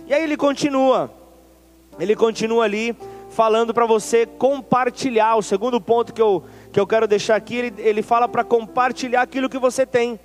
E 0.06 0.14
aí 0.14 0.22
ele 0.22 0.36
continua, 0.36 1.10
ele 1.98 2.14
continua 2.14 2.64
ali 2.64 2.96
falando 3.30 3.74
para 3.74 3.86
você 3.86 4.24
compartilhar. 4.24 5.36
O 5.36 5.42
segundo 5.42 5.80
ponto 5.80 6.14
que 6.14 6.22
eu, 6.22 6.44
que 6.72 6.78
eu 6.78 6.86
quero 6.86 7.08
deixar 7.08 7.34
aqui, 7.34 7.56
ele, 7.56 7.74
ele 7.78 8.02
fala 8.02 8.28
para 8.28 8.44
compartilhar 8.44 9.22
aquilo 9.22 9.48
que 9.48 9.58
você 9.58 9.84
tem. 9.84 10.18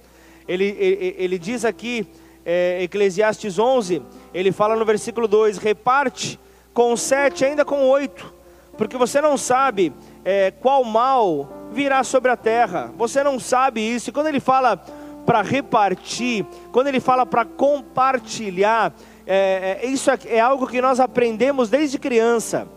Ele, 0.48 0.65
ele, 0.80 1.15
ele 1.17 1.39
diz 1.39 1.65
aqui 1.65 2.08
é, 2.46 2.84
Eclesiastes 2.84 3.58
11, 3.58 4.04
ele 4.34 4.52
fala 4.52 4.76
no 4.76 4.86
versículo 4.86 5.28
2: 5.28 5.58
reparte 5.58 6.39
com 6.74 6.96
sete, 6.96 7.44
ainda 7.44 7.65
com 7.65 7.89
oito, 7.89 8.34
porque 8.78 8.98
você 8.98 9.20
não 9.20 9.36
sabe 9.36 9.94
é, 10.24 10.52
qual 10.52 10.84
mal 10.84 11.50
virá 11.72 12.04
sobre 12.04 12.32
a 12.32 12.38
terra, 12.38 12.91
você 12.98 13.24
não 13.24 13.39
sabe 13.39 13.82
isso. 13.82 14.10
E 14.10 14.13
quando 14.13 14.28
ele 14.28 14.39
fala 14.39 14.78
para 15.26 15.41
repartir, 15.41 16.46
quando 16.72 16.88
ele 16.88 17.00
fala 17.00 17.26
para 17.26 17.46
compartilhar, 17.46 18.94
é, 19.34 19.80
é, 19.82 19.86
isso 19.88 20.10
é, 20.28 20.39
algo 20.39 20.67
que 20.67 20.82
nós 20.82 21.00
aprendemos 21.00 21.70
desde 21.70 21.98
criança. 21.98 22.67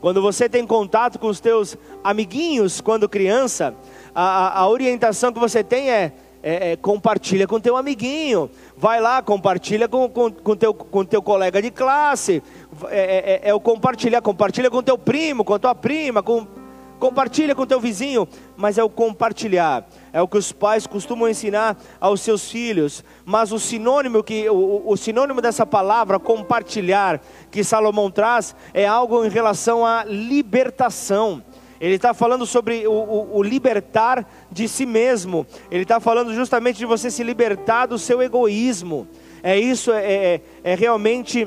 Quando 0.00 0.20
você 0.20 0.48
tem 0.48 0.66
contato 0.66 1.18
com 1.18 1.28
os 1.28 1.40
teus 1.40 1.76
amiguinhos 2.02 2.80
quando 2.80 3.08
criança, 3.08 3.74
a, 4.14 4.60
a 4.60 4.68
orientação 4.68 5.32
que 5.32 5.38
você 5.40 5.64
tem 5.64 5.90
é 5.90 6.12
é, 6.46 6.72
é, 6.72 6.76
compartilha 6.76 7.46
com 7.46 7.58
teu 7.58 7.74
amiguinho, 7.74 8.50
vai 8.76 9.00
lá, 9.00 9.22
compartilha 9.22 9.88
com, 9.88 10.06
com, 10.10 10.30
com, 10.30 10.54
teu, 10.54 10.74
com 10.74 11.02
teu 11.02 11.22
colega 11.22 11.62
de 11.62 11.70
classe, 11.70 12.42
é, 12.90 13.40
é, 13.42 13.48
é 13.48 13.54
o 13.54 13.58
compartilhar, 13.58 14.20
compartilha 14.20 14.70
com 14.70 14.82
teu 14.82 14.98
primo, 14.98 15.42
com 15.42 15.58
tua 15.58 15.74
prima, 15.74 16.22
com... 16.22 16.46
Compartilha 16.96 17.54
com 17.54 17.66
teu 17.66 17.80
vizinho, 17.80 18.26
mas 18.56 18.78
é 18.78 18.84
o 18.84 18.88
compartilhar. 18.88 19.86
É 20.12 20.20
o 20.22 20.28
que 20.28 20.38
os 20.38 20.52
pais 20.52 20.86
costumam 20.86 21.28
ensinar 21.28 21.76
aos 22.00 22.20
seus 22.20 22.50
filhos. 22.50 23.04
Mas 23.24 23.52
o 23.52 23.58
sinônimo 23.58 24.22
que 24.22 24.48
o, 24.48 24.82
o 24.86 24.96
sinônimo 24.96 25.40
dessa 25.40 25.66
palavra 25.66 26.18
compartilhar 26.18 27.20
que 27.50 27.64
Salomão 27.64 28.10
traz 28.10 28.54
é 28.72 28.86
algo 28.86 29.24
em 29.24 29.28
relação 29.28 29.84
à 29.84 30.04
libertação. 30.04 31.42
Ele 31.80 31.96
está 31.96 32.14
falando 32.14 32.46
sobre 32.46 32.86
o, 32.86 32.92
o, 32.92 33.36
o, 33.38 33.42
libertar 33.42 34.26
de 34.50 34.68
si 34.68 34.86
mesmo. 34.86 35.46
Ele 35.70 35.82
está 35.82 36.00
falando 36.00 36.32
justamente 36.34 36.78
de 36.78 36.86
você 36.86 37.10
se 37.10 37.22
libertar 37.22 37.86
do 37.86 37.98
seu 37.98 38.22
egoísmo. 38.22 39.06
É 39.42 39.58
isso, 39.58 39.92
é, 39.92 40.04
é, 40.04 40.40
é 40.62 40.74
realmente 40.74 41.46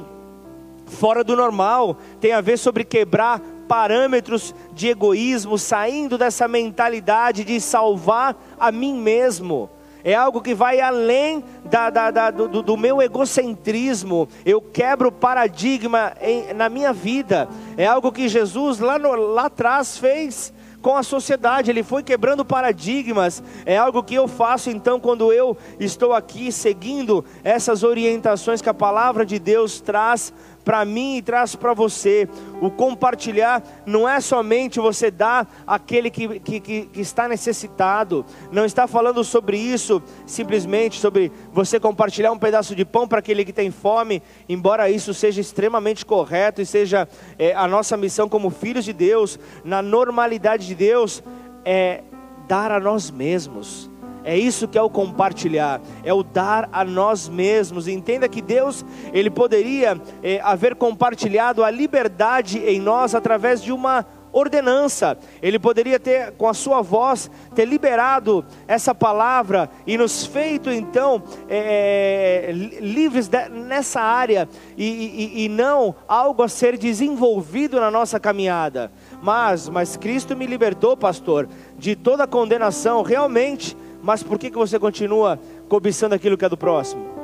fora 0.86 1.24
do 1.24 1.36
normal. 1.36 1.98
Tem 2.20 2.34
a 2.34 2.42
ver 2.42 2.58
sobre 2.58 2.84
quebrar 2.84 3.42
parâmetros 3.68 4.56
de 4.74 4.88
egoísmo, 4.90 5.58
saindo 5.58 6.18
dessa 6.18 6.48
mentalidade 6.48 7.44
de 7.44 7.60
salvar 7.60 8.36
a 8.60 8.72
mim 8.72 9.00
mesmo. 9.00 9.70
É 10.04 10.16
algo 10.16 10.42
que 10.42 10.56
vai 10.56 10.80
além 10.80 11.44
da, 11.66 11.90
da, 11.90 12.12
da, 12.12 12.32
do, 12.32 12.62
do, 12.62 12.78
meu 12.78 13.02
egocentrismo. 13.02 14.30
Eu 14.46 14.62
quebro 14.62 15.12
paradigma 15.12 16.14
em, 16.22 16.54
na 16.54 16.70
minha 16.70 16.94
vida. 16.94 17.50
É 17.76 17.86
algo 17.86 18.12
que 18.12 18.30
Jesus 18.30 18.80
lá, 18.80 18.98
no, 18.98 19.14
lá 19.16 19.48
atrás 19.48 19.98
fez 19.98 20.54
com 20.82 20.96
a 20.96 21.04
sociedade, 21.04 21.70
ele 21.70 21.84
foi 21.84 22.04
quebrando 22.04 22.46
paradigmas. 22.46 23.44
É 23.66 23.76
algo 23.78 24.02
que 24.02 24.16
eu 24.16 24.28
faço 24.28 24.70
então 24.70 25.00
quando 25.00 25.34
eu 25.34 25.58
estou 25.78 26.14
aqui 26.14 26.52
seguindo 26.52 27.26
essas 27.44 27.84
orientações 27.84 28.62
que 28.62 28.70
a 28.70 28.74
palavra 28.74 29.26
de 29.26 29.40
Deus 29.40 29.82
traz 29.82 30.32
para 30.68 30.84
mim 30.84 31.16
e 31.16 31.22
traz 31.22 31.56
para 31.56 31.74
você. 31.74 32.28
O 32.60 32.70
compartilhar 32.70 33.64
não 33.86 34.08
é 34.08 34.20
somente 34.20 34.82
você 34.82 35.10
dar 35.10 35.48
aquele 35.66 36.10
que, 36.10 36.42
que, 36.42 36.60
que, 36.60 36.90
está 36.96 37.26
necessitado, 37.26 38.26
não 38.52 38.66
está 38.66 38.86
falando 38.86 39.24
sobre 39.24 39.58
isso, 39.58 40.04
simplesmente 40.26 41.00
sobre 41.00 41.32
você 41.54 41.80
compartilhar 41.80 42.34
um 42.34 42.38
pedaço 42.38 42.76
de 42.76 42.84
pão 42.84 43.08
para 43.08 43.20
aquele 43.20 43.46
que 43.46 43.54
tem 43.54 43.72
fome, 43.72 44.22
embora 44.50 44.90
isso 44.90 45.14
seja 45.14 45.40
extremamente 45.40 46.06
correto 46.06 46.62
e 46.62 46.66
seja 46.66 47.08
é, 47.40 47.56
a 47.56 47.66
nossa 47.66 47.96
missão 47.96 48.28
como 48.28 48.50
filhos 48.50 48.84
de 48.84 48.92
Deus, 48.92 49.40
na 49.64 49.82
normalidade 49.82 50.68
de 50.68 50.76
Deus, 50.76 51.24
é 51.64 52.04
dar 52.46 52.74
a 52.74 52.80
nós 52.80 53.10
mesmos 53.10 53.90
é 54.28 54.38
isso 54.38 54.68
que 54.68 54.78
é 54.78 54.82
o 54.82 54.90
compartilhar, 54.90 55.80
é 56.04 56.14
o 56.14 56.22
dar 56.22 56.68
a 56.74 56.84
nós 56.84 57.30
mesmos. 57.30 57.88
Entenda 57.88 58.28
que 58.28 58.42
Deus, 58.42 58.86
Ele 59.14 59.30
poderia 59.30 59.98
é, 60.22 60.42
haver 60.44 60.76
compartilhado 60.76 61.64
a 61.64 61.72
liberdade 61.72 62.60
em 62.60 62.78
nós 62.78 63.16
através 63.16 63.64
de 63.64 63.72
uma 63.72 64.06
ordenança. 64.34 65.18
Ele 65.42 65.58
poderia 65.58 65.98
ter, 65.98 66.32
com 66.34 66.50
a 66.50 66.54
sua 66.54 66.82
voz, 66.82 67.32
ter 67.56 67.64
liberado 67.64 68.44
essa 68.68 68.94
palavra 68.94 69.70
e 69.88 69.98
nos 69.98 70.26
feito 70.26 70.70
então 70.70 71.24
é, 71.48 72.52
livres 72.82 73.30
de, 73.30 73.48
nessa 73.48 74.02
área 74.02 74.50
e, 74.78 74.86
e, 74.86 75.46
e 75.46 75.50
não 75.50 75.96
algo 76.06 76.44
a 76.44 76.50
ser 76.50 76.78
desenvolvido 76.78 77.80
na 77.80 77.90
nossa 77.90 78.20
caminhada. 78.20 78.92
Mas, 79.22 79.70
mas 79.70 79.96
Cristo 79.96 80.36
me 80.36 80.46
libertou, 80.46 80.98
pastor, 80.98 81.48
de 81.78 81.96
toda 81.96 82.28
condenação. 82.28 83.02
Realmente 83.02 83.76
mas 84.02 84.24
por 84.24 84.38
que, 84.38 84.50
que 84.50 84.58
você 84.58 84.80
continua 84.80 85.40
cobiçando 85.68 86.16
aquilo 86.16 86.38
que 86.38 86.46
é 86.46 86.50
do 86.50 86.58
próximo? 86.58 87.18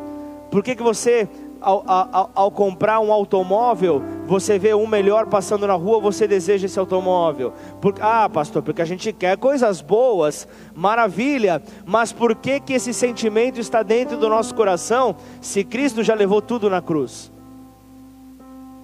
Por 0.54 0.64
que, 0.64 0.76
que 0.76 0.84
você, 0.84 1.28
ao, 1.60 1.84
ao, 1.88 2.32
ao, 2.36 2.52
comprar 2.52 3.00
um 3.00 3.12
automóvel, 3.12 4.04
você 4.28 4.60
vê 4.60 4.74
um 4.74 4.86
melhor 4.86 5.26
passando 5.26 5.66
na 5.66 5.74
rua, 5.74 6.00
você 6.00 6.28
deseja 6.28 6.68
esse 6.68 6.78
automóvel? 6.78 7.54
Por, 7.82 7.96
ah, 8.00 8.30
pastor, 8.30 8.62
porque 8.62 8.82
a 8.82 8.86
gente 8.86 9.12
quer 9.12 9.36
coisas 9.36 9.82
boas, 9.82 10.48
maravilha, 10.76 11.60
mas 11.86 12.12
por 12.12 12.36
que, 12.36 12.60
que 12.60 12.74
esse 12.74 12.94
sentimento 12.94 13.60
está 13.60 13.82
dentro 13.82 14.16
do 14.16 14.30
nosso 14.30 14.54
coração 14.54 15.16
se 15.42 15.64
Cristo 15.64 16.04
já 16.04 16.14
levou 16.14 16.40
tudo 16.40 16.70
na 16.70 16.84
cruz? 16.84 17.32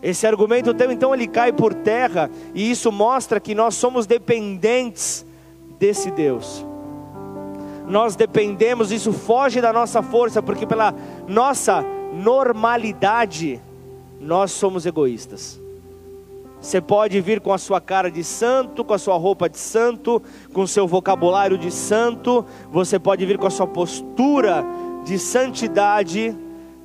Esse 0.01 0.25
argumento 0.25 0.73
teu, 0.73 0.91
então, 0.91 1.13
ele 1.13 1.27
cai 1.27 1.51
por 1.51 1.73
terra, 1.73 2.31
e 2.55 2.71
isso 2.71 2.91
mostra 2.91 3.39
que 3.39 3.53
nós 3.53 3.75
somos 3.75 4.07
dependentes 4.07 5.23
desse 5.77 6.09
Deus 6.09 6.65
nós 7.89 8.15
dependemos, 8.15 8.91
isso 8.91 9.11
foge 9.11 9.59
da 9.59 9.73
nossa 9.73 10.01
força, 10.03 10.41
porque 10.41 10.65
pela 10.65 10.93
nossa 11.27 11.83
normalidade, 12.13 13.59
nós 14.21 14.51
somos 14.51 14.85
egoístas. 14.85 15.59
Você 16.61 16.81
pode 16.81 17.19
vir 17.21 17.39
com 17.39 17.53
a 17.53 17.57
sua 17.57 17.79
cara 17.79 18.11
de 18.11 18.23
santo, 18.23 18.83
com 18.83 18.93
a 18.93 18.97
sua 18.97 19.15
roupa 19.17 19.49
de 19.49 19.57
santo, 19.57 20.21
com 20.53 20.61
o 20.61 20.67
seu 20.67 20.85
vocabulário 20.85 21.57
de 21.57 21.71
santo, 21.71 22.45
você 22.71 22.99
pode 22.99 23.25
vir 23.25 23.37
com 23.37 23.47
a 23.47 23.51
sua 23.51 23.65
postura 23.65 24.63
de 25.05 25.17
santidade, 25.17 26.35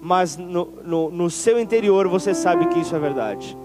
mas 0.00 0.36
no, 0.36 0.68
no, 0.84 1.10
no 1.10 1.30
seu 1.30 1.58
interior 1.58 2.08
você 2.08 2.32
sabe 2.32 2.66
que 2.66 2.78
isso 2.78 2.94
é 2.94 2.98
verdade. 2.98 3.56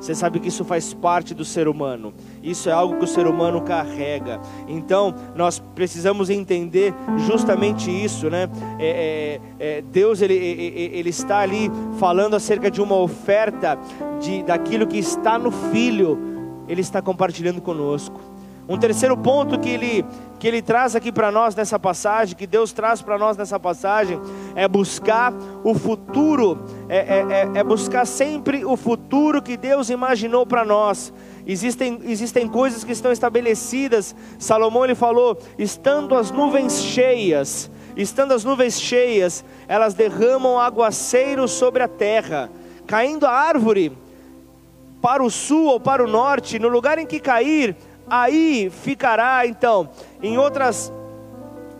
Você 0.00 0.14
sabe 0.14 0.40
que 0.40 0.48
isso 0.48 0.64
faz 0.64 0.94
parte 0.94 1.34
do 1.34 1.44
ser 1.44 1.68
humano. 1.68 2.14
Isso 2.42 2.68
é 2.68 2.72
algo 2.72 2.96
que 2.96 3.04
o 3.04 3.08
ser 3.08 3.26
humano 3.26 3.60
carrega. 3.60 4.40
Então, 4.66 5.14
nós 5.34 5.58
precisamos 5.74 6.30
entender 6.30 6.94
justamente 7.26 7.90
isso, 7.90 8.30
né? 8.30 8.48
É, 8.78 9.40
é, 9.60 9.78
é, 9.78 9.82
Deus 9.82 10.20
ele, 10.22 10.34
ele 10.34 11.10
está 11.10 11.38
ali 11.38 11.70
falando 11.98 12.34
acerca 12.34 12.70
de 12.70 12.80
uma 12.80 12.96
oferta 12.96 13.78
de 14.20 14.42
daquilo 14.42 14.86
que 14.86 14.98
está 14.98 15.38
no 15.38 15.50
Filho. 15.50 16.18
Ele 16.68 16.80
está 16.80 17.00
compartilhando 17.00 17.60
conosco. 17.60 18.20
Um 18.68 18.76
terceiro 18.76 19.16
ponto 19.16 19.58
que 19.58 19.70
ele, 19.70 20.04
que 20.38 20.46
ele 20.46 20.60
traz 20.60 20.94
aqui 20.94 21.10
para 21.10 21.32
nós 21.32 21.54
nessa 21.54 21.78
passagem, 21.78 22.36
que 22.36 22.46
Deus 22.46 22.70
traz 22.70 23.00
para 23.00 23.16
nós 23.16 23.34
nessa 23.34 23.58
passagem, 23.58 24.20
é 24.54 24.68
buscar 24.68 25.32
o 25.64 25.72
futuro, 25.72 26.58
é, 26.86 26.98
é, 26.98 27.26
é, 27.30 27.50
é 27.60 27.64
buscar 27.64 28.06
sempre 28.06 28.66
o 28.66 28.76
futuro 28.76 29.40
que 29.40 29.56
Deus 29.56 29.88
imaginou 29.88 30.44
para 30.44 30.66
nós. 30.66 31.14
Existem, 31.48 31.98
existem 32.04 32.46
coisas 32.46 32.84
que 32.84 32.92
estão 32.92 33.10
estabelecidas. 33.10 34.14
Salomão 34.38 34.84
ele 34.84 34.94
falou: 34.94 35.38
estando 35.58 36.14
as 36.14 36.30
nuvens 36.30 36.82
cheias, 36.82 37.70
estando 37.96 38.32
as 38.32 38.44
nuvens 38.44 38.78
cheias, 38.78 39.42
elas 39.66 39.94
derramam 39.94 40.60
aguaceiro 40.60 41.48
sobre 41.48 41.82
a 41.82 41.88
terra, 41.88 42.50
caindo 42.86 43.24
a 43.24 43.32
árvore 43.32 43.96
para 45.00 45.22
o 45.22 45.30
sul 45.30 45.68
ou 45.68 45.80
para 45.80 46.04
o 46.04 46.06
norte, 46.06 46.58
no 46.58 46.68
lugar 46.68 46.98
em 46.98 47.06
que 47.06 47.18
cair, 47.18 47.74
aí 48.10 48.70
ficará 48.82 49.46
então. 49.46 49.88
Em 50.22 50.36
outras, 50.36 50.92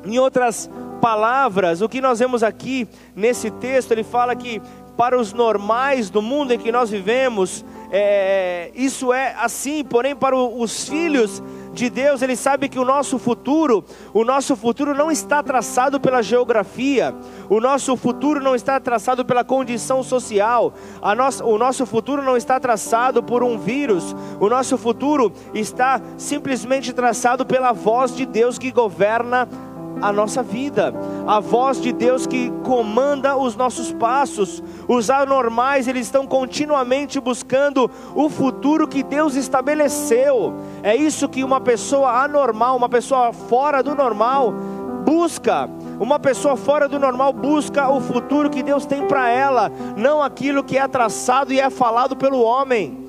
em 0.02 0.18
outras 0.18 0.70
palavras, 0.98 1.83
o 1.83 1.88
que 1.90 2.00
nós 2.00 2.20
vemos 2.20 2.42
aqui 2.42 2.88
nesse 3.14 3.50
texto, 3.50 3.92
ele 3.92 4.04
fala 4.04 4.35
que 4.35 4.62
para 4.96 5.18
os 5.18 5.33
normais 5.33 6.11
do 6.11 6.22
mundo 6.22 6.52
em 6.52 6.59
que 6.59 6.72
nós 6.72 6.90
vivemos, 6.90 7.64
é, 7.90 8.70
isso 8.74 9.12
é 9.12 9.35
assim, 9.38 9.83
porém 9.83 10.14
para 10.14 10.37
os 10.37 10.88
filhos 10.88 11.42
de 11.72 11.88
Deus, 11.88 12.22
Ele 12.22 12.35
sabe 12.35 12.68
que 12.68 12.79
o 12.79 12.85
nosso 12.85 13.18
futuro, 13.18 13.85
o 14.12 14.24
nosso 14.24 14.57
futuro 14.57 14.94
não 14.94 15.11
está 15.11 15.42
traçado 15.42 16.01
pela 16.01 16.22
geografia, 16.22 17.14
o 17.48 17.61
nosso 17.61 17.96
futuro 17.96 18.40
não 18.40 18.55
está 18.55 18.81
traçado 18.81 19.24
pela 19.24 19.44
condição 19.44 20.03
social, 20.03 20.72
a 21.01 21.14
nossa, 21.14 21.44
o 21.44 21.57
nosso 21.57 21.87
futuro 21.87 22.22
não 22.22 22.37
está 22.37 22.59
traçado 22.59 23.22
por 23.22 23.44
um 23.44 23.57
vírus, 23.57 24.14
o 24.40 24.48
nosso 24.48 24.77
futuro 24.77 25.33
está 25.55 26.01
simplesmente 26.16 26.92
traçado 26.92 27.46
pela 27.46 27.72
voz 27.72 28.14
de 28.14 28.27
Deus 28.27 28.59
que 28.59 28.72
governa 28.72 29.48
a 30.00 30.12
nossa 30.12 30.42
vida, 30.42 30.94
a 31.26 31.40
voz 31.40 31.80
de 31.80 31.92
Deus 31.92 32.26
que 32.26 32.50
comanda 32.62 33.37
os 33.37 33.56
nossos 33.56 33.92
passos. 33.92 34.62
Os 34.87 35.11
anormais, 35.11 35.88
eles 35.88 36.06
estão 36.06 36.26
continuamente 36.26 37.20
buscando 37.20 37.90
o 38.14 38.28
futuro 38.28 38.87
que 38.87 39.02
Deus 39.02 39.34
estabeleceu. 39.34 40.54
É 40.82 40.94
isso 40.94 41.28
que 41.28 41.44
uma 41.44 41.61
pessoa 41.61 42.22
anormal, 42.22 42.76
uma 42.76 42.88
pessoa 42.88 43.32
fora 43.32 43.82
do 43.82 43.94
normal, 43.94 44.52
busca. 45.04 45.68
Uma 45.98 46.18
pessoa 46.18 46.56
fora 46.56 46.88
do 46.88 46.98
normal 46.98 47.32
busca 47.32 47.88
o 47.88 48.00
futuro 48.00 48.50
que 48.50 48.62
Deus 48.62 48.87
tem 48.87 49.06
para 49.06 49.28
ela, 49.28 49.70
não 49.96 50.22
aquilo 50.22 50.62
que 50.62 50.78
é 50.78 50.87
traçado 50.87 51.52
e 51.52 51.58
é 51.58 51.70
falado 51.70 52.14
pelo 52.14 52.40
homem 52.40 53.08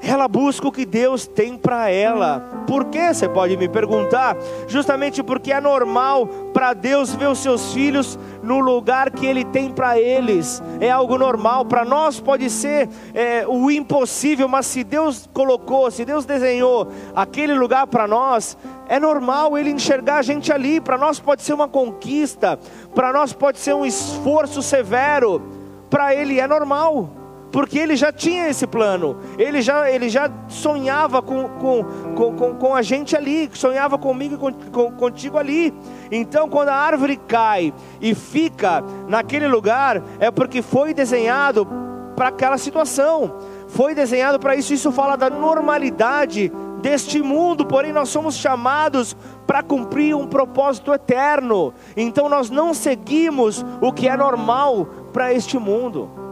ela 0.00 0.28
busca 0.28 0.68
o 0.68 0.72
que 0.72 0.86
Deus 0.86 1.26
tem 1.26 1.56
para 1.56 1.90
ela. 1.90 2.64
Por 2.66 2.84
que? 2.86 3.12
Você 3.12 3.28
pode 3.28 3.56
me 3.56 3.68
perguntar. 3.68 4.36
Justamente 4.66 5.22
porque 5.22 5.52
é 5.52 5.60
normal 5.60 6.26
para 6.52 6.72
Deus 6.72 7.14
ver 7.14 7.28
os 7.28 7.38
seus 7.38 7.72
filhos 7.72 8.18
no 8.42 8.60
lugar 8.60 9.10
que 9.10 9.26
Ele 9.26 9.44
tem 9.44 9.70
para 9.70 9.98
eles. 9.98 10.62
É 10.80 10.90
algo 10.90 11.18
normal. 11.18 11.64
Para 11.64 11.84
nós 11.84 12.20
pode 12.20 12.48
ser 12.48 12.88
é, 13.12 13.44
o 13.46 13.70
impossível, 13.70 14.48
mas 14.48 14.66
se 14.66 14.84
Deus 14.84 15.28
colocou, 15.32 15.90
se 15.90 16.04
Deus 16.04 16.24
desenhou 16.24 16.88
aquele 17.14 17.54
lugar 17.54 17.86
para 17.86 18.06
nós, 18.06 18.56
é 18.88 19.00
normal 19.00 19.58
Ele 19.58 19.70
enxergar 19.70 20.18
a 20.18 20.22
gente 20.22 20.52
ali. 20.52 20.80
Para 20.80 20.96
nós 20.96 21.18
pode 21.18 21.42
ser 21.42 21.54
uma 21.54 21.68
conquista, 21.68 22.58
para 22.94 23.12
nós 23.12 23.32
pode 23.32 23.58
ser 23.58 23.74
um 23.74 23.84
esforço 23.84 24.62
severo. 24.62 25.42
Para 25.90 26.14
Ele 26.14 26.38
é 26.38 26.46
normal 26.46 27.18
porque 27.50 27.78
ele 27.78 27.96
já 27.96 28.12
tinha 28.12 28.48
esse 28.48 28.66
plano, 28.66 29.16
ele 29.38 29.62
já, 29.62 29.90
ele 29.90 30.08
já 30.08 30.30
sonhava 30.48 31.22
com, 31.22 31.48
com, 31.48 31.84
com, 32.14 32.54
com, 32.54 32.74
a 32.74 32.82
gente 32.82 33.16
ali, 33.16 33.50
sonhava 33.54 33.96
comigo 33.96 34.34
e 34.34 34.70
com, 34.70 34.92
contigo 34.92 35.38
ali. 35.38 35.72
Então, 36.10 36.48
quando 36.48 36.68
a 36.68 36.74
árvore 36.74 37.16
cai 37.16 37.72
e 38.00 38.14
fica 38.14 38.82
naquele 39.08 39.48
lugar, 39.48 40.02
é 40.20 40.30
porque 40.30 40.60
foi 40.60 40.92
desenhado 40.92 41.66
para 42.14 42.28
aquela 42.28 42.58
situação, 42.58 43.36
foi 43.68 43.94
desenhado 43.94 44.38
para 44.38 44.54
isso. 44.54 44.74
Isso 44.74 44.92
fala 44.92 45.16
da 45.16 45.30
normalidade 45.30 46.52
deste 46.82 47.22
mundo, 47.22 47.64
porém 47.64 47.92
nós 47.92 48.08
somos 48.08 48.36
chamados 48.36 49.16
para 49.46 49.62
cumprir 49.62 50.14
um 50.14 50.26
propósito 50.26 50.92
eterno. 50.92 51.72
Então 51.96 52.28
nós 52.28 52.50
não 52.50 52.74
seguimos 52.74 53.64
o 53.80 53.92
que 53.92 54.08
é 54.08 54.16
normal 54.16 54.86
para 55.12 55.32
este 55.32 55.58
mundo. 55.58 56.27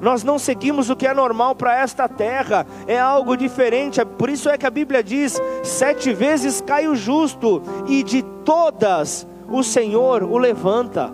Nós 0.00 0.22
não 0.22 0.38
seguimos 0.38 0.90
o 0.90 0.96
que 0.96 1.06
é 1.06 1.14
normal 1.14 1.54
para 1.54 1.74
esta 1.74 2.08
terra, 2.08 2.66
é 2.86 2.98
algo 2.98 3.36
diferente. 3.36 4.04
Por 4.04 4.28
isso 4.28 4.48
é 4.48 4.58
que 4.58 4.66
a 4.66 4.70
Bíblia 4.70 5.02
diz: 5.02 5.40
sete 5.62 6.12
vezes 6.12 6.60
cai 6.60 6.86
o 6.86 6.94
justo, 6.94 7.62
e 7.86 8.02
de 8.02 8.22
todas 8.44 9.26
o 9.48 9.62
Senhor 9.62 10.22
o 10.22 10.36
levanta. 10.36 11.12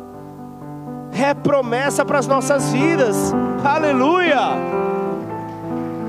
É 1.13 1.35
promessa 1.35 2.05
para 2.05 2.19
as 2.19 2.27
nossas 2.27 2.73
vidas, 2.73 3.33
aleluia! 3.65 4.39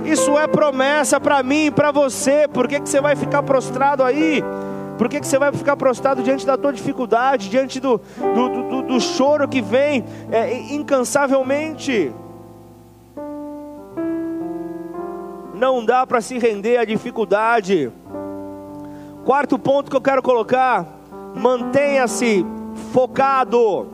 Isso 0.05 0.37
é 0.37 0.47
promessa 0.47 1.19
para 1.19 1.41
mim 1.43 1.67
e 1.67 1.71
para 1.71 1.91
você. 1.91 2.47
Por 2.47 2.67
que, 2.67 2.79
que 2.79 2.89
você 2.89 2.99
vai 2.99 3.15
ficar 3.15 3.43
prostrado 3.43 4.03
aí? 4.03 4.43
Por 4.97 5.09
que, 5.09 5.19
que 5.19 5.27
você 5.27 5.39
vai 5.39 5.51
ficar 5.51 5.75
prostrado 5.75 6.21
diante 6.21 6.45
da 6.45 6.57
tua 6.57 6.71
dificuldade, 6.71 7.49
diante 7.49 7.79
do, 7.79 7.99
do, 8.17 8.49
do, 8.69 8.81
do 8.83 9.01
choro 9.01 9.47
que 9.47 9.61
vem 9.61 10.03
é, 10.31 10.73
incansavelmente? 10.73 12.13
Não 15.63 15.85
dá 15.85 16.05
para 16.05 16.19
se 16.19 16.37
render 16.37 16.75
à 16.75 16.83
dificuldade. 16.83 17.89
Quarto 19.23 19.57
ponto 19.57 19.89
que 19.89 19.95
eu 19.95 20.01
quero 20.01 20.21
colocar: 20.21 20.85
mantenha-se 21.33 22.45
focado. 22.91 23.87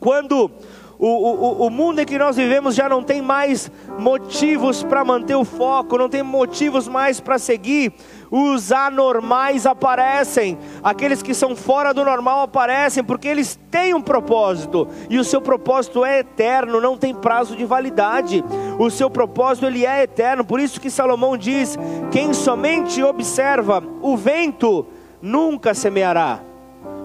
Quando 0.00 0.50
o, 0.98 1.06
o, 1.06 1.66
o 1.66 1.70
mundo 1.70 2.00
em 2.00 2.06
que 2.06 2.16
nós 2.16 2.36
vivemos 2.36 2.74
já 2.74 2.88
não 2.88 3.02
tem 3.02 3.20
mais 3.20 3.70
motivos 3.98 4.82
para 4.82 5.04
manter 5.04 5.34
o 5.34 5.44
foco, 5.44 5.98
não 5.98 6.08
tem 6.08 6.22
motivos 6.22 6.88
mais 6.88 7.20
para 7.20 7.38
seguir. 7.38 7.92
Os 8.34 8.72
anormais 8.72 9.66
aparecem, 9.66 10.58
aqueles 10.82 11.22
que 11.22 11.34
são 11.34 11.54
fora 11.54 11.92
do 11.92 12.02
normal 12.02 12.40
aparecem, 12.40 13.04
porque 13.04 13.28
eles 13.28 13.60
têm 13.70 13.92
um 13.92 14.00
propósito, 14.00 14.88
e 15.10 15.18
o 15.18 15.24
seu 15.24 15.42
propósito 15.42 16.02
é 16.02 16.20
eterno, 16.20 16.80
não 16.80 16.96
tem 16.96 17.14
prazo 17.14 17.54
de 17.54 17.66
validade. 17.66 18.42
O 18.78 18.88
seu 18.88 19.10
propósito 19.10 19.66
ele 19.66 19.84
é 19.84 20.04
eterno, 20.04 20.46
por 20.46 20.60
isso 20.60 20.80
que 20.80 20.88
Salomão 20.88 21.36
diz: 21.36 21.76
quem 22.10 22.32
somente 22.32 23.02
observa 23.02 23.84
o 24.00 24.16
vento 24.16 24.86
nunca 25.20 25.74
semeará, 25.74 26.40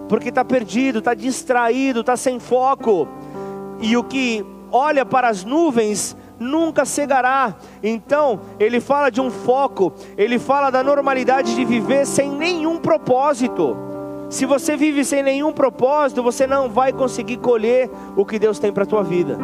porque 0.08 0.30
está 0.30 0.42
perdido, 0.42 1.00
está 1.00 1.12
distraído, 1.12 2.00
está 2.00 2.16
sem 2.16 2.40
foco. 2.40 3.06
E 3.82 3.98
o 3.98 4.02
que 4.02 4.42
olha 4.72 5.04
para 5.04 5.28
as 5.28 5.44
nuvens 5.44 6.16
nunca 6.38 6.84
cegará. 6.84 7.54
Então, 7.82 8.40
ele 8.58 8.80
fala 8.80 9.10
de 9.10 9.20
um 9.20 9.30
foco, 9.30 9.92
ele 10.16 10.38
fala 10.38 10.70
da 10.70 10.82
normalidade 10.82 11.54
de 11.54 11.64
viver 11.64 12.06
sem 12.06 12.30
nenhum 12.30 12.78
propósito. 12.78 13.76
Se 14.30 14.44
você 14.44 14.76
vive 14.76 15.04
sem 15.04 15.22
nenhum 15.22 15.52
propósito, 15.52 16.22
você 16.22 16.46
não 16.46 16.68
vai 16.68 16.92
conseguir 16.92 17.38
colher 17.38 17.90
o 18.16 18.24
que 18.24 18.38
Deus 18.38 18.58
tem 18.58 18.72
para 18.72 18.82
a 18.82 18.86
tua 18.86 19.02
vida. 19.02 19.38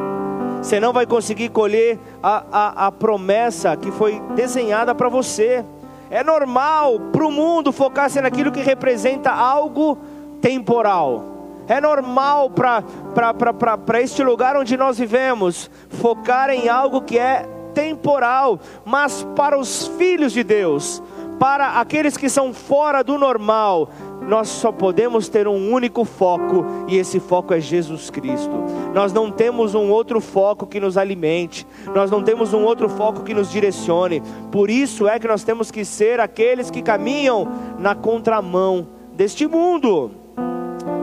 Você 0.60 0.78
não 0.78 0.92
vai 0.92 1.06
conseguir 1.06 1.50
colher 1.50 1.98
a, 2.22 2.44
a, 2.50 2.86
a 2.86 2.92
promessa 2.92 3.76
que 3.76 3.90
foi 3.90 4.20
desenhada 4.34 4.94
para 4.94 5.08
você. 5.08 5.64
É 6.10 6.22
normal 6.22 7.00
para 7.12 7.26
o 7.26 7.30
mundo 7.30 7.72
focar-se 7.72 8.20
naquilo 8.20 8.52
que 8.52 8.60
representa 8.60 9.30
algo 9.30 9.98
temporal. 10.40 11.33
É 11.68 11.80
normal 11.80 12.50
para 12.50 14.00
este 14.00 14.22
lugar 14.22 14.56
onde 14.56 14.76
nós 14.76 14.98
vivemos 14.98 15.70
focar 15.88 16.50
em 16.50 16.68
algo 16.68 17.02
que 17.02 17.18
é 17.18 17.48
temporal, 17.72 18.60
mas 18.84 19.26
para 19.34 19.58
os 19.58 19.86
filhos 19.98 20.32
de 20.32 20.44
Deus, 20.44 21.02
para 21.38 21.80
aqueles 21.80 22.16
que 22.16 22.28
são 22.28 22.54
fora 22.54 23.02
do 23.02 23.18
normal, 23.18 23.90
nós 24.22 24.48
só 24.48 24.72
podemos 24.72 25.28
ter 25.28 25.46
um 25.48 25.72
único 25.72 26.04
foco 26.04 26.64
e 26.88 26.96
esse 26.96 27.20
foco 27.20 27.52
é 27.52 27.60
Jesus 27.60 28.08
Cristo. 28.08 28.64
Nós 28.94 29.12
não 29.12 29.30
temos 29.30 29.74
um 29.74 29.90
outro 29.90 30.20
foco 30.20 30.66
que 30.66 30.80
nos 30.80 30.96
alimente, 30.96 31.66
nós 31.94 32.10
não 32.10 32.22
temos 32.22 32.54
um 32.54 32.62
outro 32.62 32.88
foco 32.88 33.22
que 33.22 33.34
nos 33.34 33.50
direcione. 33.50 34.22
Por 34.50 34.70
isso 34.70 35.08
é 35.08 35.18
que 35.18 35.28
nós 35.28 35.42
temos 35.42 35.70
que 35.70 35.84
ser 35.84 36.20
aqueles 36.20 36.70
que 36.70 36.80
caminham 36.80 37.48
na 37.78 37.94
contramão 37.94 38.86
deste 39.12 39.46
mundo. 39.46 40.23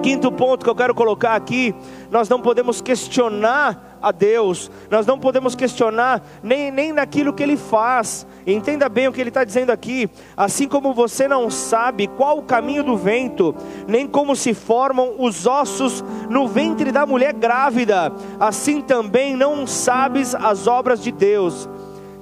Quinto 0.01 0.31
ponto 0.31 0.63
que 0.63 0.69
eu 0.69 0.75
quero 0.75 0.95
colocar 0.95 1.35
aqui: 1.35 1.75
nós 2.09 2.27
não 2.27 2.41
podemos 2.41 2.81
questionar 2.81 3.97
a 4.01 4.11
Deus, 4.11 4.71
nós 4.89 5.05
não 5.05 5.19
podemos 5.19 5.53
questionar 5.53 6.23
nem, 6.41 6.71
nem 6.71 6.91
naquilo 6.91 7.33
que 7.33 7.43
Ele 7.43 7.55
faz. 7.55 8.25
Entenda 8.45 8.89
bem 8.89 9.07
o 9.07 9.13
que 9.13 9.21
Ele 9.21 9.29
está 9.29 9.43
dizendo 9.43 9.69
aqui. 9.69 10.09
Assim 10.35 10.67
como 10.67 10.93
você 10.93 11.27
não 11.27 11.51
sabe 11.51 12.07
qual 12.07 12.39
o 12.39 12.43
caminho 12.43 12.83
do 12.83 12.97
vento, 12.97 13.55
nem 13.87 14.07
como 14.07 14.35
se 14.35 14.55
formam 14.55 15.15
os 15.19 15.45
ossos 15.45 16.03
no 16.29 16.47
ventre 16.47 16.91
da 16.91 17.05
mulher 17.05 17.33
grávida, 17.33 18.11
assim 18.39 18.81
também 18.81 19.35
não 19.35 19.67
sabes 19.67 20.33
as 20.33 20.65
obras 20.65 21.03
de 21.03 21.11
Deus, 21.11 21.69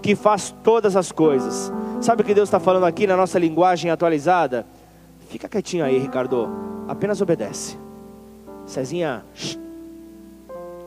que 0.01 0.15
faz 0.15 0.53
todas 0.63 0.97
as 0.97 1.11
coisas. 1.13 1.71
Sabe 2.01 2.21
o 2.21 2.25
que 2.25 2.33
Deus 2.33 2.49
está 2.49 2.59
falando 2.59 2.85
aqui 2.85 3.07
na 3.07 3.15
nossa 3.15 3.39
linguagem 3.39 3.89
atualizada? 3.89 4.65
Fica 5.29 5.47
quietinho 5.47 5.85
aí, 5.85 5.99
Ricardo. 5.99 6.49
Apenas 6.87 7.21
obedece. 7.21 7.77
Cezinha, 8.65 9.23
shh. 9.35 9.57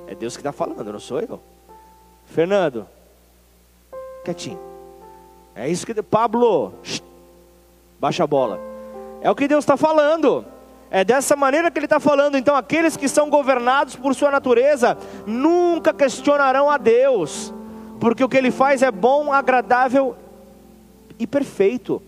é 0.08 0.16
Deus 0.16 0.36
que 0.36 0.40
está 0.40 0.50
falando, 0.50 0.92
não 0.92 0.98
sou 0.98 1.20
eu. 1.20 1.40
Fernando, 2.26 2.86
quietinho. 4.24 4.58
É 5.54 5.68
isso 5.68 5.86
que. 5.86 5.94
Pablo, 6.02 6.74
shh. 6.82 7.00
baixa 8.00 8.24
a 8.24 8.26
bola. 8.26 8.58
É 9.20 9.30
o 9.30 9.34
que 9.34 9.46
Deus 9.46 9.62
está 9.62 9.76
falando. 9.76 10.44
É 10.90 11.04
dessa 11.04 11.36
maneira 11.36 11.70
que 11.70 11.78
Ele 11.78 11.86
está 11.86 12.00
falando. 12.00 12.36
Então, 12.36 12.56
aqueles 12.56 12.96
que 12.96 13.08
são 13.08 13.30
governados 13.30 13.94
por 13.94 14.12
Sua 14.12 14.32
natureza 14.32 14.98
nunca 15.24 15.94
questionarão 15.94 16.68
a 16.68 16.78
Deus, 16.78 17.54
porque 18.00 18.24
o 18.24 18.28
que 18.28 18.36
Ele 18.36 18.50
faz 18.50 18.82
é 18.82 18.90
bom, 18.90 19.32
agradável 19.32 20.16
e 21.16 21.28
perfeito 21.28 22.02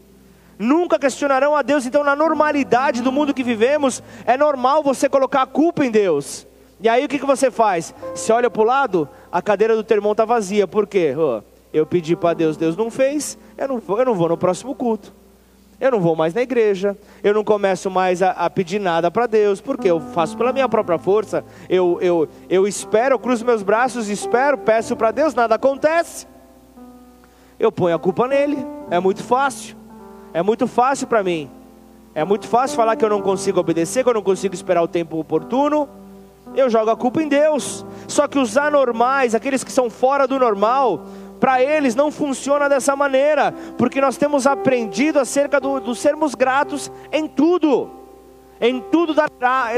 nunca 0.59 0.99
questionarão 0.99 1.55
a 1.55 1.63
Deus. 1.63 1.87
Então, 1.87 2.05
na 2.05 2.17
normalidade 2.17 3.03
do 3.03 3.13
mundo 3.13 3.35
que 3.35 3.43
vivemos, 3.43 4.03
é 4.25 4.37
normal 4.37 4.83
você 4.83 5.09
colocar 5.09 5.43
a 5.43 5.47
culpa 5.47 5.85
em 5.85 5.91
Deus. 5.91 6.47
E 6.81 6.89
aí 6.89 7.05
o 7.05 7.09
que, 7.09 7.19
que 7.19 7.27
você 7.27 7.51
faz? 7.51 7.95
Você 8.15 8.33
olha 8.33 8.51
para 8.51 8.63
o 8.63 8.65
lado, 8.65 9.09
a 9.31 9.41
cadeira 9.41 9.75
do 9.75 9.85
teu 9.85 9.97
irmão 9.97 10.13
está 10.13 10.25
vazia. 10.25 10.67
Por 10.67 10.87
quê? 10.87 11.15
Eu 11.73 11.87
pedi 11.87 12.15
para 12.15 12.35
Deus, 12.35 12.57
Deus 12.57 12.77
não 12.77 12.91
fez, 12.91 13.39
eu 13.57 13.69
não, 13.69 13.79
vou, 13.79 13.99
eu 13.99 14.05
não 14.05 14.15
vou 14.15 14.29
no 14.29 14.37
próximo 14.37 14.75
culto. 14.75 15.13
Eu 15.81 15.91
não 15.91 16.01
vou 16.01 16.15
mais 16.15 16.33
na 16.33 16.41
igreja, 16.41 16.97
eu 17.23 17.35
não 17.35 17.43
começo 17.43 17.91
mais 17.91 18.23
a, 18.23 18.31
a 18.31 18.49
pedir 18.49 18.79
nada 18.79 19.11
para 19.11 19.27
Deus, 19.27 19.61
porque 19.61 19.91
eu 19.91 20.01
faço 20.01 20.37
pela 20.37 20.53
minha 20.53 20.69
própria 20.69 20.99
força. 20.99 21.45
Eu, 21.69 21.99
eu, 22.01 22.29
eu 22.49 22.67
espero, 22.67 23.15
eu 23.15 23.19
cruzo 23.19 23.45
meus 23.45 23.63
braços, 23.63 24.09
espero, 24.09 24.57
peço 24.59 24.95
para 24.95 25.11
Deus, 25.11 25.35
nada 25.35 25.57
acontece. 25.57 26.27
Eu 27.59 27.73
ponho 27.73 27.97
a 27.97 27.99
culpa 27.99 28.29
nele, 28.29 28.59
é 28.91 29.01
muito 29.01 29.23
fácil. 29.23 29.77
É 30.35 30.43
muito 30.43 30.67
fácil 30.67 31.07
para 31.07 31.23
mim. 31.23 31.49
É 32.13 32.25
muito 32.25 32.49
fácil 32.49 32.77
falar 32.77 32.97
que 32.97 33.05
eu 33.05 33.09
não 33.09 33.23
consigo 33.23 33.61
obedecer, 33.61 34.03
que 34.03 34.11
eu 34.11 34.15
não 34.15 34.23
consigo 34.23 34.53
esperar 34.53 34.83
o 34.83 34.89
tempo 34.89 35.17
oportuno. 35.17 35.89
Eu 36.57 36.69
jogo 36.69 36.91
a 36.91 36.97
culpa 36.97 37.23
em 37.23 37.29
Deus. 37.29 37.87
Só 38.09 38.27
que 38.27 38.37
os 38.37 38.57
anormais, 38.57 39.35
aqueles 39.35 39.63
que 39.63 39.71
são 39.71 39.89
fora 39.89 40.27
do 40.27 40.37
normal, 40.37 41.07
para 41.39 41.63
eles 41.63 41.95
não 41.95 42.11
funciona 42.11 42.69
dessa 42.69 42.97
maneira, 42.97 43.55
porque 43.79 44.01
nós 44.01 44.17
temos 44.17 44.45
aprendido 44.45 45.21
acerca 45.21 45.61
do, 45.61 45.79
do 45.79 45.95
sermos 45.95 46.35
gratos 46.35 46.91
em 47.13 47.29
tudo, 47.29 47.91
em 48.61 48.81
tudo 48.81 49.15
dar, 49.15 49.31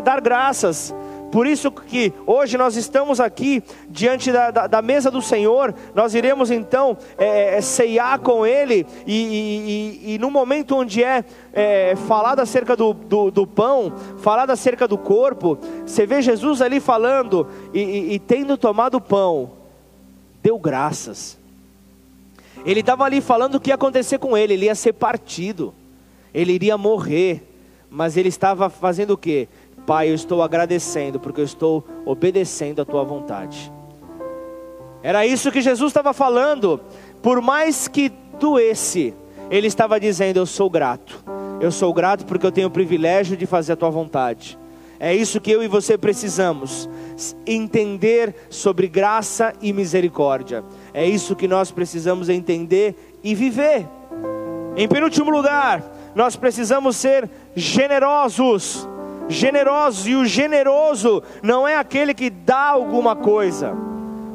dar 0.03 0.21
graças. 0.23 0.95
Por 1.37 1.47
isso 1.47 1.71
que 1.71 2.15
hoje 2.27 2.57
nós 2.57 2.77
estamos 2.77 3.21
aqui 3.21 3.63
diante 3.91 4.33
da, 4.33 4.51
da, 4.51 4.67
da 4.67 4.81
mesa 4.81 5.11
do 5.11 5.21
Senhor, 5.21 5.75
nós 5.95 6.15
iremos 6.15 6.51
então 6.51 6.97
é, 7.19 7.59
é, 7.59 7.61
ceiar 7.61 8.19
com 8.21 8.47
Ele, 8.47 8.87
e, 9.07 9.13
e, 9.13 10.13
e, 10.13 10.15
e 10.15 10.19
no 10.19 10.31
momento 10.31 10.75
onde 10.75 11.05
é, 11.05 11.23
é 11.53 11.95
falado 11.95 12.41
acerca 12.41 12.75
do, 12.75 12.95
do, 12.95 13.31
do, 13.31 13.47
pão, 13.47 13.93
falado 14.17 14.49
acerca 14.49 14.89
do 14.89 14.97
corpo, 14.97 15.59
você 15.85 16.07
vê 16.07 16.23
Jesus 16.23 16.63
ali 16.63 16.81
falando 16.81 17.47
e, 17.75 18.15
e 18.15 18.19
tendo 18.19 18.57
tomado 18.57 18.95
o 18.95 19.01
pão, 19.03 19.51
deu 20.43 20.59
graças. 20.59 21.37
Ele 22.65 22.81
estava 22.81 23.05
ali 23.05 23.21
falando 23.21 23.57
o 23.57 23.61
que 23.61 23.69
ia 23.69 23.75
acontecer 23.75 24.17
com 24.17 24.39
ele, 24.39 24.55
ele 24.55 24.65
ia 24.65 24.75
ser 24.75 24.95
partido, 24.95 25.75
ele 26.33 26.55
iria 26.55 26.79
morrer, 26.79 27.47
mas 27.91 28.17
ele 28.17 28.31
estava 28.31 28.71
fazendo 28.71 29.11
o 29.11 29.19
que? 29.19 29.49
Pai, 29.87 30.11
eu 30.11 30.15
estou 30.15 30.43
agradecendo 30.43 31.21
porque 31.21 31.41
eu 31.41 31.45
estou 31.45 31.85
obedecendo 32.05 32.83
a 32.83 32.85
tua 32.85 33.05
vontade. 33.05 33.73
Era 35.03 35.25
isso 35.25 35.53
que 35.53 35.61
Jesus 35.61 35.91
estava 35.91 36.13
falando. 36.13 36.81
Por 37.23 37.41
mais 37.41 37.87
que 37.87 38.11
doesse, 38.41 39.15
ele 39.49 39.69
estava 39.69 40.01
dizendo: 40.01 40.39
Eu 40.39 40.47
sou 40.47 40.69
grato. 40.69 41.25
Eu 41.61 41.71
sou 41.71 41.95
grato 41.95 42.27
porque 42.27 42.45
eu 42.45 42.51
tenho 42.51 42.67
o 42.67 42.71
privilégio 42.71 43.37
de 43.37 43.47
fazer 43.47 43.75
a 43.75 43.77
tua 43.77 43.91
vontade. 43.91 44.59
É 44.99 45.15
isso 45.15 45.41
que 45.41 45.51
eu 45.51 45.63
e 45.63 45.69
você 45.69 45.97
precisamos 45.97 46.89
entender 47.47 48.35
sobre 48.51 48.89
graça 48.89 49.53
e 49.61 49.73
misericórdia. 49.73 50.65
É 50.93 51.07
isso 51.07 51.37
que 51.37 51.47
nós 51.47 51.71
precisamos 51.71 52.29
entender 52.29 53.19
e 53.23 53.35
viver. 53.35 53.87
Em 54.75 54.89
penúltimo 54.89 55.31
lugar, 55.31 55.83
nós 56.15 56.35
precisamos 56.35 56.97
ser 56.97 57.31
generosos. 57.55 58.89
Generosos, 59.29 60.07
e 60.07 60.15
o 60.15 60.25
generoso 60.25 61.23
não 61.43 61.67
é 61.67 61.77
aquele 61.77 62.15
que 62.15 62.31
dá 62.31 62.71
alguma 62.71 63.17
coisa. 63.17 63.75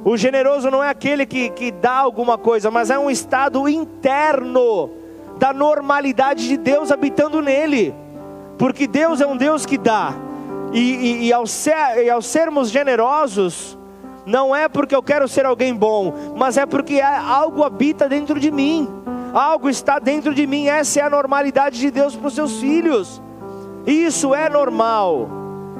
O 0.04 0.18
generoso 0.18 0.70
não 0.72 0.84
é 0.84 0.90
aquele 0.90 1.26
que, 1.26 1.50
que 1.52 1.72
dá 1.72 1.94
alguma 1.94 2.38
coisa, 2.38 2.72
mas 2.72 2.90
é 2.90 2.98
um 2.98 3.10
estado 3.10 3.70
interno 3.70 4.90
da 5.38 5.54
normalidade 5.54 6.48
de 6.48 6.58
Deus 6.58 6.92
habitando 6.92 7.42
nele. 7.42 7.94
Porque 8.58 8.88
Deus 8.88 9.22
é 9.22 9.28
um 9.28 9.38
Deus 9.38 9.66
que 9.66 9.78
dá. 9.78 10.14
E, 10.74 10.80
e, 10.80 11.28
e, 11.28 11.34
ao, 11.34 11.46
ser, 11.46 12.04
e 12.04 12.10
ao 12.10 12.22
sermos 12.22 12.70
generosos, 12.70 13.78
não 14.26 14.56
é 14.56 14.68
porque 14.68 14.96
eu 14.96 15.04
quero 15.04 15.28
ser 15.28 15.46
alguém 15.46 15.74
bom, 15.74 16.14
mas 16.36 16.58
é 16.58 16.66
porque 16.66 17.02
algo 17.02 17.64
habita 17.64 18.08
dentro 18.08 18.40
de 18.40 18.52
mim, 18.52 18.88
algo 19.34 19.70
está 19.70 20.00
dentro 20.00 20.34
de 20.34 20.46
mim. 20.48 20.68
Essa 20.68 21.00
é 21.00 21.04
a 21.04 21.10
normalidade 21.10 21.80
de 21.80 21.92
Deus 21.92 22.16
para 22.16 22.28
os 22.28 22.36
seus 22.36 22.60
filhos. 22.60 23.22
Isso 23.86 24.34
é 24.36 24.50
normal, 24.50 25.30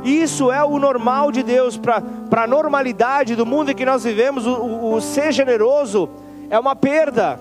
isso 0.04 0.52
é 0.52 0.64
o 0.64 0.80
normal 0.80 1.32
de 1.32 1.44
Deus 1.44 1.78
para 1.78 2.44
a 2.44 2.48
normalidade 2.48 3.36
do 3.36 3.46
mundo 3.46 3.72
em 3.72 3.76
que 3.76 3.86
nós 3.86 4.04
vivemos. 4.04 4.46
O, 4.46 4.54
o, 4.54 4.94
o 4.96 5.02
ser 5.02 5.32
generoso 5.32 6.10
é 6.50 6.60
uma 6.60 6.76
perda, 6.76 7.40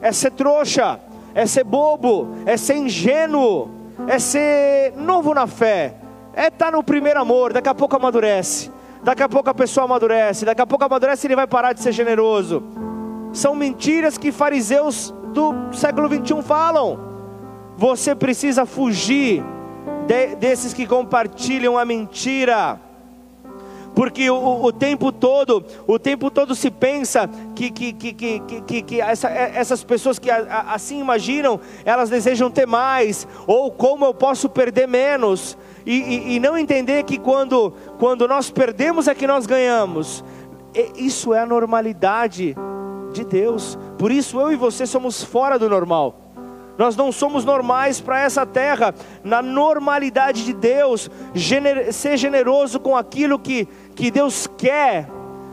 é 0.00 0.12
ser 0.12 0.32
trouxa, 0.32 1.00
é 1.34 1.46
ser 1.46 1.64
bobo, 1.64 2.28
é 2.44 2.56
ser 2.56 2.76
ingênuo, 2.76 3.70
é 4.06 4.18
ser 4.18 4.92
novo 4.96 5.32
na 5.34 5.46
fé 5.46 5.94
é 6.36 6.48
estar 6.48 6.66
tá 6.66 6.70
no 6.70 6.82
primeiro 6.82 7.20
amor, 7.20 7.52
daqui 7.52 7.68
a 7.68 7.74
pouco 7.74 7.96
amadurece. 7.96 8.70
Daqui 9.02 9.22
a 9.22 9.28
pouco 9.28 9.50
a 9.50 9.54
pessoa 9.54 9.84
amadurece, 9.84 10.44
daqui 10.44 10.62
a 10.62 10.66
pouco 10.66 10.84
amadurece 10.84 11.26
e 11.26 11.28
ele 11.28 11.36
vai 11.36 11.46
parar 11.46 11.72
de 11.72 11.80
ser 11.80 11.92
generoso. 11.92 12.62
São 13.32 13.54
mentiras 13.54 14.16
que 14.16 14.32
fariseus 14.32 15.14
do 15.32 15.54
século 15.72 16.08
21 16.08 16.42
falam. 16.42 16.98
Você 17.76 18.14
precisa 18.14 18.64
fugir 18.64 19.44
de, 20.06 20.36
desses 20.36 20.72
que 20.72 20.86
compartilham 20.86 21.78
a 21.78 21.84
mentira. 21.84 22.80
Porque 23.94 24.28
o, 24.28 24.64
o, 24.64 24.72
tempo 24.72 25.12
todo, 25.12 25.64
o 25.86 25.98
tempo 25.98 26.30
todo 26.30 26.54
se 26.54 26.70
pensa 26.70 27.30
que, 27.54 27.70
que, 27.70 27.92
que, 27.92 28.12
que, 28.12 28.40
que, 28.66 28.82
que 28.82 29.00
essa, 29.00 29.28
essas 29.28 29.84
pessoas 29.84 30.18
que 30.18 30.28
assim 30.30 30.98
imaginam, 30.98 31.60
elas 31.84 32.10
desejam 32.10 32.50
ter 32.50 32.66
mais, 32.66 33.26
ou 33.46 33.70
como 33.70 34.04
eu 34.04 34.12
posso 34.12 34.48
perder 34.48 34.88
menos, 34.88 35.56
e, 35.86 36.00
e, 36.00 36.34
e 36.34 36.40
não 36.40 36.58
entender 36.58 37.04
que 37.04 37.18
quando, 37.18 37.72
quando 37.98 38.26
nós 38.26 38.50
perdemos 38.50 39.06
é 39.06 39.14
que 39.14 39.28
nós 39.28 39.46
ganhamos, 39.46 40.24
isso 40.96 41.32
é 41.32 41.40
a 41.40 41.46
normalidade 41.46 42.56
de 43.12 43.24
Deus, 43.24 43.78
por 43.96 44.10
isso 44.10 44.40
eu 44.40 44.50
e 44.52 44.56
você 44.56 44.86
somos 44.86 45.22
fora 45.22 45.56
do 45.56 45.68
normal. 45.68 46.23
Nós 46.76 46.96
não 46.96 47.12
somos 47.12 47.44
normais 47.44 48.00
para 48.00 48.20
essa 48.20 48.44
terra. 48.44 48.94
Na 49.22 49.40
normalidade 49.40 50.44
de 50.44 50.52
Deus, 50.52 51.10
gener 51.34 51.92
ser 51.92 52.16
generoso 52.16 52.80
com 52.80 52.96
aquilo 52.96 53.38
que, 53.38 53.68
que 53.94 54.10
Deus 54.10 54.48
quer, 54.58 55.08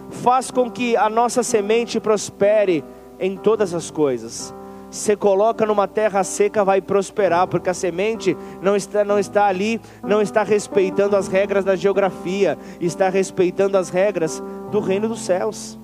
faz 0.09 0.51
com 0.51 0.69
que 0.69 0.95
a 0.97 1.09
nossa 1.09 1.43
semente 1.43 1.99
prospere 1.99 2.83
em 3.19 3.37
todas 3.37 3.73
as 3.73 3.91
coisas. 3.91 4.53
Você 4.89 5.15
coloca 5.15 5.65
numa 5.65 5.87
terra 5.87 6.21
seca, 6.21 6.65
vai 6.65 6.81
prosperar, 6.81 7.47
porque 7.47 7.69
a 7.69 7.73
semente 7.73 8.35
não 8.61 8.75
está, 8.75 9.05
não 9.05 9.17
está 9.17 9.45
ali, 9.45 9.79
não 10.03 10.21
está 10.21 10.43
respeitando 10.43 11.15
as 11.15 11.29
regras 11.29 11.63
da 11.63 11.77
geografia, 11.77 12.57
está 12.81 13.07
respeitando 13.07 13.77
as 13.77 13.89
regras 13.89 14.43
do 14.69 14.81
reino 14.81 15.07
dos 15.07 15.21
céus. 15.21 15.79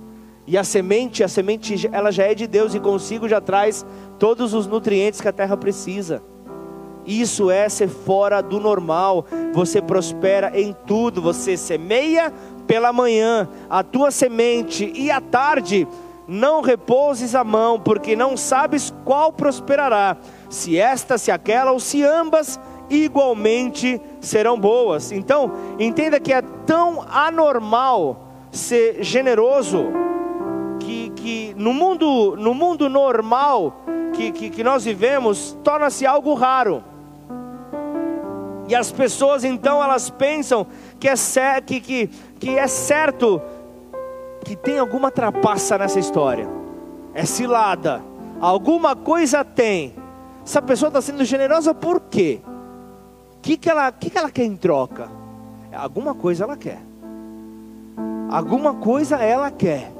E 0.48 0.58
a 0.58 0.64
semente, 0.64 1.26
a 1.26 1.28
semente, 1.28 1.89
ela 1.91 2.10
já 2.10 2.24
é 2.24 2.34
de 2.34 2.48
Deus 2.48 2.74
e 2.74 2.80
consigo 2.80 3.28
já 3.28 3.41
traz 3.41 3.86
todos 4.18 4.54
os 4.54 4.66
nutrientes 4.66 5.20
que 5.20 5.28
a 5.28 5.34
terra 5.34 5.58
precisa. 5.58 6.24
Isso 7.06 7.52
é 7.52 7.68
ser 7.68 7.89
fora 7.89 8.41
do 8.41 8.58
normal. 8.58 9.26
Você 9.54 9.82
prospera 9.82 10.58
em 10.58 10.74
tudo. 10.86 11.22
Você 11.22 11.58
semeia 11.58 12.32
pela 12.66 12.93
manhã 12.93 13.50
a 13.70 13.84
tua 13.84 14.10
semente 14.10 14.89
e 14.95 15.12
à 15.12 15.20
tarde 15.20 15.86
não 16.28 16.62
repouses 16.62 17.36
a 17.36 17.43
mão, 17.43 17.80
porque 17.80 18.16
não 18.16 18.36
sabes 18.36 18.93
qual 19.06 19.32
prosperará, 19.32 20.18
se 20.50 20.78
esta, 20.78 21.18
se 21.18 21.32
aquela 21.32 21.72
ou 21.72 21.80
se 21.80 22.04
ambas 22.04 22.60
igualmente 22.89 24.02
serão 24.20 24.60
boas. 24.60 25.12
Então, 25.12 25.52
entenda 25.80 26.20
que 26.20 26.34
é 26.34 26.41
tão 26.66 27.02
anormal 27.10 28.28
ser 28.52 29.02
generoso 29.02 29.86
que, 31.28 31.53
no, 31.57 31.73
mundo, 31.73 32.38
no 32.38 32.53
mundo 32.53 32.88
normal 32.88 33.82
que, 34.13 34.32
que, 34.32 34.49
que 34.49 34.63
nós 34.63 34.86
vivemos, 34.86 35.57
torna-se 35.61 36.05
algo 36.05 36.34
raro. 36.34 36.82
E 38.69 38.73
as 38.73 38.93
pessoas 38.93 39.43
então 39.43 39.84
elas 39.84 40.09
pensam 40.09 40.65
que 40.97 41.09
é, 41.09 41.15
que, 41.59 41.82
que, 41.82 42.07
que 42.39 42.57
é 42.57 42.65
certo 42.65 43.41
que 44.45 44.55
tem 44.55 44.80
alguma 44.80 45.11
trapaça 45.11 45.78
nessa 45.78 45.99
história. 45.99 46.47
É 47.13 47.25
cilada. 47.25 48.01
Alguma 48.39 48.95
coisa 48.95 49.43
tem. 49.43 49.95
Essa 50.45 50.61
pessoa 50.61 50.88
está 50.88 51.01
sendo 51.01 51.25
generosa 51.25 51.73
por 51.73 51.99
quê? 51.99 52.39
O 53.36 53.41
que, 53.41 53.57
que, 53.57 53.69
ela, 53.69 53.91
que, 53.91 54.09
que 54.09 54.17
ela 54.17 54.32
quer 54.32 54.45
em 54.45 54.55
troca? 54.55 55.09
Alguma 55.73 56.15
coisa 56.15 56.45
ela 56.45 56.55
quer. 56.55 56.80
Alguma 58.30 58.75
coisa 58.75 59.17
ela 59.17 59.51
quer. 59.51 59.97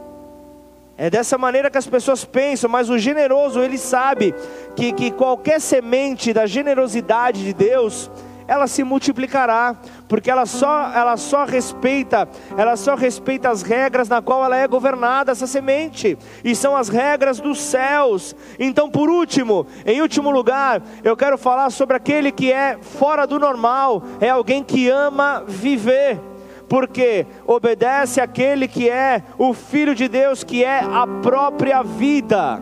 É 0.98 1.12
dessa 1.12 1.38
maneira 1.38 1.70
que 1.70 1.78
as 1.78 1.86
pessoas 1.86 2.26
pensam, 2.26 2.68
mas 2.68 2.90
o 2.90 2.98
generoso, 2.98 3.62
ele 3.62 3.78
sabe 3.78 4.34
que, 4.76 4.92
que 4.92 5.12
qualquer 5.12 5.62
semente 5.62 6.34
da 6.34 6.48
generosidade 6.48 7.44
de 7.46 7.54
Deus, 7.54 8.10
ela 8.48 8.66
se 8.66 8.84
multiplicará, 8.84 9.76
porque 10.08 10.32
ela 10.32 10.48
só, 10.48 10.92
ela 10.92 11.16
só 11.18 11.46
respeita, 11.46 12.28
ela 12.58 12.76
só 12.76 12.96
respeita 12.96 13.50
as 13.50 13.62
regras 13.62 14.10
na 14.10 14.22
qual 14.22 14.44
ela 14.44 14.58
é 14.58 14.68
governada 14.68 15.34
essa 15.34 15.46
semente, 15.46 16.18
e 16.44 16.56
são 16.56 16.76
as 16.76 16.90
regras 16.90 17.40
dos 17.40 17.60
céus. 17.60 18.36
Então, 18.58 18.90
por 18.90 19.10
último, 19.10 19.68
em 19.86 20.02
último 20.02 20.32
lugar, 20.32 20.82
eu 21.04 21.16
quero 21.16 21.38
falar 21.38 21.70
sobre 21.70 21.96
aquele 21.96 22.32
que 22.32 22.52
é 22.52 22.78
fora 22.82 23.28
do 23.28 23.38
normal, 23.38 24.02
é 24.20 24.30
alguém 24.30 24.64
que 24.64 24.90
ama 24.90 25.44
viver 25.46 26.20
porque 26.68 27.26
obedece 27.46 28.20
aquele 28.20 28.68
que 28.68 28.90
é 28.90 29.24
o 29.38 29.54
Filho 29.54 29.96
de 29.96 30.08
Deus, 30.08 30.44
que 30.44 30.64
é 30.64 30.80
a 30.80 31.08
própria 31.22 31.82
vida. 31.82 32.62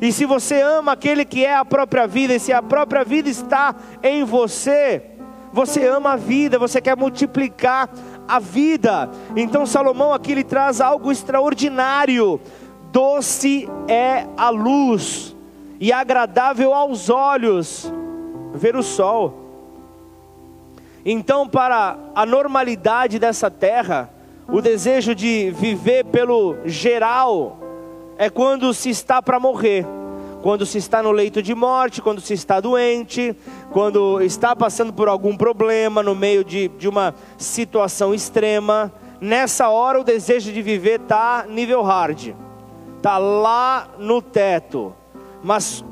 E 0.00 0.12
se 0.12 0.24
você 0.24 0.60
ama 0.60 0.92
aquele 0.92 1.24
que 1.24 1.44
é 1.44 1.54
a 1.54 1.64
própria 1.64 2.06
vida, 2.06 2.34
e 2.34 2.40
se 2.40 2.52
a 2.52 2.62
própria 2.62 3.04
vida 3.04 3.28
está 3.28 3.74
em 4.02 4.24
você, 4.24 5.02
você 5.52 5.86
ama 5.86 6.12
a 6.12 6.16
vida, 6.16 6.58
você 6.58 6.80
quer 6.80 6.96
multiplicar 6.96 7.88
a 8.26 8.38
vida. 8.38 9.10
Então 9.36 9.64
Salomão 9.66 10.12
aqui 10.12 10.32
ele 10.32 10.44
traz 10.44 10.80
algo 10.80 11.12
extraordinário. 11.12 12.40
Doce 12.90 13.68
é 13.88 14.26
a 14.36 14.50
luz 14.50 15.34
e 15.80 15.92
agradável 15.92 16.72
aos 16.72 17.10
olhos 17.10 17.92
ver 18.54 18.76
o 18.76 18.82
sol. 18.82 19.43
Então, 21.04 21.46
para 21.46 21.98
a 22.14 22.24
normalidade 22.24 23.18
dessa 23.18 23.50
terra, 23.50 24.08
o 24.48 24.62
desejo 24.62 25.14
de 25.14 25.50
viver 25.50 26.04
pelo 26.06 26.56
geral 26.64 27.58
é 28.16 28.30
quando 28.30 28.72
se 28.72 28.88
está 28.88 29.20
para 29.20 29.38
morrer. 29.38 29.86
Quando 30.42 30.66
se 30.66 30.76
está 30.76 31.02
no 31.02 31.10
leito 31.10 31.42
de 31.42 31.54
morte, 31.54 32.02
quando 32.02 32.20
se 32.20 32.34
está 32.34 32.60
doente, 32.60 33.34
quando 33.70 34.20
está 34.20 34.54
passando 34.54 34.92
por 34.92 35.08
algum 35.08 35.36
problema, 35.36 36.02
no 36.02 36.14
meio 36.14 36.44
de, 36.44 36.68
de 36.68 36.86
uma 36.86 37.14
situação 37.38 38.14
extrema, 38.14 38.92
nessa 39.20 39.68
hora 39.70 40.00
o 40.00 40.04
desejo 40.04 40.52
de 40.52 40.60
viver 40.60 41.00
está 41.00 41.46
nível 41.48 41.82
hard, 41.82 42.34
está 42.98 43.16
lá 43.16 43.88
no 43.98 44.20
teto, 44.20 44.94
mas 45.42 45.82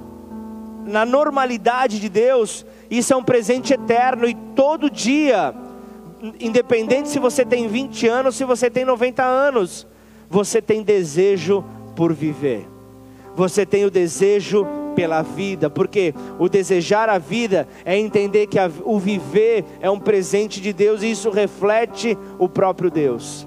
na 0.85 1.07
normalidade 1.07 1.99
de 1.99 2.09
Deus, 2.11 2.67
isso 2.99 3.13
é 3.13 3.17
um 3.17 3.25
presente 3.25 3.73
eterno 3.73 4.29
e 4.29 4.35
todo 4.55 4.91
dia, 4.91 5.55
independente 6.39 7.09
se 7.09 7.19
você 7.19 7.45
tem 7.45 7.69
20 7.69 8.07
anos, 8.07 8.37
se 8.37 8.45
você 8.45 8.71
tem 8.71 8.85
90 8.85 9.23
anos, 9.23 9.87
você 10.29 10.63
tem 10.63 10.83
desejo 10.83 11.65
por 11.97 12.13
viver 12.13 12.73
você 13.35 13.65
tem 13.65 13.85
o 13.85 13.91
desejo 13.91 14.67
pela 14.95 15.23
vida, 15.23 15.71
porque 15.71 16.15
o 16.39 16.49
desejar 16.49 17.09
a 17.09 17.19
vida 17.19 17.67
é 17.85 17.99
entender 17.99 18.47
que 18.47 18.59
a, 18.59 18.71
o 18.85 18.99
viver 18.99 19.65
é 19.81 19.91
um 19.91 19.99
presente 19.99 20.61
de 20.61 20.73
Deus 20.73 21.03
e 21.03 21.11
isso 21.11 21.31
reflete 21.31 22.17
o 22.39 22.49
próprio 22.49 22.91
Deus. 22.91 23.47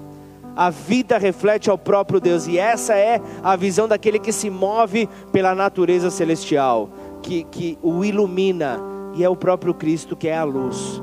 A 0.56 0.70
vida 0.70 1.18
reflete 1.18 1.68
ao 1.68 1.76
próprio 1.76 2.18
Deus, 2.18 2.46
e 2.46 2.58
essa 2.58 2.94
é 2.94 3.20
a 3.44 3.54
visão 3.56 3.86
daquele 3.86 4.18
que 4.18 4.32
se 4.32 4.48
move 4.48 5.06
pela 5.30 5.54
natureza 5.54 6.10
celestial, 6.10 6.88
que, 7.22 7.44
que 7.44 7.78
o 7.82 8.02
ilumina, 8.02 8.80
e 9.16 9.24
é 9.24 9.28
o 9.28 9.34
próprio 9.34 9.72
Cristo 9.72 10.14
que 10.14 10.28
é 10.28 10.36
a 10.36 10.44
luz. 10.44 11.02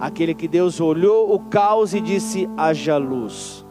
Aquele 0.00 0.34
que 0.34 0.48
Deus 0.48 0.80
olhou 0.80 1.34
o 1.34 1.38
caos 1.38 1.92
e 1.92 2.00
disse: 2.00 2.48
haja 2.56 2.96
luz. 2.96 3.64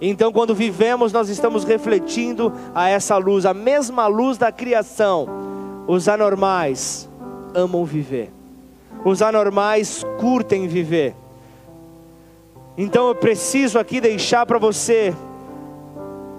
Então, 0.00 0.30
quando 0.30 0.54
vivemos, 0.54 1.12
nós 1.12 1.28
estamos 1.28 1.64
refletindo 1.64 2.52
a 2.74 2.88
essa 2.88 3.16
luz, 3.16 3.44
a 3.46 3.54
mesma 3.54 4.06
luz 4.06 4.38
da 4.38 4.52
criação. 4.52 5.26
Os 5.88 6.06
anormais 6.06 7.08
amam 7.54 7.84
viver, 7.84 8.30
os 9.04 9.22
anormais 9.22 10.04
curtem 10.20 10.68
viver. 10.68 11.16
Então, 12.76 13.08
eu 13.08 13.14
preciso 13.14 13.78
aqui 13.78 14.00
deixar 14.00 14.44
para 14.44 14.58
você 14.58 15.14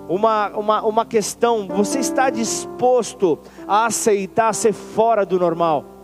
uma, 0.08 0.50
uma, 0.50 0.82
uma 0.84 1.06
questão: 1.06 1.68
você 1.68 1.98
está 1.98 2.30
disposto 2.30 3.40
a 3.68 3.88
aceitar 3.88 4.54
ser 4.54 4.72
fora 4.72 5.26
do 5.26 5.40
normal? 5.40 5.99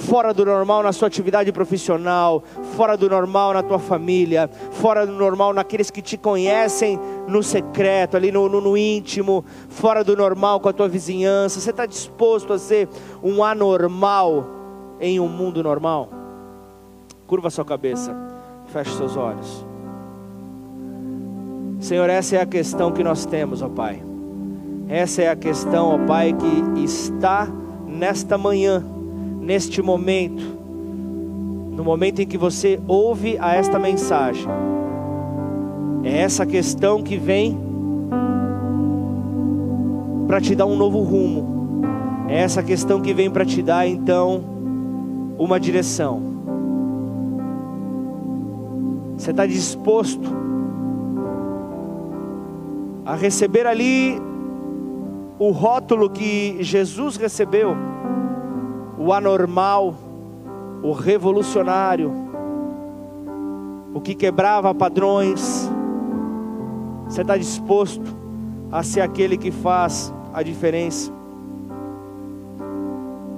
Fora 0.00 0.32
do 0.32 0.44
normal 0.44 0.82
na 0.82 0.92
sua 0.92 1.08
atividade 1.08 1.52
profissional, 1.52 2.42
fora 2.74 2.96
do 2.96 3.08
normal 3.08 3.52
na 3.52 3.62
tua 3.62 3.78
família, 3.78 4.48
fora 4.72 5.06
do 5.06 5.12
normal 5.12 5.52
naqueles 5.52 5.90
que 5.90 6.00
te 6.00 6.16
conhecem 6.16 6.98
no 7.28 7.42
secreto, 7.42 8.16
ali 8.16 8.32
no, 8.32 8.48
no, 8.48 8.60
no 8.60 8.76
íntimo, 8.76 9.44
fora 9.68 10.02
do 10.02 10.16
normal 10.16 10.58
com 10.58 10.68
a 10.68 10.72
tua 10.72 10.88
vizinhança. 10.88 11.60
Você 11.60 11.70
está 11.70 11.84
disposto 11.84 12.52
a 12.52 12.58
ser 12.58 12.88
um 13.22 13.44
anormal 13.44 14.46
em 14.98 15.20
um 15.20 15.28
mundo 15.28 15.62
normal? 15.62 16.08
Curva 17.26 17.50
sua 17.50 17.64
cabeça, 17.64 18.16
feche 18.68 18.96
seus 18.96 19.16
olhos. 19.16 19.66
Senhor, 21.78 22.08
essa 22.08 22.36
é 22.36 22.40
a 22.40 22.46
questão 22.46 22.90
que 22.90 23.04
nós 23.04 23.26
temos, 23.26 23.62
ó 23.62 23.68
Pai. 23.68 24.02
Essa 24.88 25.22
é 25.22 25.28
a 25.28 25.36
questão, 25.36 25.94
ó 25.94 26.06
Pai, 26.06 26.32
que 26.32 26.80
está 26.82 27.46
nesta 27.86 28.36
manhã 28.36 28.84
neste 29.40 29.80
momento, 29.80 30.42
no 31.72 31.82
momento 31.82 32.20
em 32.20 32.26
que 32.26 32.36
você 32.36 32.78
ouve 32.86 33.38
a 33.38 33.54
esta 33.54 33.78
mensagem, 33.78 34.46
é 36.04 36.18
essa 36.18 36.44
questão 36.44 37.02
que 37.02 37.16
vem 37.16 37.58
para 40.26 40.40
te 40.40 40.54
dar 40.54 40.66
um 40.66 40.76
novo 40.76 41.00
rumo, 41.00 41.82
é 42.28 42.38
essa 42.38 42.62
questão 42.62 43.00
que 43.00 43.12
vem 43.12 43.30
para 43.30 43.44
te 43.44 43.62
dar 43.62 43.86
então 43.86 44.44
uma 45.38 45.58
direção. 45.58 46.22
Você 49.16 49.32
está 49.32 49.44
disposto 49.46 50.30
a 53.04 53.16
receber 53.16 53.66
ali 53.66 54.20
o 55.38 55.50
rótulo 55.50 56.08
que 56.10 56.58
Jesus 56.62 57.16
recebeu? 57.16 57.74
O 59.00 59.14
anormal, 59.14 59.94
o 60.82 60.92
revolucionário, 60.92 62.12
o 63.94 64.00
que 64.00 64.14
quebrava 64.14 64.74
padrões. 64.74 65.70
Você 67.08 67.22
está 67.22 67.34
disposto 67.38 68.14
a 68.70 68.82
ser 68.82 69.00
aquele 69.00 69.38
que 69.38 69.50
faz 69.50 70.12
a 70.34 70.42
diferença? 70.42 71.10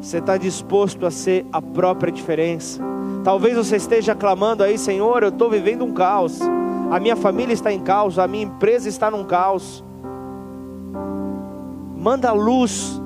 Você 0.01 0.19
está 0.19 0.37
disposto 0.37 1.07
a 1.07 1.13
ser 1.13 1.47
a 1.53 1.63
própria 1.63 2.13
diferença? 2.13 2.83
Talvez 3.23 3.57
você 3.57 3.77
esteja 3.77 4.17
clamando 4.17 4.65
aí, 4.65 4.77
Senhor, 4.77 5.23
eu 5.23 5.29
estou 5.29 5.49
vivendo 5.49 5.85
um 5.85 5.93
caos. 5.93 6.41
A 6.91 6.99
minha 6.99 7.15
família 7.15 7.53
está 7.53 7.73
em 7.73 7.79
caos, 7.81 8.19
a 8.19 8.27
minha 8.27 8.43
empresa 8.43 8.89
está 8.89 9.09
num 9.13 9.23
caos. 9.23 9.85
Manda 11.97 12.33
luz 12.33 13.01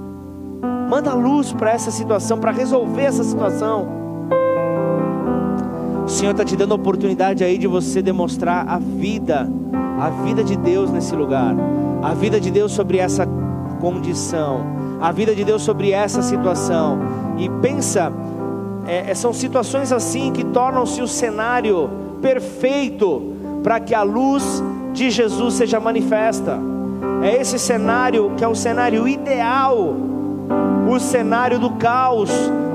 Manda 0.88 1.12
luz 1.14 1.52
para 1.52 1.72
essa 1.72 1.90
situação, 1.90 2.38
para 2.38 2.52
resolver 2.52 3.02
essa 3.02 3.24
situação. 3.24 3.88
O 6.04 6.08
Senhor 6.08 6.30
está 6.30 6.44
te 6.44 6.56
dando 6.56 6.72
a 6.72 6.76
oportunidade 6.76 7.42
aí 7.42 7.58
de 7.58 7.66
você 7.66 8.00
demonstrar 8.00 8.68
a 8.68 8.78
vida, 8.78 9.50
a 10.00 10.08
vida 10.10 10.44
de 10.44 10.56
Deus 10.56 10.88
nesse 10.90 11.16
lugar, 11.16 11.56
a 12.00 12.14
vida 12.14 12.38
de 12.38 12.52
Deus 12.52 12.70
sobre 12.70 12.98
essa 12.98 13.26
condição, 13.80 14.64
a 15.00 15.10
vida 15.10 15.34
de 15.34 15.42
Deus 15.42 15.62
sobre 15.62 15.90
essa 15.90 16.22
situação. 16.22 17.00
E 17.36 17.50
pensa, 17.60 18.12
é, 18.86 19.10
é 19.10 19.14
são 19.16 19.32
situações 19.32 19.90
assim 19.90 20.30
que 20.32 20.44
tornam-se 20.44 21.02
o 21.02 21.08
cenário 21.08 21.90
perfeito 22.22 23.34
para 23.64 23.80
que 23.80 23.92
a 23.92 24.04
luz 24.04 24.62
de 24.92 25.10
Jesus 25.10 25.54
seja 25.54 25.80
manifesta. 25.80 26.60
É 27.22 27.40
esse 27.40 27.58
cenário 27.58 28.30
que 28.36 28.44
é 28.44 28.48
o 28.48 28.54
cenário 28.54 29.08
ideal 29.08 30.14
o 30.88 30.98
cenário 31.00 31.58
do 31.58 31.70
caos, 31.70 32.30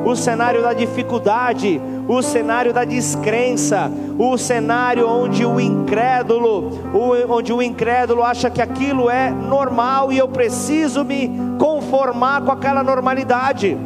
o 0.06 0.16
cenário 0.16 0.62
da 0.62 0.74
dificuldade, 0.74 1.82
o 2.08 2.22
cenário 2.22 2.74
da 2.74 2.84
descrença, 2.84 3.92
o 4.18 4.38
cenário 4.38 5.08
onde 5.08 5.46
o 5.46 5.60
incrédulo, 5.60 6.72
onde 7.30 7.54
o 7.54 7.62
incrédulo 7.62 8.24
acha 8.24 8.50
que 8.50 8.62
aquilo 8.62 9.10
é 9.10 9.30
normal 9.30 10.12
e 10.12 10.18
eu 10.18 10.28
preciso 10.28 11.04
me 11.04 11.32
conformar 11.58 12.42
com 12.42 12.52
aquela 12.52 12.84
normalidade. 12.84 13.78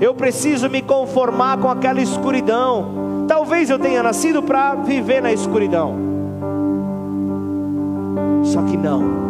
Eu 0.00 0.14
preciso 0.14 0.68
me 0.68 0.82
conformar 0.82 1.58
com 1.58 1.70
aquela 1.70 2.02
escuridão. 2.02 3.24
Talvez 3.26 3.70
eu 3.70 3.78
tenha 3.78 4.02
nascido 4.02 4.42
para 4.42 4.74
viver 4.74 5.22
na 5.22 5.32
escuridão. 5.32 5.96
Só 8.44 8.62
que 8.62 8.76
não. 8.76 9.25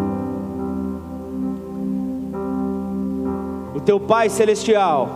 Teu 3.86 4.00
Pai 4.00 4.28
celestial, 4.28 5.08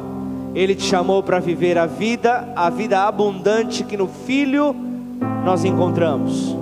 ele 0.54 0.76
te 0.76 0.84
chamou 0.84 1.24
para 1.24 1.40
viver 1.40 1.76
a 1.76 1.86
vida, 1.86 2.48
a 2.54 2.70
vida 2.70 3.02
abundante 3.02 3.82
que 3.82 3.96
no 3.96 4.06
Filho 4.06 4.74
nós 5.44 5.64
encontramos. 5.64 6.56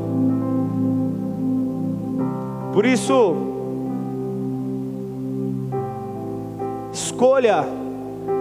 Por 2.72 2.86
isso, 2.86 3.36
escolha, 6.90 7.66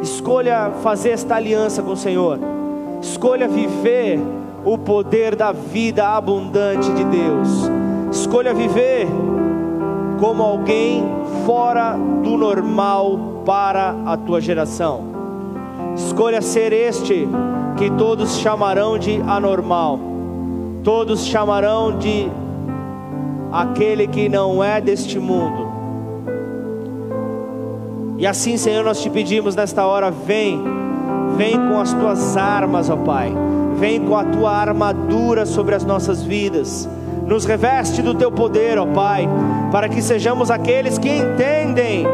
escolha 0.02 0.72
fazer 0.82 1.10
esta 1.10 1.36
aliança 1.36 1.84
com 1.84 1.92
o 1.92 1.98
Senhor, 1.98 2.40
escolha 3.02 3.50
viver 3.50 4.18
o 4.64 4.78
poder 4.78 5.36
da 5.36 5.52
vida 5.52 6.08
abundante 6.08 6.90
de 6.94 7.04
Deus, 7.04 7.70
escolha 8.12 8.54
viver 8.54 9.08
como 10.20 10.42
alguém 10.42 11.04
fora 11.46 11.98
do 12.24 12.38
normal 12.38 13.37
para 13.48 13.96
a 14.06 14.18
tua 14.18 14.42
geração. 14.42 15.06
Escolha 15.96 16.42
ser 16.42 16.74
este 16.74 17.26
que 17.78 17.90
todos 17.92 18.40
chamarão 18.40 19.00
de 19.00 19.22
anormal, 19.22 19.98
todos 20.84 21.26
chamarão 21.26 21.98
de 21.98 22.30
aquele 23.50 24.06
que 24.06 24.28
não 24.28 24.62
é 24.62 24.82
deste 24.82 25.18
mundo. 25.18 25.66
E 28.18 28.28
assim, 28.28 28.58
Senhor, 28.58 28.84
nós 28.84 29.02
te 29.02 29.10
pedimos 29.10 29.56
nesta 29.56 29.86
hora: 29.86 30.12
vem, 30.12 30.62
vem 31.38 31.54
com 31.54 31.80
as 31.80 31.94
tuas 31.94 32.36
armas, 32.36 32.90
ó 32.90 32.98
Pai, 32.98 33.32
vem 33.80 34.02
com 34.02 34.18
a 34.18 34.26
tua 34.26 34.52
armadura 34.52 35.46
sobre 35.46 35.74
as 35.74 35.86
nossas 35.86 36.22
vidas, 36.22 36.90
nos 37.26 37.46
reveste 37.46 38.02
do 38.02 38.14
teu 38.14 38.30
poder, 38.30 38.78
ó 38.78 38.86
Pai, 38.88 39.26
para 39.72 39.88
que 39.88 40.02
sejamos 40.02 40.52
aqueles 40.52 40.98
que 40.98 41.10
entendem 41.10 42.06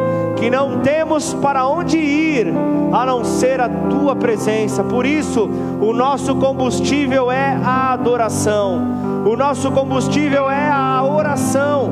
que 0.44 0.50
não 0.50 0.82
temos 0.82 1.34
para 1.36 1.66
onde 1.66 1.98
ir 1.98 2.54
a 2.92 3.06
não 3.06 3.24
ser 3.24 3.62
a 3.62 3.70
tua 3.70 4.14
presença. 4.14 4.84
Por 4.84 5.06
isso, 5.06 5.50
o 5.80 5.94
nosso 5.94 6.36
combustível 6.36 7.32
é 7.32 7.58
a 7.64 7.94
adoração, 7.94 9.24
o 9.26 9.38
nosso 9.38 9.72
combustível 9.72 10.52
é 10.52 10.70
a 10.70 11.02
oração. 11.02 11.90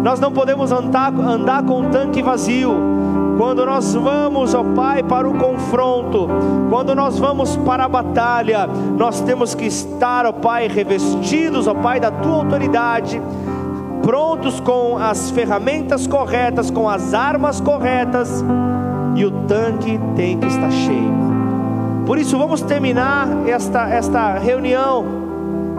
Nós 0.00 0.20
não 0.20 0.30
podemos 0.30 0.70
andar, 0.70 1.12
andar 1.12 1.64
com 1.64 1.80
um 1.80 1.90
tanque 1.90 2.22
vazio. 2.22 2.72
Quando 3.36 3.66
nós 3.66 3.92
vamos, 3.94 4.54
ó 4.54 4.62
Pai, 4.62 5.02
para 5.02 5.28
o 5.28 5.34
confronto, 5.36 6.28
quando 6.70 6.94
nós 6.94 7.18
vamos 7.18 7.56
para 7.56 7.86
a 7.86 7.88
batalha, 7.88 8.68
nós 8.96 9.20
temos 9.22 9.56
que 9.56 9.66
estar, 9.66 10.24
ó 10.24 10.30
Pai, 10.30 10.68
revestidos, 10.68 11.66
ó 11.66 11.74
Pai, 11.74 11.98
da 11.98 12.12
tua 12.12 12.36
autoridade 12.36 13.20
prontos 14.02 14.60
com 14.60 14.96
as 14.96 15.30
ferramentas 15.30 16.06
corretas, 16.06 16.70
com 16.70 16.88
as 16.88 17.14
armas 17.14 17.60
corretas, 17.60 18.44
e 19.14 19.24
o 19.24 19.30
tanque 19.46 19.98
tem 20.14 20.38
que 20.38 20.46
estar 20.46 20.70
cheio. 20.70 21.14
Por 22.06 22.18
isso, 22.18 22.38
vamos 22.38 22.60
terminar 22.60 23.28
esta, 23.46 23.88
esta 23.88 24.38
reunião 24.38 25.04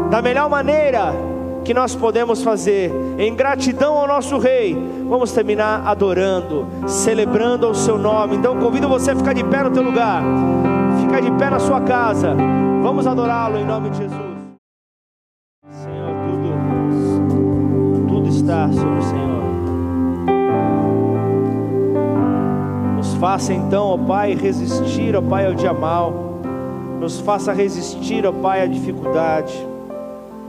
da 0.10 0.22
melhor 0.22 0.50
maneira 0.50 1.14
que 1.64 1.74
nós 1.74 1.94
podemos 1.96 2.42
fazer, 2.42 2.92
em 3.18 3.36
gratidão 3.36 3.98
ao 3.98 4.08
nosso 4.08 4.38
Rei. 4.38 4.74
Vamos 5.08 5.34
terminar 5.34 5.86
adorando, 5.86 6.66
celebrando 6.88 7.70
o 7.70 7.76
seu 7.76 7.98
nome. 7.98 8.38
Então, 8.38 8.58
convido 8.58 8.88
você 8.88 9.12
a 9.12 9.16
ficar 9.16 9.34
de 9.34 9.44
pé 9.44 9.64
no 9.64 9.72
teu 9.72 9.84
lugar, 9.84 10.24
ficar 11.02 11.22
de 11.22 11.32
pé 11.32 11.50
na 11.50 11.60
sua 11.60 11.82
casa. 11.82 12.36
Vamos 12.82 13.06
adorá-lo 13.06 13.58
em 13.58 13.66
nome 13.66 13.90
de 13.90 13.98
Jesus. 13.98 14.37
Faça 23.38 23.54
então, 23.54 23.90
ó 23.90 23.98
Pai, 24.00 24.34
resistir, 24.34 25.16
ó 25.16 25.22
Pai, 25.22 25.46
ao 25.46 25.54
dia 25.54 25.72
mal. 25.72 26.12
Nos 27.00 27.20
faça 27.20 27.54
resistir, 27.54 28.26
ó 28.26 28.32
Pai, 28.32 28.64
à 28.64 28.66
dificuldade. 28.66 29.54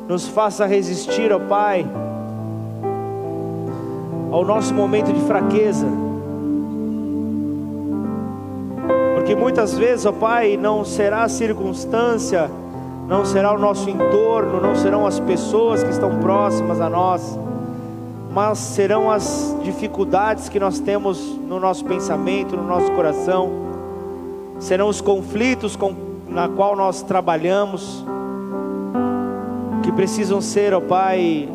Nos 0.09 0.27
faça 0.27 0.65
resistir, 0.65 1.31
ó 1.31 1.39
Pai, 1.39 1.87
ao 4.33 4.43
nosso 4.43 4.73
momento 4.73 5.13
de 5.13 5.21
fraqueza. 5.27 5.87
Porque 9.17 9.37
muitas 9.37 9.77
vezes, 9.77 10.07
ó 10.07 10.13
Pai, 10.13 10.57
não 10.57 10.83
será 10.83 11.25
a 11.25 11.29
circunstância, 11.29 12.51
não 13.07 13.23
será 13.27 13.53
o 13.53 13.59
nosso 13.59 13.91
entorno, 13.91 14.63
não 14.63 14.75
serão 14.75 15.07
as 15.07 15.21
pessoas 15.21 15.83
que 15.83 15.91
estão 15.91 16.21
próximas 16.21 16.81
a 16.81 16.89
nós, 16.89 17.39
mas 18.31 18.59
serão 18.59 19.11
as 19.11 19.57
dificuldades 19.63 20.49
que 20.49 20.61
nós 20.61 20.79
temos 20.79 21.19
no 21.19 21.59
nosso 21.59 21.85
pensamento, 21.85 22.57
no 22.57 22.67
nosso 22.67 22.91
coração, 22.93 23.51
serão 24.59 24.89
os 24.89 25.01
conflitos 25.01 25.77
com, 25.77 25.95
na 26.29 26.49
qual 26.49 26.77
nós 26.77 27.03
trabalhamos, 27.03 28.05
que 29.83 29.93
precisam 29.93 30.41
ser, 30.41 30.75
ó 30.75 30.81
Pai, 30.81 31.49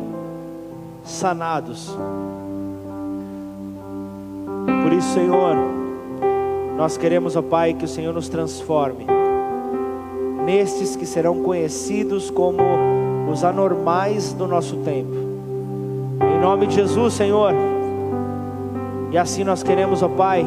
sanados. 1.04 1.96
Por 4.82 4.92
isso, 4.92 5.14
Senhor, 5.14 5.56
nós 6.76 6.96
queremos, 6.96 7.36
ó 7.36 7.42
Pai, 7.42 7.74
que 7.74 7.84
o 7.84 7.88
Senhor 7.88 8.12
nos 8.12 8.28
transforme 8.28 9.06
nestes 10.44 10.94
que 10.94 11.06
serão 11.06 11.42
conhecidos 11.42 12.30
como 12.30 12.58
os 13.30 13.42
anormais 13.42 14.32
do 14.32 14.46
nosso 14.46 14.76
tempo. 14.78 15.23
Nome 16.44 16.66
de 16.66 16.74
Jesus, 16.74 17.14
Senhor. 17.14 17.54
E 19.10 19.16
assim 19.16 19.42
nós 19.44 19.62
queremos, 19.62 20.02
ó 20.02 20.08
Pai, 20.10 20.44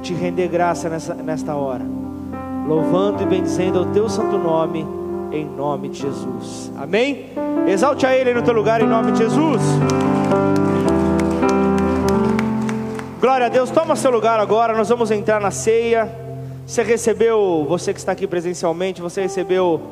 te 0.00 0.14
render 0.14 0.46
graça 0.46 0.88
nessa, 0.88 1.14
nesta 1.14 1.56
hora, 1.56 1.84
louvando 2.68 3.24
e 3.24 3.26
bendizendo 3.26 3.80
o 3.80 3.86
teu 3.86 4.08
santo 4.08 4.38
nome, 4.38 4.86
em 5.32 5.44
nome 5.44 5.88
de 5.88 5.98
Jesus. 5.98 6.70
Amém? 6.78 7.30
Exalte 7.66 8.06
a 8.06 8.16
Ele 8.16 8.32
no 8.32 8.42
teu 8.42 8.54
lugar, 8.54 8.80
em 8.80 8.86
nome 8.86 9.10
de 9.10 9.18
Jesus. 9.18 9.60
Glória 13.20 13.46
a 13.46 13.48
Deus, 13.48 13.68
toma 13.68 13.96
seu 13.96 14.12
lugar 14.12 14.38
agora, 14.38 14.76
nós 14.76 14.88
vamos 14.88 15.10
entrar 15.10 15.40
na 15.40 15.50
ceia. 15.50 16.08
Você 16.64 16.84
recebeu, 16.84 17.66
você 17.68 17.92
que 17.92 17.98
está 17.98 18.12
aqui 18.12 18.28
presencialmente, 18.28 19.02
você 19.02 19.22
recebeu 19.22 19.82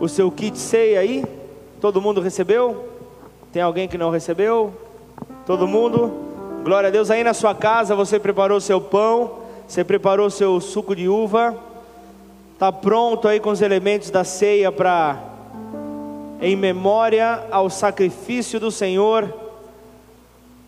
o 0.00 0.08
seu 0.08 0.32
kit 0.32 0.58
ceia 0.58 0.98
aí? 0.98 1.24
Todo 1.80 2.02
mundo 2.02 2.20
recebeu? 2.20 2.95
Tem 3.52 3.62
alguém 3.62 3.88
que 3.88 3.96
não 3.96 4.10
recebeu? 4.10 4.74
Todo 5.46 5.66
mundo? 5.66 6.12
Glória 6.62 6.88
a 6.88 6.90
Deus, 6.90 7.10
aí 7.10 7.22
na 7.22 7.32
sua 7.32 7.54
casa 7.54 7.94
você 7.94 8.18
preparou 8.18 8.60
seu 8.60 8.80
pão, 8.80 9.38
você 9.68 9.84
preparou 9.84 10.28
seu 10.28 10.60
suco 10.60 10.96
de 10.96 11.08
uva, 11.08 11.56
está 12.52 12.72
pronto 12.72 13.28
aí 13.28 13.38
com 13.38 13.50
os 13.50 13.62
elementos 13.62 14.10
da 14.10 14.24
ceia 14.24 14.72
para, 14.72 15.22
em 16.40 16.56
memória 16.56 17.44
ao 17.50 17.70
sacrifício 17.70 18.58
do 18.58 18.70
Senhor, 18.70 19.32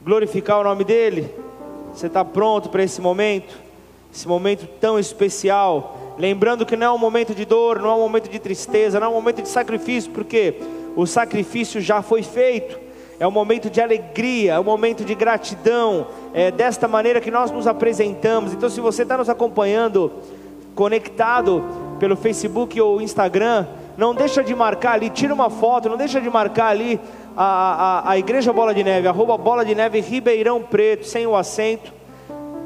glorificar 0.02 0.60
o 0.60 0.64
nome 0.64 0.84
dEle? 0.84 1.34
Você 1.92 2.06
está 2.06 2.24
pronto 2.24 2.68
para 2.68 2.84
esse 2.84 3.00
momento? 3.00 3.58
Esse 4.14 4.28
momento 4.28 4.68
tão 4.80 4.98
especial. 4.98 6.14
Lembrando 6.16 6.64
que 6.64 6.76
não 6.76 6.86
é 6.86 6.90
um 6.90 6.98
momento 6.98 7.34
de 7.34 7.44
dor, 7.44 7.80
não 7.80 7.90
é 7.90 7.94
um 7.94 8.00
momento 8.00 8.28
de 8.28 8.38
tristeza, 8.38 9.00
não 9.00 9.08
é 9.08 9.10
um 9.10 9.14
momento 9.14 9.42
de 9.42 9.48
sacrifício, 9.48 10.10
porque 10.12 10.54
o 10.96 11.06
sacrifício 11.06 11.80
já 11.80 12.02
foi 12.02 12.22
feito. 12.22 12.78
É 13.20 13.26
um 13.26 13.30
momento 13.30 13.68
de 13.68 13.80
alegria, 13.80 14.54
é 14.54 14.60
um 14.60 14.64
momento 14.64 15.04
de 15.04 15.14
gratidão. 15.14 16.06
É 16.32 16.50
desta 16.50 16.86
maneira 16.86 17.20
que 17.20 17.30
nós 17.30 17.50
nos 17.50 17.66
apresentamos. 17.66 18.52
Então, 18.52 18.68
se 18.68 18.80
você 18.80 19.02
está 19.02 19.16
nos 19.16 19.28
acompanhando, 19.28 20.12
conectado 20.74 21.64
pelo 21.98 22.16
Facebook 22.16 22.80
ou 22.80 23.00
Instagram, 23.00 23.66
não 23.96 24.14
deixa 24.14 24.44
de 24.44 24.54
marcar 24.54 24.92
ali, 24.92 25.10
tira 25.10 25.34
uma 25.34 25.50
foto, 25.50 25.88
não 25.88 25.96
deixa 25.96 26.20
de 26.20 26.30
marcar 26.30 26.68
ali 26.68 27.00
a, 27.36 27.44
a, 28.04 28.10
a 28.12 28.18
Igreja 28.18 28.52
Bola 28.52 28.72
de 28.72 28.84
Neve, 28.84 29.08
arroba 29.08 29.36
Bola 29.36 29.64
de 29.64 29.74
Neve 29.74 30.00
Ribeirão 30.00 30.62
Preto, 30.62 31.04
sem 31.04 31.26
o 31.26 31.34
acento, 31.34 31.92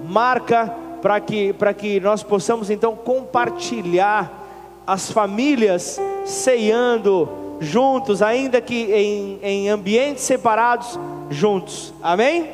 marca 0.06 0.74
para 1.00 1.18
que, 1.20 1.54
que 1.78 1.98
nós 2.00 2.22
possamos 2.22 2.70
então 2.70 2.94
compartilhar 2.94 4.40
as 4.86 5.10
famílias 5.10 5.98
ceando 6.24 7.28
juntos, 7.62 8.20
ainda 8.20 8.60
que 8.60 8.92
em, 8.92 9.38
em 9.42 9.68
ambientes 9.68 10.24
separados, 10.24 10.98
juntos, 11.30 11.94
amém? 12.02 12.50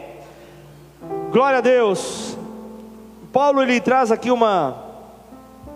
Glória 1.33 1.59
a 1.59 1.63
Deus. 1.63 2.37
Paulo 3.33 3.63
ele 3.63 3.81
traz 3.81 4.13
aqui 4.13 4.31
uma, 4.31 4.77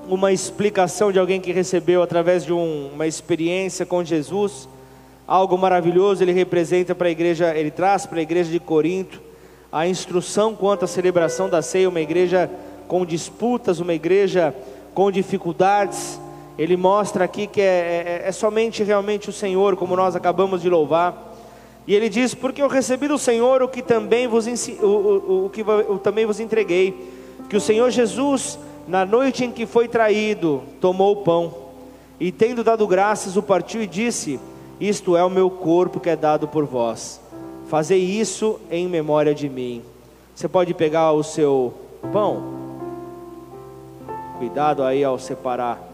uma 0.09 0.33
explicação 0.33 1.11
de 1.11 1.19
alguém 1.19 1.41
que 1.41 1.53
recebeu 1.53 2.03
através 2.03 2.45
de 2.45 2.53
um, 2.53 2.91
uma 2.95 3.07
experiência 3.07 3.85
com 3.85 4.05
Jesus 4.05 4.69
algo 5.27 5.57
maravilhoso, 5.57 6.23
ele 6.23 6.33
representa 6.33 6.95
para 6.95 7.09
a 7.09 7.11
igreja, 7.11 7.57
ele 7.57 7.71
traz 7.71 8.07
para 8.07 8.19
a 8.19 8.23
igreja 8.23 8.51
de 8.51 8.61
Corinto 8.61 9.21
a 9.71 9.87
instrução 9.87 10.55
quanto 10.55 10.85
à 10.85 10.89
celebração 10.89 11.49
da 11.49 11.63
ceia, 11.63 11.89
uma 11.89 12.01
igreja 12.01 12.51
com 12.87 13.07
disputas, 13.07 13.81
uma 13.81 13.95
igreja 13.95 14.55
com 14.93 15.11
dificuldades. 15.11 16.21
Ele 16.63 16.77
mostra 16.77 17.25
aqui 17.25 17.49
que 17.49 17.61
é, 17.61 18.23
é, 18.25 18.29
é 18.29 18.31
somente 18.31 18.85
realmente 18.85 19.29
o 19.29 19.33
Senhor, 19.33 19.75
como 19.75 19.97
nós 19.97 20.15
acabamos 20.15 20.63
de 20.63 20.71
louvar. 20.71 21.35
E 21.89 21.93
ele 21.93 22.09
diz: 22.09 22.37
Porque 22.37 22.63
eu 22.63 22.69
recebi 22.69 23.09
do 23.09 23.19
Senhor 23.19 23.65
o 23.65 23.69
que 23.69 23.83
também 23.83 24.29
vos, 24.29 24.47
o, 24.47 24.87
o, 24.87 25.47
o 25.47 25.51
que 25.51 25.63
eu 25.63 25.99
também 25.99 26.25
vos 26.25 26.39
entreguei, 26.39 27.11
que 27.51 27.57
o 27.57 27.61
Senhor 27.61 27.91
Jesus, 27.91 28.61
na 28.87 29.05
noite 29.05 29.45
em 29.45 29.51
que 29.51 29.67
foi 29.67 29.89
traído, 29.89 30.63
tomou 30.81 31.15
o 31.15 31.25
pão 31.25 31.53
e, 32.21 32.31
tendo 32.31 32.63
dado 32.63 32.87
graças, 32.87 33.37
o 33.37 33.43
partiu 33.43 33.83
e 33.83 33.87
disse: 33.89 34.39
isto 34.81 35.17
é 35.17 35.25
o 35.25 35.29
meu 35.29 35.51
corpo 35.51 35.99
que 35.99 36.11
é 36.11 36.15
dado 36.15 36.47
por 36.47 36.65
vós. 36.65 37.21
Fazei 37.67 37.99
isso 37.99 38.61
em 38.71 38.87
memória 38.87 39.35
de 39.35 39.49
mim. 39.49 39.83
Você 40.33 40.47
pode 40.47 40.73
pegar 40.75 41.11
o 41.11 41.25
seu 41.25 41.75
pão. 42.13 42.41
Cuidado 44.39 44.85
aí 44.85 45.03
ao 45.03 45.19
separar 45.19 45.92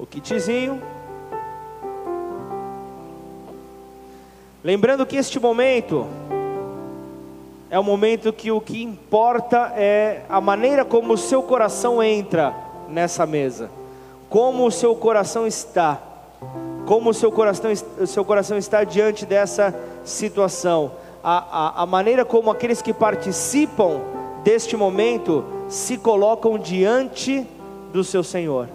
o 0.00 0.06
kitzinho. 0.06 0.80
Lembrando 4.64 5.04
que 5.04 5.16
este 5.16 5.38
momento 5.38 6.06
é 7.70 7.78
o 7.78 7.84
momento 7.84 8.32
que 8.32 8.50
o 8.50 8.60
que 8.60 8.82
importa 8.82 9.72
é 9.76 10.22
a 10.28 10.40
maneira 10.40 10.84
como 10.84 11.12
o 11.12 11.18
seu 11.18 11.42
coração 11.42 12.02
entra 12.02 12.54
nessa 12.88 13.26
mesa, 13.26 13.70
como 14.28 14.66
o 14.66 14.70
seu 14.70 14.96
coração 14.96 15.46
está. 15.46 16.00
Como 16.86 17.10
o 17.10 17.14
seu 17.14 17.30
coração, 17.30 17.70
o 18.00 18.06
seu 18.06 18.24
coração 18.24 18.56
está 18.56 18.82
diante 18.82 19.26
dessa 19.26 19.78
situação, 20.02 20.92
a, 21.22 21.80
a, 21.80 21.82
a 21.82 21.86
maneira 21.86 22.24
como 22.24 22.50
aqueles 22.50 22.80
que 22.80 22.92
participam 22.92 24.00
deste 24.42 24.76
momento 24.76 25.44
se 25.68 25.98
colocam 25.98 26.58
diante 26.58 27.46
do 27.92 28.02
seu 28.02 28.24
Senhor, 28.24 28.66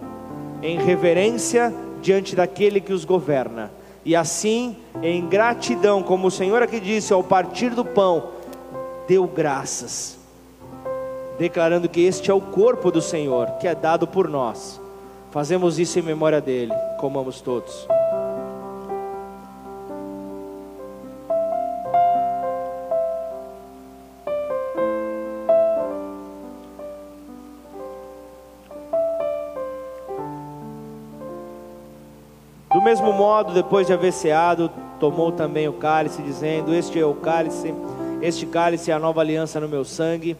em 0.62 0.78
reverência 0.78 1.72
diante 2.00 2.36
daquele 2.36 2.80
que 2.80 2.92
os 2.92 3.04
governa, 3.04 3.70
e 4.04 4.14
assim, 4.14 4.76
em 5.02 5.26
gratidão, 5.26 6.02
como 6.02 6.28
o 6.28 6.30
Senhor 6.30 6.62
aqui 6.62 6.78
disse, 6.78 7.12
ao 7.12 7.24
partir 7.24 7.70
do 7.70 7.84
pão, 7.84 8.28
deu 9.08 9.26
graças, 9.26 10.16
declarando 11.38 11.88
que 11.88 12.02
este 12.02 12.30
é 12.30 12.34
o 12.34 12.40
corpo 12.40 12.92
do 12.92 13.02
Senhor, 13.02 13.50
que 13.58 13.66
é 13.66 13.74
dado 13.74 14.06
por 14.06 14.28
nós. 14.28 14.80
Fazemos 15.32 15.78
isso 15.78 15.98
em 15.98 16.02
memória 16.02 16.40
dele, 16.40 16.72
comamos 16.98 17.40
todos. 17.40 17.88
Mesmo 32.86 33.12
modo, 33.12 33.52
depois 33.52 33.88
de 33.88 33.92
haver 33.92 34.12
ceado, 34.12 34.70
tomou 35.00 35.32
também 35.32 35.66
o 35.66 35.72
cálice, 35.72 36.22
dizendo: 36.22 36.72
Este 36.72 37.00
é 37.00 37.04
o 37.04 37.14
cálice, 37.14 37.74
este 38.22 38.46
cálice 38.46 38.92
é 38.92 38.94
a 38.94 38.98
nova 39.00 39.20
aliança 39.20 39.58
no 39.58 39.68
meu 39.68 39.84
sangue. 39.84 40.36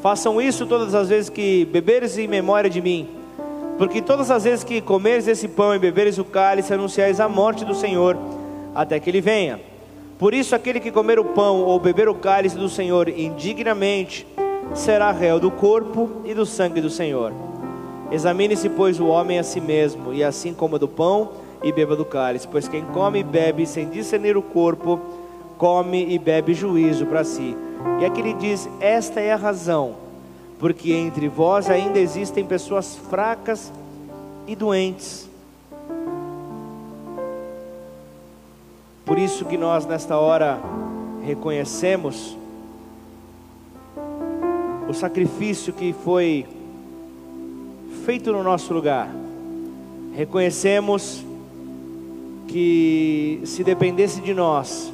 Façam 0.00 0.40
isso 0.40 0.64
todas 0.64 0.94
as 0.94 1.08
vezes 1.08 1.28
que 1.28 1.64
beberes 1.64 2.16
em 2.16 2.28
memória 2.28 2.70
de 2.70 2.80
mim. 2.80 3.08
Porque 3.78 4.00
todas 4.00 4.30
as 4.30 4.44
vezes 4.44 4.62
que 4.62 4.80
comeres 4.80 5.26
esse 5.26 5.48
pão 5.48 5.74
e 5.74 5.78
beberes 5.80 6.18
o 6.18 6.24
cálice, 6.24 6.72
anunciais 6.72 7.18
a 7.18 7.28
morte 7.28 7.64
do 7.64 7.74
Senhor, 7.74 8.16
até 8.76 9.00
que 9.00 9.10
ele 9.10 9.20
venha. 9.20 9.58
Por 10.20 10.34
isso, 10.34 10.54
aquele 10.54 10.78
que 10.78 10.92
comer 10.92 11.18
o 11.18 11.24
pão 11.24 11.62
ou 11.64 11.80
beber 11.80 12.08
o 12.08 12.14
cálice 12.14 12.56
do 12.56 12.68
Senhor 12.68 13.08
indignamente, 13.08 14.24
será 14.72 15.10
réu 15.10 15.40
do 15.40 15.50
corpo 15.50 16.22
e 16.24 16.32
do 16.32 16.46
sangue 16.46 16.80
do 16.80 16.88
Senhor. 16.88 17.32
Examine-se, 18.12 18.68
pois, 18.68 19.00
o 19.00 19.08
homem 19.08 19.40
a 19.40 19.42
si 19.42 19.60
mesmo, 19.60 20.14
e 20.14 20.22
assim 20.22 20.54
coma 20.54 20.78
do 20.78 20.86
pão 20.86 21.41
e 21.62 21.72
beba 21.72 21.94
do 21.94 22.04
cálice, 22.04 22.48
pois 22.48 22.68
quem 22.68 22.84
come 22.86 23.20
e 23.20 23.24
bebe 23.24 23.66
sem 23.66 23.88
discernir 23.88 24.36
o 24.36 24.42
corpo, 24.42 25.00
come 25.56 26.12
e 26.12 26.18
bebe 26.18 26.54
juízo 26.54 27.06
para 27.06 27.24
si. 27.24 27.56
E 28.00 28.04
aqui 28.04 28.20
ele 28.20 28.34
diz: 28.34 28.68
Esta 28.80 29.20
é 29.20 29.32
a 29.32 29.36
razão, 29.36 29.94
porque 30.58 30.92
entre 30.92 31.28
vós 31.28 31.70
ainda 31.70 31.98
existem 31.98 32.44
pessoas 32.44 32.96
fracas 32.96 33.72
e 34.46 34.56
doentes. 34.56 35.30
Por 39.04 39.18
isso 39.18 39.44
que 39.44 39.56
nós 39.56 39.84
nesta 39.84 40.16
hora 40.16 40.58
reconhecemos 41.24 42.36
o 44.88 44.94
sacrifício 44.94 45.72
que 45.72 45.92
foi 45.92 46.46
feito 48.04 48.32
no 48.32 48.42
nosso 48.42 48.72
lugar. 48.74 49.08
Reconhecemos 50.14 51.24
que 52.52 53.40
se 53.44 53.64
dependesse 53.64 54.20
de 54.20 54.34
nós, 54.34 54.92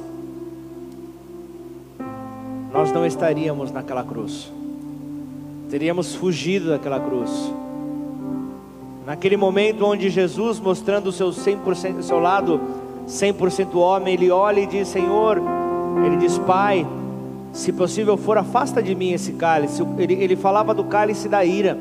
nós 2.71 2.89
não 2.93 3.05
estaríamos 3.05 3.69
naquela 3.69 4.01
cruz. 4.01 4.49
Teríamos 5.69 6.15
fugido 6.15 6.69
daquela 6.69 7.01
cruz. 7.01 7.51
Naquele 9.05 9.35
momento 9.35 9.85
onde 9.85 10.09
Jesus, 10.09 10.57
mostrando 10.57 11.07
o 11.07 11.11
seu 11.11 11.31
100%, 11.31 11.97
o 11.99 12.03
seu 12.03 12.19
lado 12.19 12.61
100% 13.05 13.75
homem, 13.75 14.13
ele 14.13 14.31
olha 14.31 14.61
e 14.61 14.65
diz: 14.65 14.87
Senhor, 14.87 15.41
ele 16.05 16.15
diz: 16.15 16.37
Pai, 16.37 16.87
se 17.51 17.73
possível 17.73 18.15
for, 18.15 18.37
afasta 18.37 18.81
de 18.81 18.95
mim 18.95 19.11
esse 19.11 19.33
cálice. 19.33 19.83
Ele, 19.97 20.13
ele 20.13 20.37
falava 20.37 20.73
do 20.73 20.85
cálice 20.85 21.27
da 21.27 21.43
ira, 21.43 21.77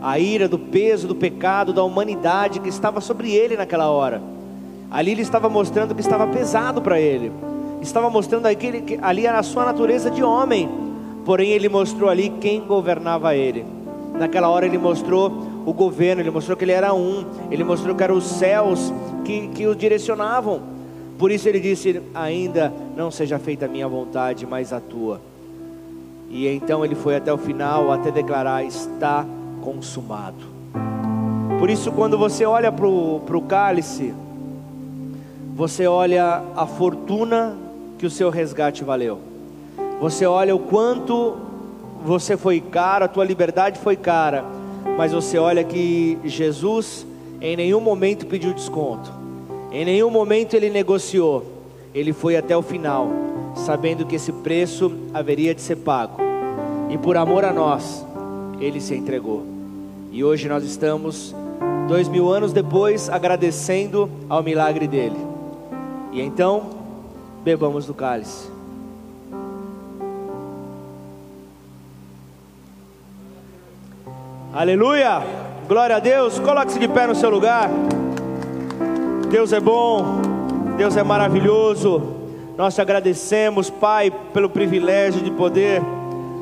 a 0.00 0.18
ira 0.18 0.48
do 0.48 0.58
peso 0.58 1.06
do 1.06 1.14
pecado, 1.14 1.74
da 1.74 1.84
humanidade 1.84 2.58
que 2.58 2.70
estava 2.70 3.02
sobre 3.02 3.32
ele 3.32 3.54
naquela 3.54 3.90
hora. 3.90 4.39
Ali 4.90 5.12
ele 5.12 5.22
estava 5.22 5.48
mostrando 5.48 5.94
que 5.94 6.00
estava 6.00 6.26
pesado 6.26 6.82
para 6.82 7.00
ele, 7.00 7.30
estava 7.80 8.10
mostrando 8.10 8.46
aquele, 8.46 8.82
que 8.82 8.98
ali 9.00 9.24
era 9.24 9.38
a 9.38 9.42
sua 9.42 9.64
natureza 9.64 10.10
de 10.10 10.22
homem, 10.22 10.68
porém 11.24 11.50
ele 11.50 11.68
mostrou 11.68 12.10
ali 12.10 12.28
quem 12.40 12.60
governava 12.60 13.34
ele. 13.36 13.64
Naquela 14.18 14.48
hora 14.48 14.66
ele 14.66 14.78
mostrou 14.78 15.46
o 15.64 15.72
governo, 15.72 16.20
ele 16.20 16.30
mostrou 16.30 16.56
que 16.56 16.64
ele 16.64 16.72
era 16.72 16.92
um, 16.92 17.24
ele 17.50 17.62
mostrou 17.62 17.94
que 17.94 18.02
eram 18.02 18.16
os 18.16 18.24
céus 18.24 18.92
que, 19.24 19.48
que 19.48 19.66
o 19.66 19.74
direcionavam. 19.74 20.60
Por 21.16 21.30
isso 21.30 21.48
ele 21.48 21.60
disse: 21.60 22.02
Ainda 22.12 22.72
não 22.96 23.10
seja 23.10 23.38
feita 23.38 23.66
a 23.66 23.68
minha 23.68 23.86
vontade, 23.86 24.44
mas 24.46 24.72
a 24.72 24.80
tua. 24.80 25.20
E 26.28 26.48
então 26.48 26.84
ele 26.84 26.94
foi 26.94 27.16
até 27.16 27.32
o 27.32 27.38
final, 27.38 27.92
até 27.92 28.10
declarar: 28.10 28.64
Está 28.64 29.24
consumado. 29.62 30.50
Por 31.58 31.68
isso, 31.70 31.92
quando 31.92 32.16
você 32.16 32.44
olha 32.44 32.72
para 32.72 32.86
o 32.86 33.44
cálice, 33.46 34.14
você 35.60 35.86
olha 35.86 36.42
a 36.56 36.64
fortuna 36.64 37.54
que 37.98 38.06
o 38.06 38.10
seu 38.10 38.30
resgate 38.30 38.82
valeu. 38.82 39.18
Você 40.00 40.24
olha 40.24 40.56
o 40.56 40.58
quanto 40.58 41.36
você 42.02 42.34
foi 42.34 42.62
caro, 42.62 43.04
a 43.04 43.08
tua 43.08 43.26
liberdade 43.26 43.78
foi 43.78 43.94
cara, 43.94 44.42
mas 44.96 45.12
você 45.12 45.36
olha 45.36 45.62
que 45.62 46.18
Jesus 46.24 47.06
em 47.42 47.56
nenhum 47.56 47.78
momento 47.78 48.24
pediu 48.24 48.54
desconto. 48.54 49.12
Em 49.70 49.84
nenhum 49.84 50.08
momento 50.08 50.54
ele 50.54 50.70
negociou, 50.70 51.44
ele 51.94 52.14
foi 52.14 52.38
até 52.38 52.56
o 52.56 52.62
final, 52.62 53.08
sabendo 53.54 54.06
que 54.06 54.16
esse 54.16 54.32
preço 54.32 54.90
haveria 55.12 55.54
de 55.54 55.60
ser 55.60 55.76
pago, 55.76 56.22
e 56.88 56.96
por 56.96 57.18
amor 57.18 57.44
a 57.44 57.52
nós, 57.52 58.02
ele 58.58 58.80
se 58.80 58.94
entregou. 58.94 59.44
E 60.10 60.24
hoje 60.24 60.48
nós 60.48 60.64
estamos, 60.64 61.36
dois 61.86 62.08
mil 62.08 62.32
anos 62.32 62.50
depois, 62.50 63.10
agradecendo 63.10 64.10
ao 64.26 64.42
milagre 64.42 64.88
dele. 64.88 65.28
E 66.12 66.20
então, 66.20 66.70
bebamos 67.44 67.86
do 67.86 67.94
cálice. 67.94 68.50
Aleluia! 74.52 75.22
Glória 75.68 75.96
a 75.96 76.00
Deus. 76.00 76.40
Coloque-se 76.40 76.80
de 76.80 76.88
pé 76.88 77.06
no 77.06 77.14
seu 77.14 77.30
lugar. 77.30 77.70
Deus 79.30 79.52
é 79.52 79.60
bom, 79.60 80.04
Deus 80.76 80.96
é 80.96 81.04
maravilhoso. 81.04 82.02
Nós 82.56 82.74
te 82.74 82.80
agradecemos, 82.80 83.70
Pai, 83.70 84.10
pelo 84.32 84.50
privilégio 84.50 85.22
de 85.22 85.30
poder 85.30 85.80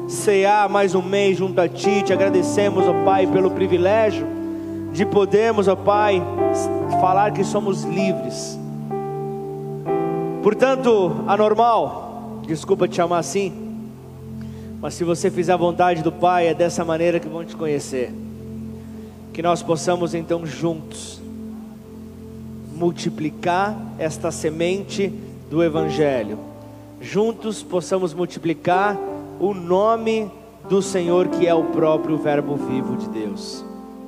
cear 0.09 0.67
mais 0.71 0.95
um 0.95 1.03
mês 1.03 1.37
junto 1.37 1.61
a 1.61 1.69
Ti. 1.69 2.03
Te 2.03 2.15
agradecemos, 2.15 2.89
ó 2.89 3.05
Pai, 3.05 3.27
pelo 3.27 3.51
privilégio 3.51 4.27
de 4.91 5.05
podermos, 5.05 5.69
ó 5.69 5.77
Pai, 5.77 6.23
falar 7.03 7.33
que 7.33 7.45
somos 7.45 7.85
livres. 7.85 8.58
Portanto, 10.43 11.25
anormal, 11.27 12.41
desculpa 12.47 12.87
te 12.87 12.97
chamar 12.97 13.19
assim, 13.19 13.53
mas 14.81 14.95
se 14.95 15.03
você 15.03 15.31
fizer 15.31 15.53
a 15.53 15.57
vontade 15.57 16.03
do 16.03 16.13
Pai, 16.13 16.47
é 16.47 16.55
dessa 16.55 16.85
maneira 16.85 17.19
que 17.19 17.29
vão 17.29 17.45
te 17.45 17.57
conhecer. 17.57 18.15
Que 19.33 19.43
nós 19.43 19.63
possamos 19.63 20.15
então 20.15 20.47
juntos 20.47 21.21
multiplicar 22.75 23.77
esta 23.99 24.31
semente 24.31 25.13
do 25.51 25.65
Evangelho. 25.65 26.39
Juntos 27.01 27.63
possamos 27.63 28.15
multiplicar 28.15 28.97
o 29.41 29.53
nome 29.53 30.31
do 30.69 30.81
Senhor, 30.81 31.29
que 31.29 31.47
é 31.47 31.55
o 31.55 31.65
próprio 31.65 32.17
Verbo 32.17 32.55
vivo 32.57 32.97
de 32.97 33.09
Deus. 33.09 33.65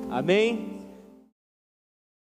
Amém? 0.09 0.70